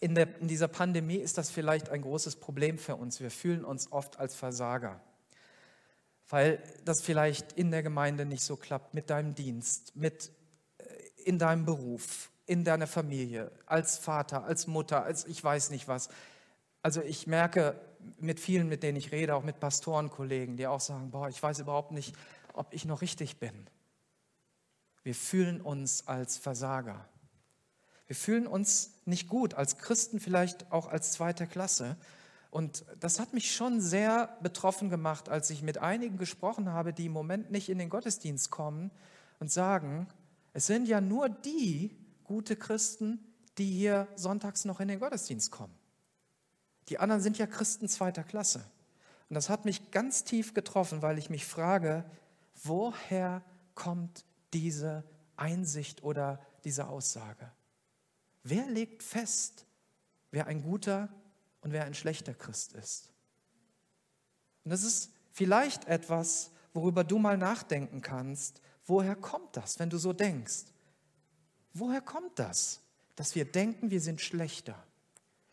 in, 0.00 0.16
der, 0.16 0.40
in 0.40 0.48
dieser 0.48 0.66
Pandemie 0.66 1.18
ist 1.18 1.38
das 1.38 1.50
vielleicht 1.50 1.90
ein 1.90 2.00
großes 2.00 2.36
Problem 2.36 2.78
für 2.78 2.96
uns. 2.96 3.20
Wir 3.20 3.30
fühlen 3.30 3.64
uns 3.64 3.92
oft 3.92 4.18
als 4.18 4.34
Versager, 4.34 4.98
weil 6.34 6.60
das 6.84 7.00
vielleicht 7.00 7.52
in 7.52 7.70
der 7.70 7.84
Gemeinde 7.84 8.26
nicht 8.26 8.42
so 8.42 8.56
klappt, 8.56 8.92
mit 8.92 9.08
deinem 9.08 9.36
Dienst, 9.36 9.94
mit, 9.94 10.32
äh, 10.78 10.84
in 11.26 11.38
deinem 11.38 11.64
Beruf, 11.64 12.28
in 12.44 12.64
deiner 12.64 12.88
Familie, 12.88 13.52
als 13.66 13.98
Vater, 13.98 14.42
als 14.42 14.66
Mutter, 14.66 15.04
als 15.04 15.26
ich 15.26 15.44
weiß 15.44 15.70
nicht 15.70 15.86
was. 15.86 16.08
Also 16.82 17.02
ich 17.02 17.28
merke 17.28 17.80
mit 18.18 18.40
vielen, 18.40 18.68
mit 18.68 18.82
denen 18.82 18.96
ich 18.96 19.12
rede, 19.12 19.36
auch 19.36 19.44
mit 19.44 19.60
Pastorenkollegen, 19.60 20.56
die 20.56 20.66
auch 20.66 20.80
sagen, 20.80 21.12
boah, 21.12 21.28
ich 21.28 21.40
weiß 21.40 21.60
überhaupt 21.60 21.92
nicht, 21.92 22.16
ob 22.52 22.74
ich 22.74 22.84
noch 22.84 23.00
richtig 23.00 23.38
bin. 23.38 23.68
Wir 25.04 25.14
fühlen 25.14 25.60
uns 25.60 26.08
als 26.08 26.36
Versager. 26.36 27.08
Wir 28.08 28.16
fühlen 28.16 28.48
uns 28.48 28.90
nicht 29.04 29.28
gut, 29.28 29.54
als 29.54 29.78
Christen 29.78 30.18
vielleicht 30.18 30.72
auch 30.72 30.88
als 30.88 31.12
zweite 31.12 31.46
Klasse. 31.46 31.96
Und 32.54 32.84
das 33.00 33.18
hat 33.18 33.32
mich 33.34 33.52
schon 33.52 33.80
sehr 33.80 34.38
betroffen 34.40 34.88
gemacht, 34.88 35.28
als 35.28 35.50
ich 35.50 35.60
mit 35.60 35.78
einigen 35.78 36.18
gesprochen 36.18 36.68
habe, 36.68 36.92
die 36.92 37.06
im 37.06 37.12
Moment 37.12 37.50
nicht 37.50 37.68
in 37.68 37.78
den 37.78 37.88
Gottesdienst 37.88 38.48
kommen 38.52 38.92
und 39.40 39.50
sagen, 39.50 40.06
es 40.52 40.68
sind 40.68 40.86
ja 40.86 41.00
nur 41.00 41.28
die 41.28 41.98
gute 42.22 42.54
Christen, 42.54 43.18
die 43.58 43.68
hier 43.72 44.06
sonntags 44.14 44.64
noch 44.66 44.78
in 44.78 44.86
den 44.86 45.00
Gottesdienst 45.00 45.50
kommen. 45.50 45.74
Die 46.90 47.00
anderen 47.00 47.20
sind 47.20 47.38
ja 47.38 47.48
Christen 47.48 47.88
zweiter 47.88 48.22
Klasse. 48.22 48.64
Und 49.28 49.34
das 49.34 49.48
hat 49.48 49.64
mich 49.64 49.90
ganz 49.90 50.22
tief 50.22 50.54
getroffen, 50.54 51.02
weil 51.02 51.18
ich 51.18 51.30
mich 51.30 51.46
frage, 51.46 52.04
woher 52.62 53.42
kommt 53.74 54.24
diese 54.52 55.02
Einsicht 55.34 56.04
oder 56.04 56.40
diese 56.62 56.86
Aussage? 56.86 57.50
Wer 58.44 58.66
legt 58.68 59.02
fest, 59.02 59.66
wer 60.30 60.46
ein 60.46 60.62
guter 60.62 61.08
und 61.64 61.72
wer 61.72 61.84
ein 61.84 61.94
schlechter 61.94 62.34
Christ 62.34 62.74
ist? 62.74 63.10
Und 64.64 64.70
das 64.70 64.84
ist 64.84 65.10
vielleicht 65.32 65.86
etwas, 65.86 66.50
worüber 66.72 67.04
du 67.04 67.18
mal 67.18 67.36
nachdenken 67.36 68.02
kannst. 68.02 68.60
Woher 68.86 69.16
kommt 69.16 69.56
das, 69.56 69.78
wenn 69.78 69.90
du 69.90 69.96
so 69.96 70.12
denkst? 70.12 70.66
Woher 71.72 72.00
kommt 72.00 72.38
das, 72.38 72.80
dass 73.16 73.34
wir 73.34 73.44
denken, 73.44 73.90
wir 73.90 74.00
sind 74.00 74.20
schlechter? 74.20 74.76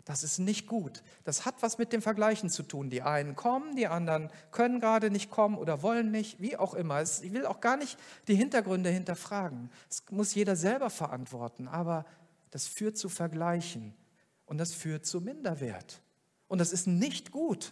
Das 0.04 0.24
ist 0.24 0.40
nicht 0.40 0.68
gut. 0.68 1.04
Das 1.24 1.46
hat 1.46 1.56
was 1.62 1.78
mit 1.78 1.94
dem 1.94 2.02
Vergleichen 2.02 2.50
zu 2.50 2.64
tun. 2.64 2.90
Die 2.90 3.04
einen 3.04 3.36
kommen, 3.36 3.76
die 3.76 3.88
anderen 3.88 4.30
können 4.52 4.80
gerade 4.80 5.12
nicht 5.12 5.30
kommen 5.30 5.58
oder 5.58 5.82
wollen 5.84 6.12
nicht, 6.12 6.42
wie 6.42 6.58
auch 6.58 6.74
immer. 6.74 7.02
Ich 7.02 7.32
will 7.32 7.46
auch 7.46 7.62
gar 7.62 7.78
nicht 7.78 7.98
die 8.28 8.36
Hintergründe 8.36 8.90
hinterfragen. 8.90 9.70
Das 9.88 10.04
muss 10.10 10.34
jeder 10.34 10.56
selber 10.56 10.90
verantworten. 10.90 11.68
Aber 11.68 12.06
das 12.50 12.68
führt 12.68 12.98
zu 12.98 13.10
Vergleichen 13.10 13.94
und 14.52 14.58
das 14.58 14.74
führt 14.74 15.06
zu 15.06 15.22
Minderwert. 15.22 16.02
Und 16.50 16.60
das 16.60 16.74
ist 16.74 16.86
nicht 16.86 17.32
gut. 17.32 17.72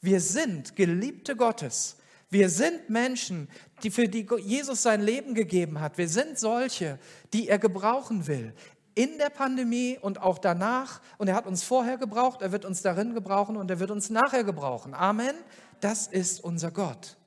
Wir 0.00 0.20
sind 0.20 0.74
Geliebte 0.74 1.36
Gottes. 1.36 1.98
Wir 2.30 2.48
sind 2.48 2.90
Menschen, 2.90 3.48
die 3.84 3.92
für 3.92 4.08
die 4.08 4.26
Jesus 4.40 4.82
sein 4.82 5.02
Leben 5.02 5.34
gegeben 5.34 5.78
hat. 5.78 5.98
Wir 5.98 6.08
sind 6.08 6.36
solche, 6.36 6.98
die 7.32 7.46
er 7.46 7.60
gebrauchen 7.60 8.26
will 8.26 8.52
in 8.96 9.18
der 9.18 9.30
Pandemie 9.30 9.98
und 10.02 10.20
auch 10.20 10.38
danach. 10.38 11.00
Und 11.16 11.28
er 11.28 11.36
hat 11.36 11.46
uns 11.46 11.62
vorher 11.62 11.96
gebraucht, 11.96 12.42
er 12.42 12.50
wird 12.50 12.64
uns 12.64 12.82
darin 12.82 13.14
gebrauchen 13.14 13.56
und 13.56 13.70
er 13.70 13.78
wird 13.78 13.92
uns 13.92 14.10
nachher 14.10 14.42
gebrauchen. 14.42 14.94
Amen. 14.94 15.36
Das 15.78 16.08
ist 16.08 16.42
unser 16.42 16.72
Gott. 16.72 17.18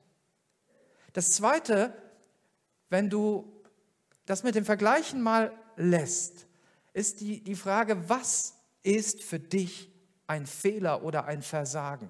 Das 1.14 1.30
Zweite, 1.30 1.94
wenn 2.90 3.08
du 3.08 3.50
das 4.26 4.42
mit 4.42 4.54
dem 4.54 4.66
Vergleichen 4.66 5.22
mal 5.22 5.52
lässt, 5.76 6.46
ist 6.92 7.22
die, 7.22 7.42
die 7.42 7.56
Frage, 7.56 8.10
was 8.10 8.54
ist 8.84 9.24
für 9.24 9.40
dich 9.40 9.90
ein 10.28 10.46
Fehler 10.46 11.02
oder 11.02 11.24
ein 11.24 11.42
Versagen? 11.42 12.08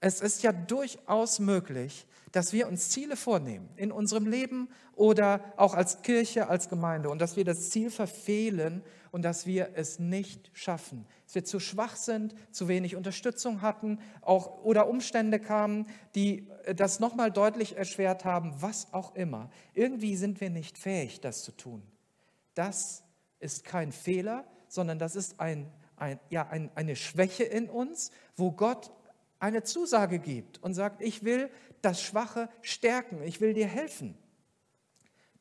Es 0.00 0.20
ist 0.20 0.42
ja 0.42 0.52
durchaus 0.52 1.40
möglich, 1.40 2.06
dass 2.30 2.52
wir 2.52 2.68
uns 2.68 2.90
Ziele 2.90 3.16
vornehmen 3.16 3.68
in 3.76 3.90
unserem 3.90 4.26
Leben 4.26 4.68
oder 4.94 5.40
auch 5.56 5.74
als 5.74 6.02
Kirche, 6.02 6.48
als 6.48 6.68
Gemeinde 6.68 7.10
und 7.10 7.20
dass 7.20 7.36
wir 7.36 7.44
das 7.44 7.70
Ziel 7.70 7.90
verfehlen 7.90 8.82
und 9.10 9.22
dass 9.22 9.46
wir 9.46 9.70
es 9.74 9.98
nicht 9.98 10.50
schaffen. 10.52 11.06
Dass 11.24 11.34
wir 11.34 11.44
zu 11.44 11.58
schwach 11.58 11.96
sind, 11.96 12.34
zu 12.52 12.68
wenig 12.68 12.94
Unterstützung 12.94 13.62
hatten 13.62 13.98
auch, 14.20 14.62
oder 14.62 14.88
Umstände 14.88 15.40
kamen, 15.40 15.86
die 16.14 16.48
das 16.76 17.00
nochmal 17.00 17.32
deutlich 17.32 17.76
erschwert 17.76 18.24
haben, 18.24 18.54
was 18.60 18.92
auch 18.92 19.14
immer. 19.16 19.50
Irgendwie 19.74 20.14
sind 20.14 20.40
wir 20.40 20.50
nicht 20.50 20.78
fähig, 20.78 21.20
das 21.20 21.42
zu 21.42 21.52
tun. 21.52 21.82
Das 22.54 23.02
ist 23.40 23.64
kein 23.64 23.92
Fehler, 23.92 24.44
sondern 24.68 24.98
das 24.98 25.16
ist 25.16 25.40
ein, 25.40 25.72
ein, 25.96 26.18
ja, 26.30 26.46
ein, 26.48 26.70
eine 26.74 26.96
Schwäche 26.96 27.44
in 27.44 27.68
uns, 27.68 28.10
wo 28.36 28.52
Gott 28.52 28.92
eine 29.38 29.62
Zusage 29.62 30.18
gibt 30.18 30.62
und 30.62 30.74
sagt, 30.74 31.00
ich 31.02 31.24
will 31.24 31.50
das 31.82 32.02
Schwache 32.02 32.48
stärken, 32.62 33.22
ich 33.22 33.40
will 33.40 33.54
dir 33.54 33.66
helfen. 33.66 34.16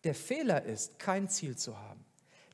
Der 0.03 0.13
Fehler 0.13 0.63
ist, 0.63 0.99
kein 0.99 1.27
Ziel 1.29 1.57
zu 1.57 1.77
haben. 1.77 2.05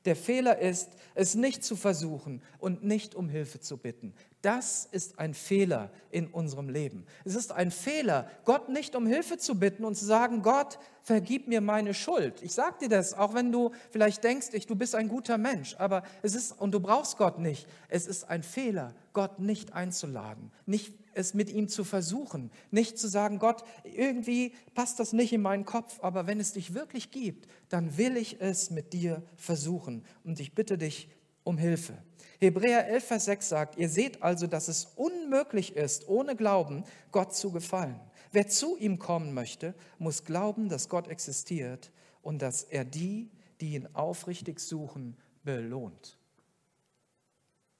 Der 0.04 0.16
Fehler 0.16 0.58
ist, 0.58 0.90
es 1.14 1.34
nicht 1.34 1.64
zu 1.64 1.76
versuchen 1.76 2.42
und 2.58 2.84
nicht 2.84 3.14
um 3.14 3.28
Hilfe 3.28 3.60
zu 3.60 3.78
bitten. 3.78 4.14
Das 4.42 4.86
ist 4.90 5.18
ein 5.18 5.32
Fehler 5.32 5.90
in 6.10 6.26
unserem 6.26 6.68
Leben. 6.68 7.06
Es 7.24 7.34
ist 7.34 7.52
ein 7.52 7.70
Fehler, 7.70 8.28
Gott 8.44 8.68
nicht 8.68 8.94
um 8.96 9.06
Hilfe 9.06 9.38
zu 9.38 9.58
bitten 9.58 9.84
und 9.84 9.94
zu 9.94 10.04
sagen, 10.04 10.42
Gott, 10.42 10.78
vergib 11.02 11.48
mir 11.48 11.62
meine 11.62 11.94
Schuld. 11.94 12.42
Ich 12.42 12.52
sage 12.52 12.76
dir 12.82 12.88
das, 12.90 13.14
auch 13.14 13.32
wenn 13.32 13.50
du 13.52 13.70
vielleicht 13.90 14.22
denkst, 14.22 14.48
ich, 14.52 14.66
du 14.66 14.74
bist 14.74 14.94
ein 14.94 15.08
guter 15.08 15.38
Mensch, 15.38 15.76
aber 15.78 16.02
es 16.22 16.34
ist, 16.34 16.52
und 16.60 16.72
du 16.72 16.80
brauchst 16.80 17.16
Gott 17.16 17.38
nicht. 17.38 17.66
Es 17.88 18.06
ist 18.06 18.28
ein 18.28 18.42
Fehler, 18.42 18.92
Gott 19.14 19.38
nicht 19.38 19.72
einzuladen, 19.72 20.50
nicht 20.66 20.92
es 21.14 21.34
mit 21.34 21.50
ihm 21.50 21.68
zu 21.68 21.84
versuchen, 21.84 22.50
nicht 22.70 22.98
zu 22.98 23.08
sagen, 23.08 23.38
Gott, 23.38 23.64
irgendwie 23.84 24.54
passt 24.74 25.00
das 25.00 25.12
nicht 25.12 25.32
in 25.32 25.42
meinen 25.42 25.64
Kopf, 25.64 25.98
aber 26.02 26.26
wenn 26.26 26.40
es 26.40 26.52
dich 26.52 26.74
wirklich 26.74 27.10
gibt, 27.10 27.48
dann 27.68 27.96
will 27.96 28.16
ich 28.16 28.40
es 28.40 28.70
mit 28.70 28.92
dir 28.92 29.22
versuchen 29.36 30.04
und 30.24 30.40
ich 30.40 30.54
bitte 30.54 30.78
dich 30.78 31.08
um 31.44 31.58
Hilfe. 31.58 31.94
Hebräer 32.40 32.88
11, 32.88 33.04
Vers 33.04 33.24
6 33.26 33.48
sagt, 33.48 33.78
ihr 33.78 33.88
seht 33.88 34.22
also, 34.22 34.46
dass 34.46 34.68
es 34.68 34.86
unmöglich 34.96 35.76
ist, 35.76 36.08
ohne 36.08 36.36
Glauben 36.36 36.84
Gott 37.10 37.34
zu 37.34 37.52
gefallen. 37.52 38.00
Wer 38.32 38.48
zu 38.48 38.76
ihm 38.76 38.98
kommen 38.98 39.32
möchte, 39.32 39.74
muss 39.98 40.24
glauben, 40.24 40.68
dass 40.68 40.88
Gott 40.88 41.08
existiert 41.08 41.92
und 42.20 42.42
dass 42.42 42.64
er 42.64 42.84
die, 42.84 43.30
die 43.60 43.74
ihn 43.74 43.88
aufrichtig 43.94 44.58
suchen, 44.58 45.16
belohnt. 45.44 46.18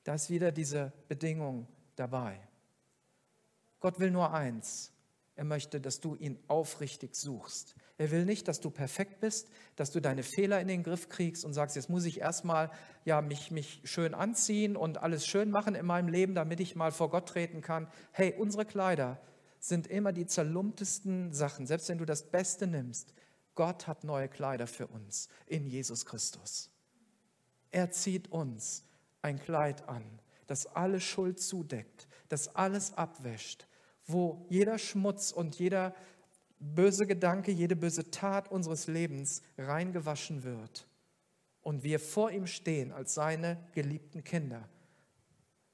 Da 0.05 0.15
ist 0.15 0.31
wieder 0.31 0.53
diese 0.53 0.93
Bedingung 1.09 1.67
dabei. 1.97 2.39
Gott 3.85 4.01
will 4.01 4.11
nur 4.11 4.33
eins. 4.33 4.93
Er 5.35 5.45
möchte, 5.45 5.79
dass 5.79 6.01
du 6.01 6.15
ihn 6.15 6.39
aufrichtig 6.49 7.15
suchst. 7.15 7.75
Er 7.99 8.11
will 8.11 8.25
nicht, 8.25 8.49
dass 8.49 8.59
du 8.59 8.71
perfekt 8.71 9.21
bist, 9.21 9.51
dass 9.77 9.91
du 9.91 10.01
deine 10.01 10.23
Fehler 10.23 10.59
in 10.59 10.69
den 10.69 10.83
Griff 10.83 11.11
kriegst 11.11 11.45
und 11.45 11.53
sagst, 11.53 11.77
jetzt 11.77 11.91
muss 11.91 12.07
ich 12.07 12.19
erstmal 12.19 12.71
ja, 13.05 13.21
mich, 13.21 13.51
mich 13.51 13.83
schön 13.85 14.15
anziehen 14.15 14.75
und 14.75 15.03
alles 15.03 15.27
schön 15.27 15.51
machen 15.51 15.75
in 15.75 15.85
meinem 15.85 16.09
Leben, 16.09 16.35
damit 16.35 16.61
ich 16.61 16.77
mal 16.77 16.93
vor 16.93 17.11
Gott 17.11 17.29
treten 17.29 17.61
kann. 17.61 17.87
Hey, 18.13 18.33
unsere 18.33 18.65
Kleider 18.65 19.21
sind 19.59 19.87
immer 19.87 20.15
die 20.15 20.25
zerlumptesten 20.25 21.35
Sachen, 21.35 21.67
selbst 21.67 21.91
wenn 21.91 21.99
du 21.99 22.07
das 22.07 22.31
Beste 22.31 22.67
nimmst. 22.67 23.13
Gott 23.55 23.87
hat 23.87 24.03
neue 24.03 24.31
Kleider 24.31 24.67
für 24.67 24.87
uns 24.87 25.29
in 25.45 25.67
Jesus 25.67 26.07
Christus. 26.07 26.71
Er 27.71 27.91
zieht 27.91 28.33
uns 28.33 28.87
ein 29.21 29.39
Kleid 29.39 29.87
an, 29.91 30.23
das 30.47 30.65
alle 30.65 31.01
Schuld 31.01 31.39
zudeckt, 31.39 32.09
das 32.31 32.49
alles 32.57 32.95
abwäscht, 32.95 33.67
wo 34.07 34.47
jeder 34.49 34.79
Schmutz 34.79 35.31
und 35.31 35.59
jeder 35.59 35.95
böse 36.59 37.07
Gedanke, 37.07 37.51
jede 37.51 37.77
böse 37.77 38.11
Tat 38.11 38.51
unseres 38.51 38.87
Lebens 38.87 39.43
reingewaschen 39.59 40.45
wird 40.45 40.87
und 41.63 41.83
wir 41.83 41.99
vor 41.99 42.31
ihm 42.31 42.47
stehen 42.47 42.93
als 42.93 43.15
seine 43.15 43.59
geliebten 43.73 44.23
Kinder. 44.25 44.69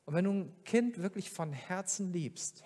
Und 0.05 0.15
wenn 0.15 0.25
du 0.25 0.33
ein 0.33 0.65
Kind 0.65 0.99
wirklich 0.99 1.31
von 1.31 1.53
Herzen 1.53 2.13
liebst 2.13 2.65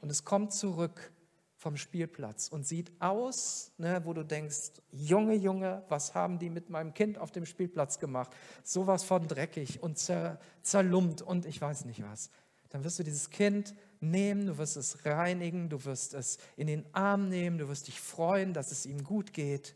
und 0.00 0.10
es 0.10 0.24
kommt 0.24 0.52
zurück 0.52 1.12
vom 1.56 1.76
Spielplatz 1.76 2.48
und 2.48 2.66
sieht 2.66 2.90
aus, 3.00 3.72
ne, 3.76 4.00
wo 4.04 4.14
du 4.14 4.24
denkst, 4.24 4.72
Junge, 4.90 5.34
Junge, 5.34 5.84
was 5.88 6.14
haben 6.14 6.38
die 6.38 6.48
mit 6.48 6.70
meinem 6.70 6.94
Kind 6.94 7.18
auf 7.18 7.32
dem 7.32 7.44
Spielplatz 7.44 7.98
gemacht? 7.98 8.34
Sowas 8.64 9.04
von 9.04 9.28
dreckig 9.28 9.82
und 9.82 9.98
zer, 9.98 10.40
zerlumpt 10.62 11.20
und 11.20 11.44
ich 11.44 11.60
weiß 11.60 11.84
nicht 11.84 12.02
was. 12.02 12.30
Dann 12.70 12.84
wirst 12.84 12.98
du 12.98 13.02
dieses 13.02 13.30
Kind 13.30 13.74
nehmen, 14.00 14.46
du 14.46 14.58
wirst 14.58 14.76
es 14.76 15.04
reinigen, 15.04 15.68
du 15.68 15.84
wirst 15.84 16.14
es 16.14 16.38
in 16.56 16.66
den 16.66 16.86
Arm 16.94 17.28
nehmen, 17.28 17.58
du 17.58 17.68
wirst 17.68 17.88
dich 17.88 18.00
freuen, 18.00 18.54
dass 18.54 18.70
es 18.70 18.86
ihm 18.86 19.04
gut 19.04 19.32
geht. 19.32 19.74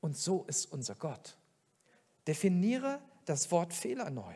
Und 0.00 0.16
so 0.16 0.44
ist 0.44 0.70
unser 0.70 0.94
Gott. 0.94 1.36
Definiere 2.26 3.00
das 3.24 3.50
Wort 3.50 3.72
Fehler 3.72 4.10
neu. 4.10 4.34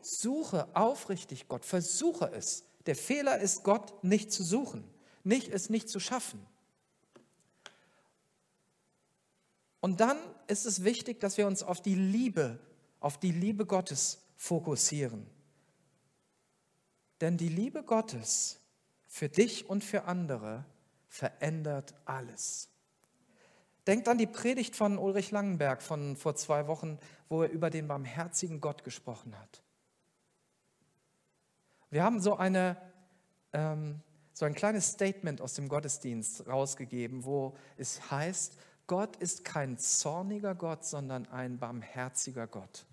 Suche 0.00 0.74
aufrichtig 0.74 1.48
Gott, 1.48 1.64
versuche 1.64 2.30
es. 2.32 2.64
Der 2.86 2.96
Fehler 2.96 3.38
ist 3.38 3.62
Gott 3.62 4.02
nicht 4.02 4.32
zu 4.32 4.42
suchen, 4.42 4.84
nicht 5.22 5.48
es 5.48 5.70
nicht 5.70 5.88
zu 5.88 6.00
schaffen. 6.00 6.44
Und 9.80 10.00
dann 10.00 10.18
ist 10.46 10.64
es 10.64 10.84
wichtig, 10.84 11.20
dass 11.20 11.36
wir 11.36 11.46
uns 11.46 11.62
auf 11.62 11.82
die 11.82 11.96
Liebe, 11.96 12.58
auf 13.00 13.18
die 13.18 13.32
Liebe 13.32 13.66
Gottes 13.66 14.21
fokussieren. 14.42 15.24
Denn 17.20 17.36
die 17.36 17.48
Liebe 17.48 17.84
Gottes 17.84 18.58
für 19.06 19.28
dich 19.28 19.70
und 19.70 19.84
für 19.84 20.06
andere 20.06 20.64
verändert 21.06 21.94
alles. 22.06 22.68
Denkt 23.86 24.08
an 24.08 24.18
die 24.18 24.26
Predigt 24.26 24.74
von 24.74 24.98
Ulrich 24.98 25.30
Langenberg 25.30 25.80
von 25.80 26.16
vor 26.16 26.34
zwei 26.34 26.66
Wochen, 26.66 26.98
wo 27.28 27.42
er 27.42 27.50
über 27.50 27.70
den 27.70 27.86
barmherzigen 27.86 28.60
Gott 28.60 28.82
gesprochen 28.82 29.38
hat. 29.38 29.62
Wir 31.90 32.02
haben 32.02 32.20
so, 32.20 32.36
eine, 32.36 32.76
ähm, 33.52 34.00
so 34.32 34.44
ein 34.44 34.54
kleines 34.54 34.88
Statement 34.88 35.40
aus 35.40 35.54
dem 35.54 35.68
Gottesdienst 35.68 36.48
rausgegeben, 36.48 37.24
wo 37.24 37.56
es 37.76 38.10
heißt, 38.10 38.58
Gott 38.88 39.14
ist 39.18 39.44
kein 39.44 39.78
zorniger 39.78 40.56
Gott, 40.56 40.84
sondern 40.84 41.28
ein 41.28 41.60
barmherziger 41.60 42.48
Gott. 42.48 42.86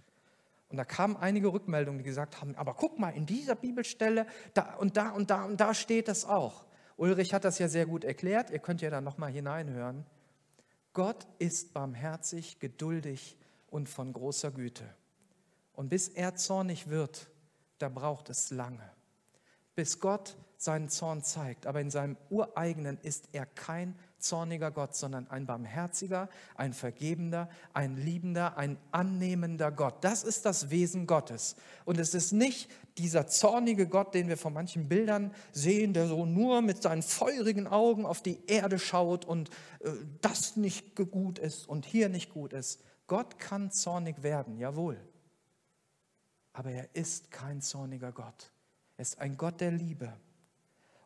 Und 0.70 0.78
da 0.78 0.86
kamen 0.86 1.18
einige 1.18 1.52
Rückmeldungen, 1.52 1.98
die 1.98 2.04
gesagt 2.04 2.42
haben, 2.42 2.56
aber 2.56 2.76
guck 2.76 3.00
mal, 3.00 3.10
in 3.10 3.26
dieser 3.26 3.56
Bibelstelle, 3.56 4.28
da 4.54 4.76
und 4.76 4.98
da 4.98 5.10
und 5.10 5.32
da 5.32 5.46
und 5.46 5.60
da 5.60 5.74
steht 5.74 6.08
das 6.08 6.26
auch. 6.26 6.66
Ulrich 6.96 7.34
hat 7.34 7.44
das 7.44 7.60
ja 7.60 7.68
sehr 7.68 7.86
gut 7.86 8.04
erklärt, 8.04 8.52
ihr 8.52 8.60
könnt 8.60 8.82
ja 8.82 8.90
da 8.90 9.02
nochmal 9.02 9.32
hineinhören. 9.32 10.06
Gott 10.94 11.28
ist 11.40 11.74
barmherzig, 11.74 12.60
geduldig 12.60 13.38
und 13.68 13.90
von 13.90 14.14
großer 14.14 14.52
Güte. 14.52 14.84
Und 15.74 15.90
bis 15.90 16.10
er 16.10 16.36
zornig 16.36 16.90
wird, 16.90 17.30
da 17.78 17.90
braucht 17.90 18.30
es 18.30 18.52
lange. 18.52 18.92
Bis 19.76 20.00
Gott 20.00 20.36
seinen 20.58 20.90
Zorn 20.90 21.24
zeigt, 21.24 21.66
aber 21.66 21.80
in 21.80 21.90
seinem 21.90 22.18
ureigenen 22.30 22.98
ist 23.02 23.30
er 23.32 23.46
kein 23.46 23.98
zorniger 24.20 24.72
Gott, 24.72 24.96
sondern 24.96 25.30
ein 25.30 25.46
barmherziger, 25.46 26.30
ein 26.56 26.74
vergebender, 26.74 27.50
ein 27.74 27.98
liebender, 27.98 28.58
ein 28.58 28.78
annehmender 28.92 29.72
Gott. 29.72 30.04
Das 30.04 30.24
ist 30.24 30.46
das 30.46 30.70
Wesen 30.70 31.08
Gottes. 31.08 31.56
Und 31.86 32.00
es 32.00 32.14
ist 32.14 32.32
nicht 32.32 32.70
dieser 32.98 33.28
zornige 33.28 33.88
Gott, 33.88 34.14
den 34.14 34.28
wir 34.28 34.38
von 34.38 34.54
manchen 34.54 34.88
Bildern 34.88 35.34
sehen, 35.52 35.94
der 35.94 36.08
so 36.08 36.26
nur 36.26 36.62
mit 36.62 36.82
seinen 36.82 37.02
feurigen 37.02 37.68
Augen 37.68 38.06
auf 38.06 38.22
die 38.22 38.40
Erde 38.48 38.80
schaut 38.80 39.26
und 39.26 39.50
äh, 39.80 39.90
das 40.22 40.56
nicht 40.56 40.96
gut 40.96 41.40
ist 41.40 41.68
und 41.68 41.86
hier 41.86 42.10
nicht 42.10 42.34
gut 42.34 42.54
ist. 42.54 42.82
Gott 43.08 43.40
kann 43.40 43.72
zornig 43.72 44.22
werden, 44.22 44.58
jawohl. 44.58 45.00
Aber 46.54 46.72
er 46.72 46.94
ist 46.94 47.32
kein 47.32 47.62
zorniger 47.62 48.12
Gott. 48.12 48.52
Er 48.98 49.02
ist 49.04 49.20
ein 49.20 49.38
Gott 49.38 49.62
der 49.62 49.72
Liebe. 49.72 50.14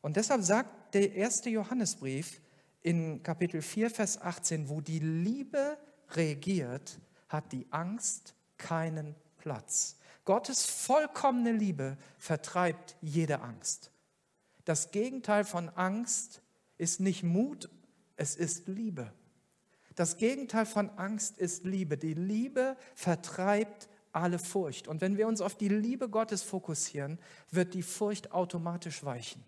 Und 0.01 0.18
deshalb 0.18 0.41
sagt 0.43 0.95
der 0.95 1.14
erste 1.14 1.49
Johannesbrief, 1.49 2.41
in 2.84 3.24
Kapitel 3.24 3.62
4, 3.62 3.90
Vers 3.90 4.22
18, 4.22 4.70
wo 4.70 4.82
die 4.82 5.00
Liebe 5.00 5.78
regiert, 6.12 7.00
hat 7.30 7.52
die 7.52 7.66
Angst 7.72 8.36
keinen 8.58 9.16
Platz. 9.38 9.98
Gottes 10.26 10.66
vollkommene 10.66 11.52
Liebe 11.52 11.98
vertreibt 12.18 12.96
jede 13.02 13.42
Angst. 13.42 13.92
Das 14.66 14.92
Gegenteil 14.92 15.44
von 15.44 15.70
Angst 15.70 16.42
ist 16.78 17.00
nicht 17.00 17.24
Mut, 17.24 17.70
es 18.16 18.36
ist 18.36 18.68
Liebe. 18.68 19.12
Das 19.96 20.18
Gegenteil 20.18 20.66
von 20.66 20.90
Angst 20.92 21.38
ist 21.38 21.66
Liebe. 21.66 21.98
Die 21.98 22.14
Liebe 22.14 22.78
vertreibt 22.96 23.90
alle 24.12 24.40
Furcht. 24.40 24.88
Und 24.88 25.02
wenn 25.02 25.18
wir 25.18 25.28
uns 25.28 25.42
auf 25.42 25.56
die 25.56 25.70
Liebe 25.70 26.10
Gottes 26.10 26.44
fokussieren, 26.44 27.20
wird 27.52 27.74
die 27.74 27.84
Furcht 27.84 28.32
automatisch 28.32 29.04
weichen. 29.04 29.44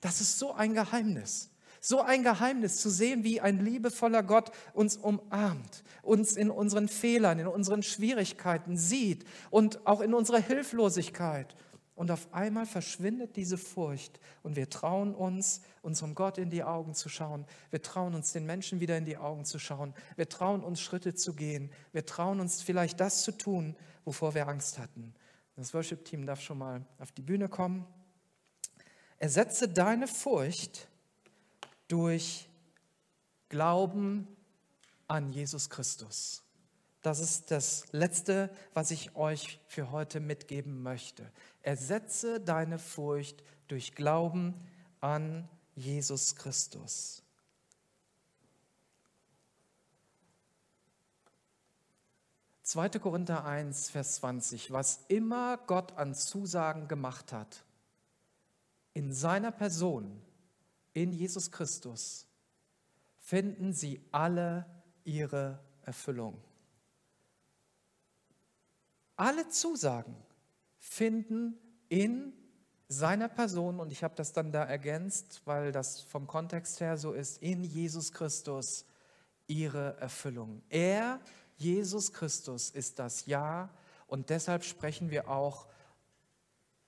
Das 0.00 0.20
ist 0.20 0.38
so 0.38 0.52
ein 0.52 0.74
Geheimnis. 0.74 1.50
So 1.86 2.00
ein 2.00 2.22
Geheimnis 2.22 2.78
zu 2.78 2.88
sehen, 2.88 3.24
wie 3.24 3.42
ein 3.42 3.62
liebevoller 3.62 4.22
Gott 4.22 4.52
uns 4.72 4.96
umarmt, 4.96 5.84
uns 6.00 6.34
in 6.34 6.50
unseren 6.50 6.88
Fehlern, 6.88 7.38
in 7.38 7.46
unseren 7.46 7.82
Schwierigkeiten 7.82 8.78
sieht 8.78 9.26
und 9.50 9.86
auch 9.86 10.00
in 10.00 10.14
unserer 10.14 10.38
Hilflosigkeit. 10.38 11.54
Und 11.94 12.10
auf 12.10 12.32
einmal 12.32 12.64
verschwindet 12.64 13.36
diese 13.36 13.58
Furcht 13.58 14.18
und 14.42 14.56
wir 14.56 14.70
trauen 14.70 15.14
uns, 15.14 15.60
unserem 15.82 16.14
Gott 16.14 16.38
in 16.38 16.48
die 16.48 16.64
Augen 16.64 16.94
zu 16.94 17.10
schauen. 17.10 17.44
Wir 17.68 17.82
trauen 17.82 18.14
uns, 18.14 18.32
den 18.32 18.46
Menschen 18.46 18.80
wieder 18.80 18.96
in 18.96 19.04
die 19.04 19.18
Augen 19.18 19.44
zu 19.44 19.58
schauen. 19.58 19.92
Wir 20.16 20.30
trauen 20.30 20.64
uns, 20.64 20.80
Schritte 20.80 21.12
zu 21.12 21.34
gehen. 21.34 21.70
Wir 21.92 22.06
trauen 22.06 22.40
uns 22.40 22.62
vielleicht 22.62 22.98
das 22.98 23.24
zu 23.24 23.32
tun, 23.32 23.76
wovor 24.06 24.34
wir 24.34 24.48
Angst 24.48 24.78
hatten. 24.78 25.12
Das 25.54 25.74
Worship-Team 25.74 26.24
darf 26.24 26.40
schon 26.40 26.56
mal 26.56 26.86
auf 26.98 27.12
die 27.12 27.20
Bühne 27.20 27.50
kommen. 27.50 27.86
Ersetze 29.18 29.68
deine 29.68 30.08
Furcht 30.08 30.88
durch 31.88 32.48
Glauben 33.48 34.26
an 35.06 35.30
Jesus 35.30 35.70
Christus. 35.70 36.42
Das 37.02 37.20
ist 37.20 37.50
das 37.50 37.84
Letzte, 37.92 38.50
was 38.72 38.90
ich 38.90 39.14
euch 39.14 39.60
für 39.66 39.90
heute 39.90 40.20
mitgeben 40.20 40.82
möchte. 40.82 41.30
Ersetze 41.62 42.40
deine 42.40 42.78
Furcht 42.78 43.44
durch 43.68 43.94
Glauben 43.94 44.54
an 45.00 45.48
Jesus 45.74 46.34
Christus. 46.36 47.22
2. 52.62 52.88
Korinther 52.98 53.44
1, 53.44 53.90
Vers 53.90 54.16
20, 54.16 54.72
was 54.72 55.04
immer 55.08 55.58
Gott 55.58 55.92
an 55.98 56.14
Zusagen 56.14 56.88
gemacht 56.88 57.30
hat, 57.32 57.62
in 58.94 59.12
seiner 59.12 59.52
Person, 59.52 60.22
in 60.94 61.12
Jesus 61.12 61.50
Christus, 61.50 62.26
finden 63.18 63.72
sie 63.72 64.00
alle 64.12 64.64
ihre 65.04 65.60
Erfüllung. 65.82 66.42
Alle 69.16 69.48
Zusagen 69.48 70.16
finden 70.78 71.58
in 71.88 72.32
seiner 72.88 73.28
Person, 73.28 73.80
und 73.80 73.92
ich 73.92 74.04
habe 74.04 74.14
das 74.14 74.32
dann 74.32 74.52
da 74.52 74.64
ergänzt, 74.64 75.42
weil 75.44 75.72
das 75.72 76.00
vom 76.00 76.26
Kontext 76.26 76.80
her 76.80 76.96
so 76.96 77.12
ist, 77.12 77.42
in 77.42 77.64
Jesus 77.64 78.12
Christus 78.12 78.84
ihre 79.46 79.96
Erfüllung. 79.98 80.62
Er, 80.68 81.20
Jesus 81.56 82.12
Christus, 82.12 82.70
ist 82.70 82.98
das 82.98 83.26
Ja 83.26 83.70
und 84.06 84.30
deshalb 84.30 84.64
sprechen 84.64 85.10
wir 85.10 85.28
auch 85.28 85.66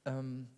ähm, 0.05 0.49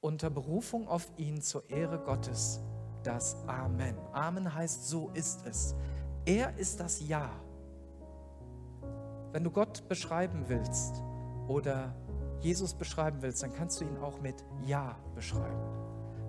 unter 0.00 0.30
Berufung 0.30 0.88
auf 0.88 1.06
ihn 1.16 1.42
zur 1.42 1.68
Ehre 1.70 1.98
Gottes 1.98 2.60
das 3.08 3.36
Amen. 3.46 3.96
Amen 4.12 4.54
heißt, 4.54 4.86
so 4.86 5.08
ist 5.14 5.46
es. 5.46 5.74
Er 6.26 6.54
ist 6.58 6.78
das 6.78 7.00
Ja. 7.08 7.30
Wenn 9.32 9.44
du 9.44 9.50
Gott 9.50 9.88
beschreiben 9.88 10.44
willst 10.48 11.02
oder 11.46 11.94
Jesus 12.40 12.74
beschreiben 12.74 13.22
willst, 13.22 13.42
dann 13.42 13.54
kannst 13.54 13.80
du 13.80 13.86
ihn 13.86 13.96
auch 13.96 14.20
mit 14.20 14.44
Ja 14.66 14.94
beschreiben. 15.14 15.58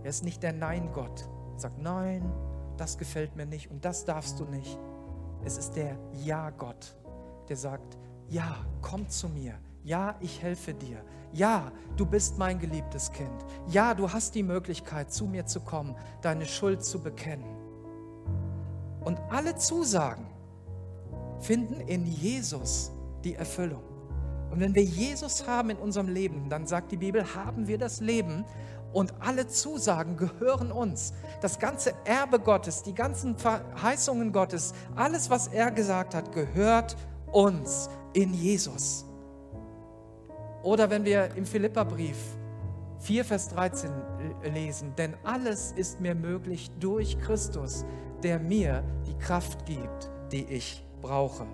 Er 0.03 0.09
ist 0.09 0.23
nicht 0.23 0.41
der 0.41 0.53
Nein-Gott. 0.53 1.27
Sagt, 1.57 1.82
nein, 1.82 2.32
das 2.77 2.97
gefällt 2.97 3.36
mir 3.36 3.45
nicht 3.45 3.69
und 3.69 3.84
das 3.84 4.05
darfst 4.05 4.39
du 4.39 4.45
nicht. 4.45 4.80
Es 5.43 5.57
ist 5.57 5.75
der 5.75 5.97
Ja-Gott, 6.13 6.95
der 7.49 7.57
sagt, 7.57 7.97
ja, 8.30 8.55
komm 8.82 9.09
zu 9.09 9.27
mir. 9.27 9.55
Ja, 9.89 10.13
ich 10.19 10.43
helfe 10.43 10.75
dir. 10.75 11.03
Ja, 11.33 11.71
du 11.97 12.05
bist 12.05 12.37
mein 12.37 12.59
geliebtes 12.59 13.11
Kind. 13.11 13.43
Ja, 13.69 13.95
du 13.95 14.13
hast 14.13 14.35
die 14.35 14.43
Möglichkeit, 14.43 15.11
zu 15.11 15.25
mir 15.25 15.47
zu 15.47 15.61
kommen, 15.61 15.95
deine 16.21 16.45
Schuld 16.45 16.85
zu 16.85 16.99
bekennen. 16.99 17.57
Und 19.03 19.19
alle 19.31 19.55
Zusagen 19.55 20.27
finden 21.39 21.81
in 21.81 22.05
Jesus 22.05 22.91
die 23.23 23.33
Erfüllung. 23.33 23.81
Und 24.51 24.59
wenn 24.59 24.75
wir 24.75 24.83
Jesus 24.83 25.47
haben 25.47 25.71
in 25.71 25.77
unserem 25.77 26.09
Leben, 26.09 26.49
dann 26.49 26.67
sagt 26.67 26.91
die 26.91 26.97
Bibel, 26.97 27.25
haben 27.33 27.67
wir 27.67 27.79
das 27.79 27.99
Leben 27.99 28.45
und 28.93 29.11
alle 29.19 29.47
Zusagen 29.47 30.17
gehören 30.17 30.71
uns. 30.71 31.13
Das 31.41 31.57
ganze 31.57 31.95
Erbe 32.05 32.37
Gottes, 32.39 32.83
die 32.83 32.93
ganzen 32.93 33.35
Verheißungen 33.39 34.33
Gottes, 34.33 34.75
alles, 34.95 35.31
was 35.31 35.47
er 35.47 35.71
gesagt 35.71 36.13
hat, 36.13 36.31
gehört 36.31 36.95
uns 37.31 37.89
in 38.13 38.35
Jesus. 38.35 39.09
Oder 40.64 40.89
wenn 40.89 41.05
wir 41.05 41.36
im 41.36 41.45
Philipperbrief 41.45 42.18
4, 42.99 43.24
Vers 43.26 43.49
13 43.49 43.91
lesen, 44.53 44.93
denn 44.97 45.16
alles 45.24 45.72
ist 45.72 46.01
mir 46.01 46.16
möglich 46.16 46.70
durch 46.80 47.18
Christus, 47.20 47.86
der 48.24 48.39
mir 48.39 48.84
die 49.07 49.18
Kraft 49.18 49.66
gibt, 49.66 50.12
die 50.32 50.43
ich 50.45 50.86
brauche. 51.01 51.45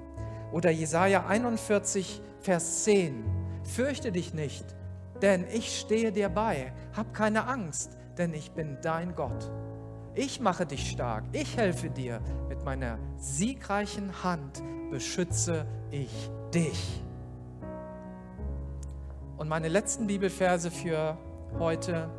Oder 0.51 0.71
Jesaja 0.71 1.25
41, 1.27 2.21
Vers 2.41 2.83
10. 2.83 3.23
Fürchte 3.63 4.11
dich 4.11 4.33
nicht, 4.33 4.65
denn 5.21 5.45
ich 5.51 5.79
stehe 5.79 6.11
dir 6.11 6.29
bei. 6.29 6.73
Hab 6.95 7.13
keine 7.13 7.47
Angst, 7.47 7.97
denn 8.17 8.33
ich 8.33 8.51
bin 8.51 8.77
dein 8.81 9.15
Gott. 9.15 9.51
Ich 10.15 10.39
mache 10.39 10.65
dich 10.65 10.89
stark, 10.89 11.25
ich 11.33 11.57
helfe 11.57 11.89
dir. 11.89 12.21
Mit 12.47 12.63
meiner 12.63 12.97
siegreichen 13.17 14.23
Hand 14.23 14.63
beschütze 14.89 15.65
ich 15.91 16.31
dich. 16.53 17.04
Und 19.37 19.49
meine 19.49 19.67
letzten 19.67 20.07
Bibelverse 20.07 20.71
für 20.71 21.17
heute. 21.59 22.09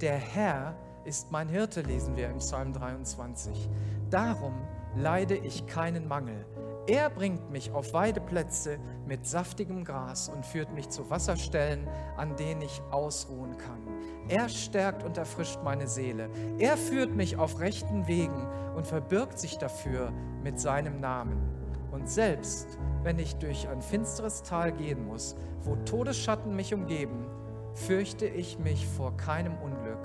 Der 0.00 0.16
Herr 0.16 0.76
ist 1.04 1.32
mein 1.32 1.48
Hirte, 1.48 1.82
lesen 1.82 2.16
wir 2.16 2.30
im 2.30 2.38
Psalm 2.38 2.72
23. 2.72 3.68
Darum 4.08 4.54
leide 4.96 5.36
ich 5.36 5.66
keinen 5.66 6.06
Mangel. 6.06 6.46
Er 6.86 7.10
bringt 7.10 7.50
mich 7.50 7.72
auf 7.72 7.92
Weideplätze 7.92 8.78
mit 9.06 9.26
saftigem 9.26 9.84
Gras 9.84 10.28
und 10.28 10.46
führt 10.46 10.72
mich 10.72 10.88
zu 10.88 11.10
Wasserstellen, 11.10 11.86
an 12.16 12.36
denen 12.36 12.62
ich 12.62 12.80
ausruhen 12.90 13.58
kann. 13.58 13.80
Er 14.28 14.48
stärkt 14.48 15.02
und 15.02 15.18
erfrischt 15.18 15.58
meine 15.62 15.88
Seele. 15.88 16.30
Er 16.58 16.76
führt 16.76 17.14
mich 17.14 17.36
auf 17.36 17.60
rechten 17.60 18.06
Wegen 18.06 18.46
und 18.76 18.86
verbirgt 18.86 19.38
sich 19.38 19.58
dafür 19.58 20.12
mit 20.42 20.58
seinem 20.58 21.00
Namen. 21.00 21.59
Und 21.90 22.08
selbst 22.08 22.78
wenn 23.02 23.18
ich 23.18 23.36
durch 23.36 23.68
ein 23.68 23.82
finsteres 23.82 24.42
Tal 24.42 24.72
gehen 24.72 25.06
muss, 25.06 25.36
wo 25.62 25.76
Todesschatten 25.76 26.54
mich 26.54 26.72
umgeben, 26.74 27.26
fürchte 27.74 28.26
ich 28.26 28.58
mich 28.58 28.86
vor 28.86 29.16
keinem 29.16 29.56
Unglück. 29.58 29.98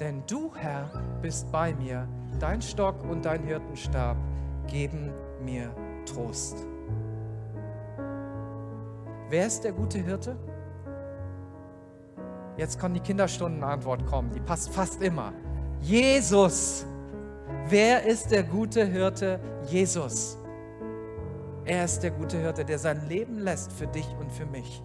Denn 0.00 0.22
du, 0.26 0.52
Herr, 0.54 0.90
bist 1.20 1.50
bei 1.52 1.74
mir, 1.74 2.08
dein 2.38 2.62
Stock 2.62 3.04
und 3.08 3.24
dein 3.24 3.42
Hirtenstab 3.42 4.16
geben 4.66 5.12
mir 5.44 5.74
Trost. 6.06 6.66
Wer 9.28 9.46
ist 9.46 9.62
der 9.62 9.72
gute 9.72 9.98
Hirte? 9.98 10.36
Jetzt 12.56 12.78
kann 12.78 12.94
die 12.94 13.00
Kinderstundenantwort 13.00 14.06
kommen, 14.06 14.30
die 14.32 14.40
passt 14.40 14.70
fast 14.70 15.02
immer. 15.02 15.32
Jesus. 15.80 16.84
Wer 17.68 18.04
ist 18.04 18.30
der 18.30 18.42
gute 18.42 18.84
Hirte? 18.84 19.38
Jesus. 19.66 20.39
Er 21.64 21.84
ist 21.84 22.00
der 22.00 22.10
gute 22.10 22.38
Hirte, 22.38 22.64
der 22.64 22.78
sein 22.78 23.08
Leben 23.08 23.38
lässt 23.38 23.72
für 23.72 23.86
dich 23.86 24.06
und 24.18 24.32
für 24.32 24.46
mich. 24.46 24.82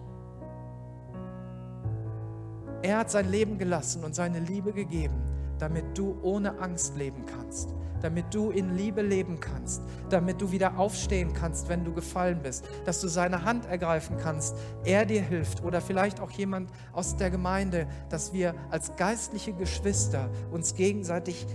Er 2.82 2.98
hat 2.98 3.10
sein 3.10 3.30
Leben 3.30 3.58
gelassen 3.58 4.04
und 4.04 4.14
seine 4.14 4.38
Liebe 4.38 4.72
gegeben, 4.72 5.22
damit 5.58 5.98
du 5.98 6.18
ohne 6.22 6.60
Angst 6.60 6.96
leben 6.96 7.24
kannst, 7.26 7.74
damit 8.02 8.32
du 8.32 8.50
in 8.50 8.76
Liebe 8.76 9.00
leben 9.00 9.40
kannst, 9.40 9.82
damit 10.10 10.40
du 10.40 10.52
wieder 10.52 10.78
aufstehen 10.78 11.32
kannst, 11.32 11.68
wenn 11.68 11.84
du 11.84 11.92
gefallen 11.92 12.40
bist, 12.42 12.64
dass 12.84 13.00
du 13.00 13.08
seine 13.08 13.44
Hand 13.44 13.66
ergreifen 13.66 14.18
kannst, 14.18 14.56
er 14.84 15.06
dir 15.06 15.22
hilft 15.22 15.64
oder 15.64 15.80
vielleicht 15.80 16.20
auch 16.20 16.30
jemand 16.30 16.70
aus 16.92 17.16
der 17.16 17.30
Gemeinde, 17.30 17.88
dass 18.10 18.32
wir 18.32 18.54
als 18.70 18.94
geistliche 18.96 19.54
Geschwister 19.54 20.30
uns 20.52 20.74
gegenseitig 20.74 21.46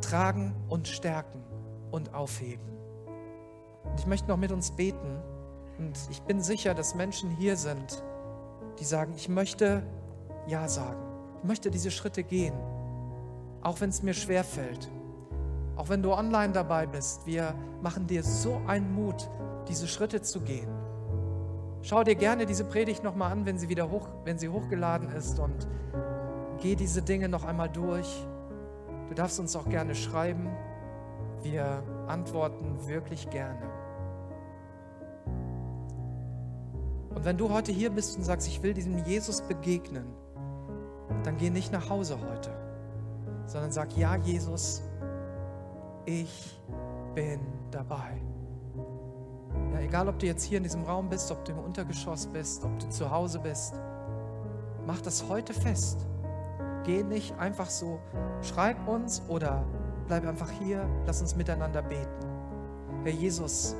tragen 0.00 0.54
und 0.68 0.88
stärken 0.88 1.42
und 1.90 2.14
aufheben. 2.14 2.79
Und 3.90 3.98
ich 3.98 4.06
möchte 4.06 4.28
noch 4.28 4.36
mit 4.36 4.52
uns 4.52 4.70
beten 4.70 5.20
und 5.78 5.98
ich 6.10 6.22
bin 6.22 6.40
sicher, 6.42 6.74
dass 6.74 6.94
Menschen 6.94 7.30
hier 7.30 7.56
sind, 7.56 8.02
die 8.78 8.84
sagen, 8.84 9.12
ich 9.16 9.28
möchte 9.28 9.82
Ja 10.46 10.68
sagen, 10.68 11.00
ich 11.38 11.48
möchte 11.48 11.70
diese 11.70 11.90
Schritte 11.90 12.22
gehen, 12.22 12.54
auch 13.62 13.80
wenn 13.80 13.90
es 13.90 14.02
mir 14.02 14.14
schwer 14.14 14.44
fällt. 14.44 14.88
Auch 15.76 15.88
wenn 15.88 16.02
du 16.02 16.12
online 16.12 16.52
dabei 16.52 16.86
bist, 16.86 17.26
wir 17.26 17.54
machen 17.80 18.06
dir 18.06 18.22
so 18.22 18.60
einen 18.66 18.94
Mut, 18.94 19.30
diese 19.68 19.88
Schritte 19.88 20.20
zu 20.20 20.40
gehen. 20.40 20.68
Schau 21.82 22.04
dir 22.04 22.14
gerne 22.14 22.44
diese 22.44 22.64
Predigt 22.64 23.02
nochmal 23.02 23.32
an, 23.32 23.46
wenn 23.46 23.58
sie 23.58 23.70
wieder 23.70 23.90
hoch, 23.90 24.06
wenn 24.24 24.38
sie 24.38 24.50
hochgeladen 24.50 25.10
ist 25.12 25.38
und 25.38 25.66
geh 26.58 26.74
diese 26.76 27.00
Dinge 27.00 27.30
noch 27.30 27.44
einmal 27.44 27.70
durch. 27.70 28.26
Du 29.08 29.14
darfst 29.14 29.40
uns 29.40 29.56
auch 29.56 29.68
gerne 29.68 29.94
schreiben. 29.94 30.50
Wir 31.42 31.82
antworten 32.06 32.86
wirklich 32.86 33.30
gerne. 33.30 33.79
Und 37.14 37.24
wenn 37.24 37.36
du 37.36 37.50
heute 37.50 37.72
hier 37.72 37.90
bist 37.90 38.16
und 38.16 38.24
sagst, 38.24 38.46
ich 38.46 38.62
will 38.62 38.72
diesem 38.72 39.04
Jesus 39.04 39.42
begegnen, 39.42 40.06
dann 41.24 41.36
geh 41.36 41.50
nicht 41.50 41.72
nach 41.72 41.90
Hause 41.90 42.18
heute, 42.20 42.50
sondern 43.46 43.72
sag, 43.72 43.96
ja 43.96 44.16
Jesus, 44.16 44.82
ich 46.06 46.58
bin 47.14 47.40
dabei. 47.70 48.20
Ja, 49.72 49.80
egal, 49.80 50.08
ob 50.08 50.18
du 50.18 50.26
jetzt 50.26 50.44
hier 50.44 50.58
in 50.58 50.62
diesem 50.62 50.84
Raum 50.84 51.08
bist, 51.08 51.30
ob 51.30 51.44
du 51.44 51.52
im 51.52 51.58
Untergeschoss 51.58 52.26
bist, 52.26 52.64
ob 52.64 52.78
du 52.78 52.88
zu 52.88 53.10
Hause 53.10 53.40
bist, 53.40 53.74
mach 54.86 55.00
das 55.00 55.28
heute 55.28 55.52
fest. 55.52 56.06
Geh 56.84 57.02
nicht 57.02 57.38
einfach 57.38 57.68
so, 57.68 57.98
schreib 58.40 58.88
uns 58.88 59.22
oder 59.28 59.64
bleib 60.06 60.26
einfach 60.26 60.50
hier, 60.50 60.88
lass 61.06 61.20
uns 61.20 61.36
miteinander 61.36 61.82
beten. 61.82 62.08
Herr 63.02 63.12
Jesus, 63.12 63.74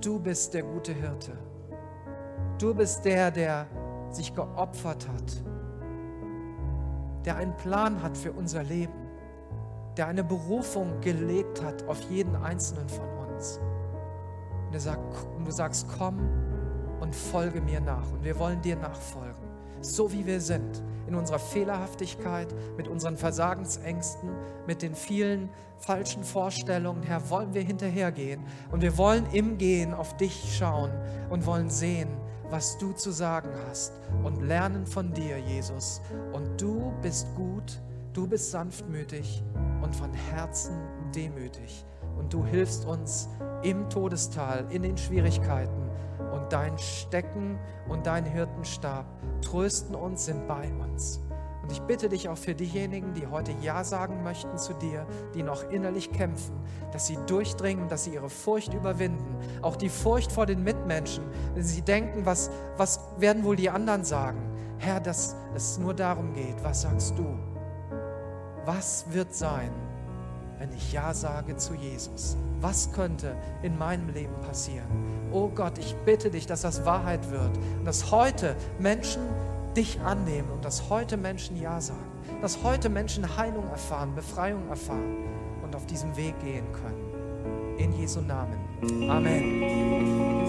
du 0.00 0.18
bist 0.18 0.52
der 0.54 0.62
gute 0.62 0.92
Hirte. 0.92 1.32
Du 2.58 2.74
bist 2.74 3.04
der, 3.04 3.30
der 3.30 3.66
sich 4.10 4.34
geopfert 4.34 5.08
hat, 5.08 5.42
der 7.24 7.36
einen 7.36 7.56
Plan 7.56 8.02
hat 8.02 8.16
für 8.16 8.32
unser 8.32 8.62
Leben 8.62 9.02
der 9.96 10.06
eine 10.06 10.24
Berufung 10.24 11.00
gelegt 11.00 11.62
hat 11.62 11.86
auf 11.86 12.00
jeden 12.10 12.34
einzelnen 12.36 12.88
von 12.88 13.08
uns. 13.28 13.60
Und, 14.70 14.80
sagt, 14.80 15.26
und 15.36 15.46
du 15.46 15.52
sagst, 15.52 15.86
komm 15.98 16.18
und 17.00 17.14
folge 17.14 17.60
mir 17.60 17.80
nach. 17.80 18.10
Und 18.10 18.24
wir 18.24 18.38
wollen 18.38 18.60
dir 18.62 18.76
nachfolgen. 18.76 19.52
so 19.84 20.12
wie 20.12 20.24
wir 20.24 20.40
sind, 20.40 20.80
in 21.08 21.16
unserer 21.16 21.40
Fehlerhaftigkeit, 21.40 22.54
mit 22.76 22.86
unseren 22.86 23.16
Versagensängsten, 23.16 24.30
mit 24.64 24.80
den 24.80 24.94
vielen 24.94 25.50
falschen 25.78 26.22
Vorstellungen, 26.22 27.02
Herr, 27.02 27.28
wollen 27.28 27.52
wir 27.52 27.62
hinterhergehen 27.62 28.44
und 28.70 28.80
wir 28.80 28.96
wollen 28.96 29.26
im 29.32 29.58
Gehen 29.58 29.92
auf 29.92 30.16
dich 30.16 30.56
schauen 30.56 30.92
und 31.30 31.44
wollen 31.46 31.68
sehen, 31.68 32.10
was 32.52 32.76
du 32.76 32.92
zu 32.92 33.10
sagen 33.10 33.48
hast 33.66 33.94
und 34.22 34.42
lernen 34.42 34.86
von 34.86 35.10
dir, 35.14 35.38
Jesus. 35.38 36.02
Und 36.34 36.60
du 36.60 36.92
bist 37.00 37.26
gut, 37.34 37.80
du 38.12 38.26
bist 38.26 38.50
sanftmütig 38.50 39.42
und 39.80 39.96
von 39.96 40.12
Herzen 40.12 40.76
demütig. 41.14 41.86
Und 42.18 42.30
du 42.30 42.44
hilfst 42.44 42.84
uns 42.84 43.30
im 43.62 43.88
Todestal, 43.88 44.66
in 44.68 44.82
den 44.82 44.98
Schwierigkeiten. 44.98 45.90
Und 46.30 46.52
dein 46.52 46.76
Stecken 46.76 47.58
und 47.88 48.06
dein 48.06 48.26
Hirtenstab 48.26 49.06
trösten 49.40 49.94
uns, 49.94 50.26
sind 50.26 50.46
bei 50.46 50.70
uns. 50.74 51.20
Und 51.62 51.70
ich 51.70 51.80
bitte 51.82 52.08
dich 52.08 52.28
auch 52.28 52.36
für 52.36 52.54
diejenigen, 52.54 53.14
die 53.14 53.26
heute 53.26 53.52
Ja 53.60 53.84
sagen 53.84 54.22
möchten 54.22 54.58
zu 54.58 54.74
dir, 54.74 55.06
die 55.34 55.42
noch 55.42 55.70
innerlich 55.70 56.10
kämpfen, 56.10 56.54
dass 56.92 57.06
sie 57.06 57.18
durchdringen, 57.26 57.88
dass 57.88 58.04
sie 58.04 58.14
ihre 58.14 58.30
Furcht 58.30 58.74
überwinden. 58.74 59.36
Auch 59.62 59.76
die 59.76 59.88
Furcht 59.88 60.32
vor 60.32 60.46
den 60.46 60.64
Mitmenschen, 60.64 61.24
wenn 61.54 61.62
sie 61.62 61.82
denken, 61.82 62.26
was, 62.26 62.50
was 62.76 63.00
werden 63.18 63.44
wohl 63.44 63.56
die 63.56 63.70
anderen 63.70 64.04
sagen? 64.04 64.40
Herr, 64.78 64.98
dass 65.00 65.36
es 65.54 65.78
nur 65.78 65.94
darum 65.94 66.32
geht, 66.32 66.56
was 66.64 66.82
sagst 66.82 67.16
du? 67.16 67.26
Was 68.64 69.06
wird 69.10 69.32
sein, 69.34 69.70
wenn 70.58 70.72
ich 70.72 70.92
Ja 70.92 71.14
sage 71.14 71.56
zu 71.56 71.74
Jesus? 71.74 72.36
Was 72.60 72.92
könnte 72.92 73.36
in 73.62 73.78
meinem 73.78 74.08
Leben 74.08 74.34
passieren? 74.40 74.86
Oh 75.32 75.48
Gott, 75.48 75.78
ich 75.78 75.94
bitte 76.04 76.30
dich, 76.30 76.46
dass 76.46 76.62
das 76.62 76.84
Wahrheit 76.84 77.30
wird 77.30 77.50
dass 77.84 78.10
heute 78.10 78.56
Menschen 78.78 79.22
dich 79.76 80.00
annehmen 80.00 80.50
und 80.50 80.64
dass 80.64 80.88
heute 80.90 81.16
Menschen 81.16 81.60
Ja 81.60 81.80
sagen, 81.80 82.12
dass 82.40 82.62
heute 82.62 82.88
Menschen 82.88 83.36
Heilung 83.36 83.68
erfahren, 83.70 84.14
Befreiung 84.14 84.68
erfahren 84.68 85.16
und 85.62 85.74
auf 85.74 85.86
diesem 85.86 86.16
Weg 86.16 86.38
gehen 86.40 86.66
können. 86.72 87.78
In 87.78 87.92
Jesu 87.92 88.20
Namen. 88.20 88.58
Amen. 89.08 90.41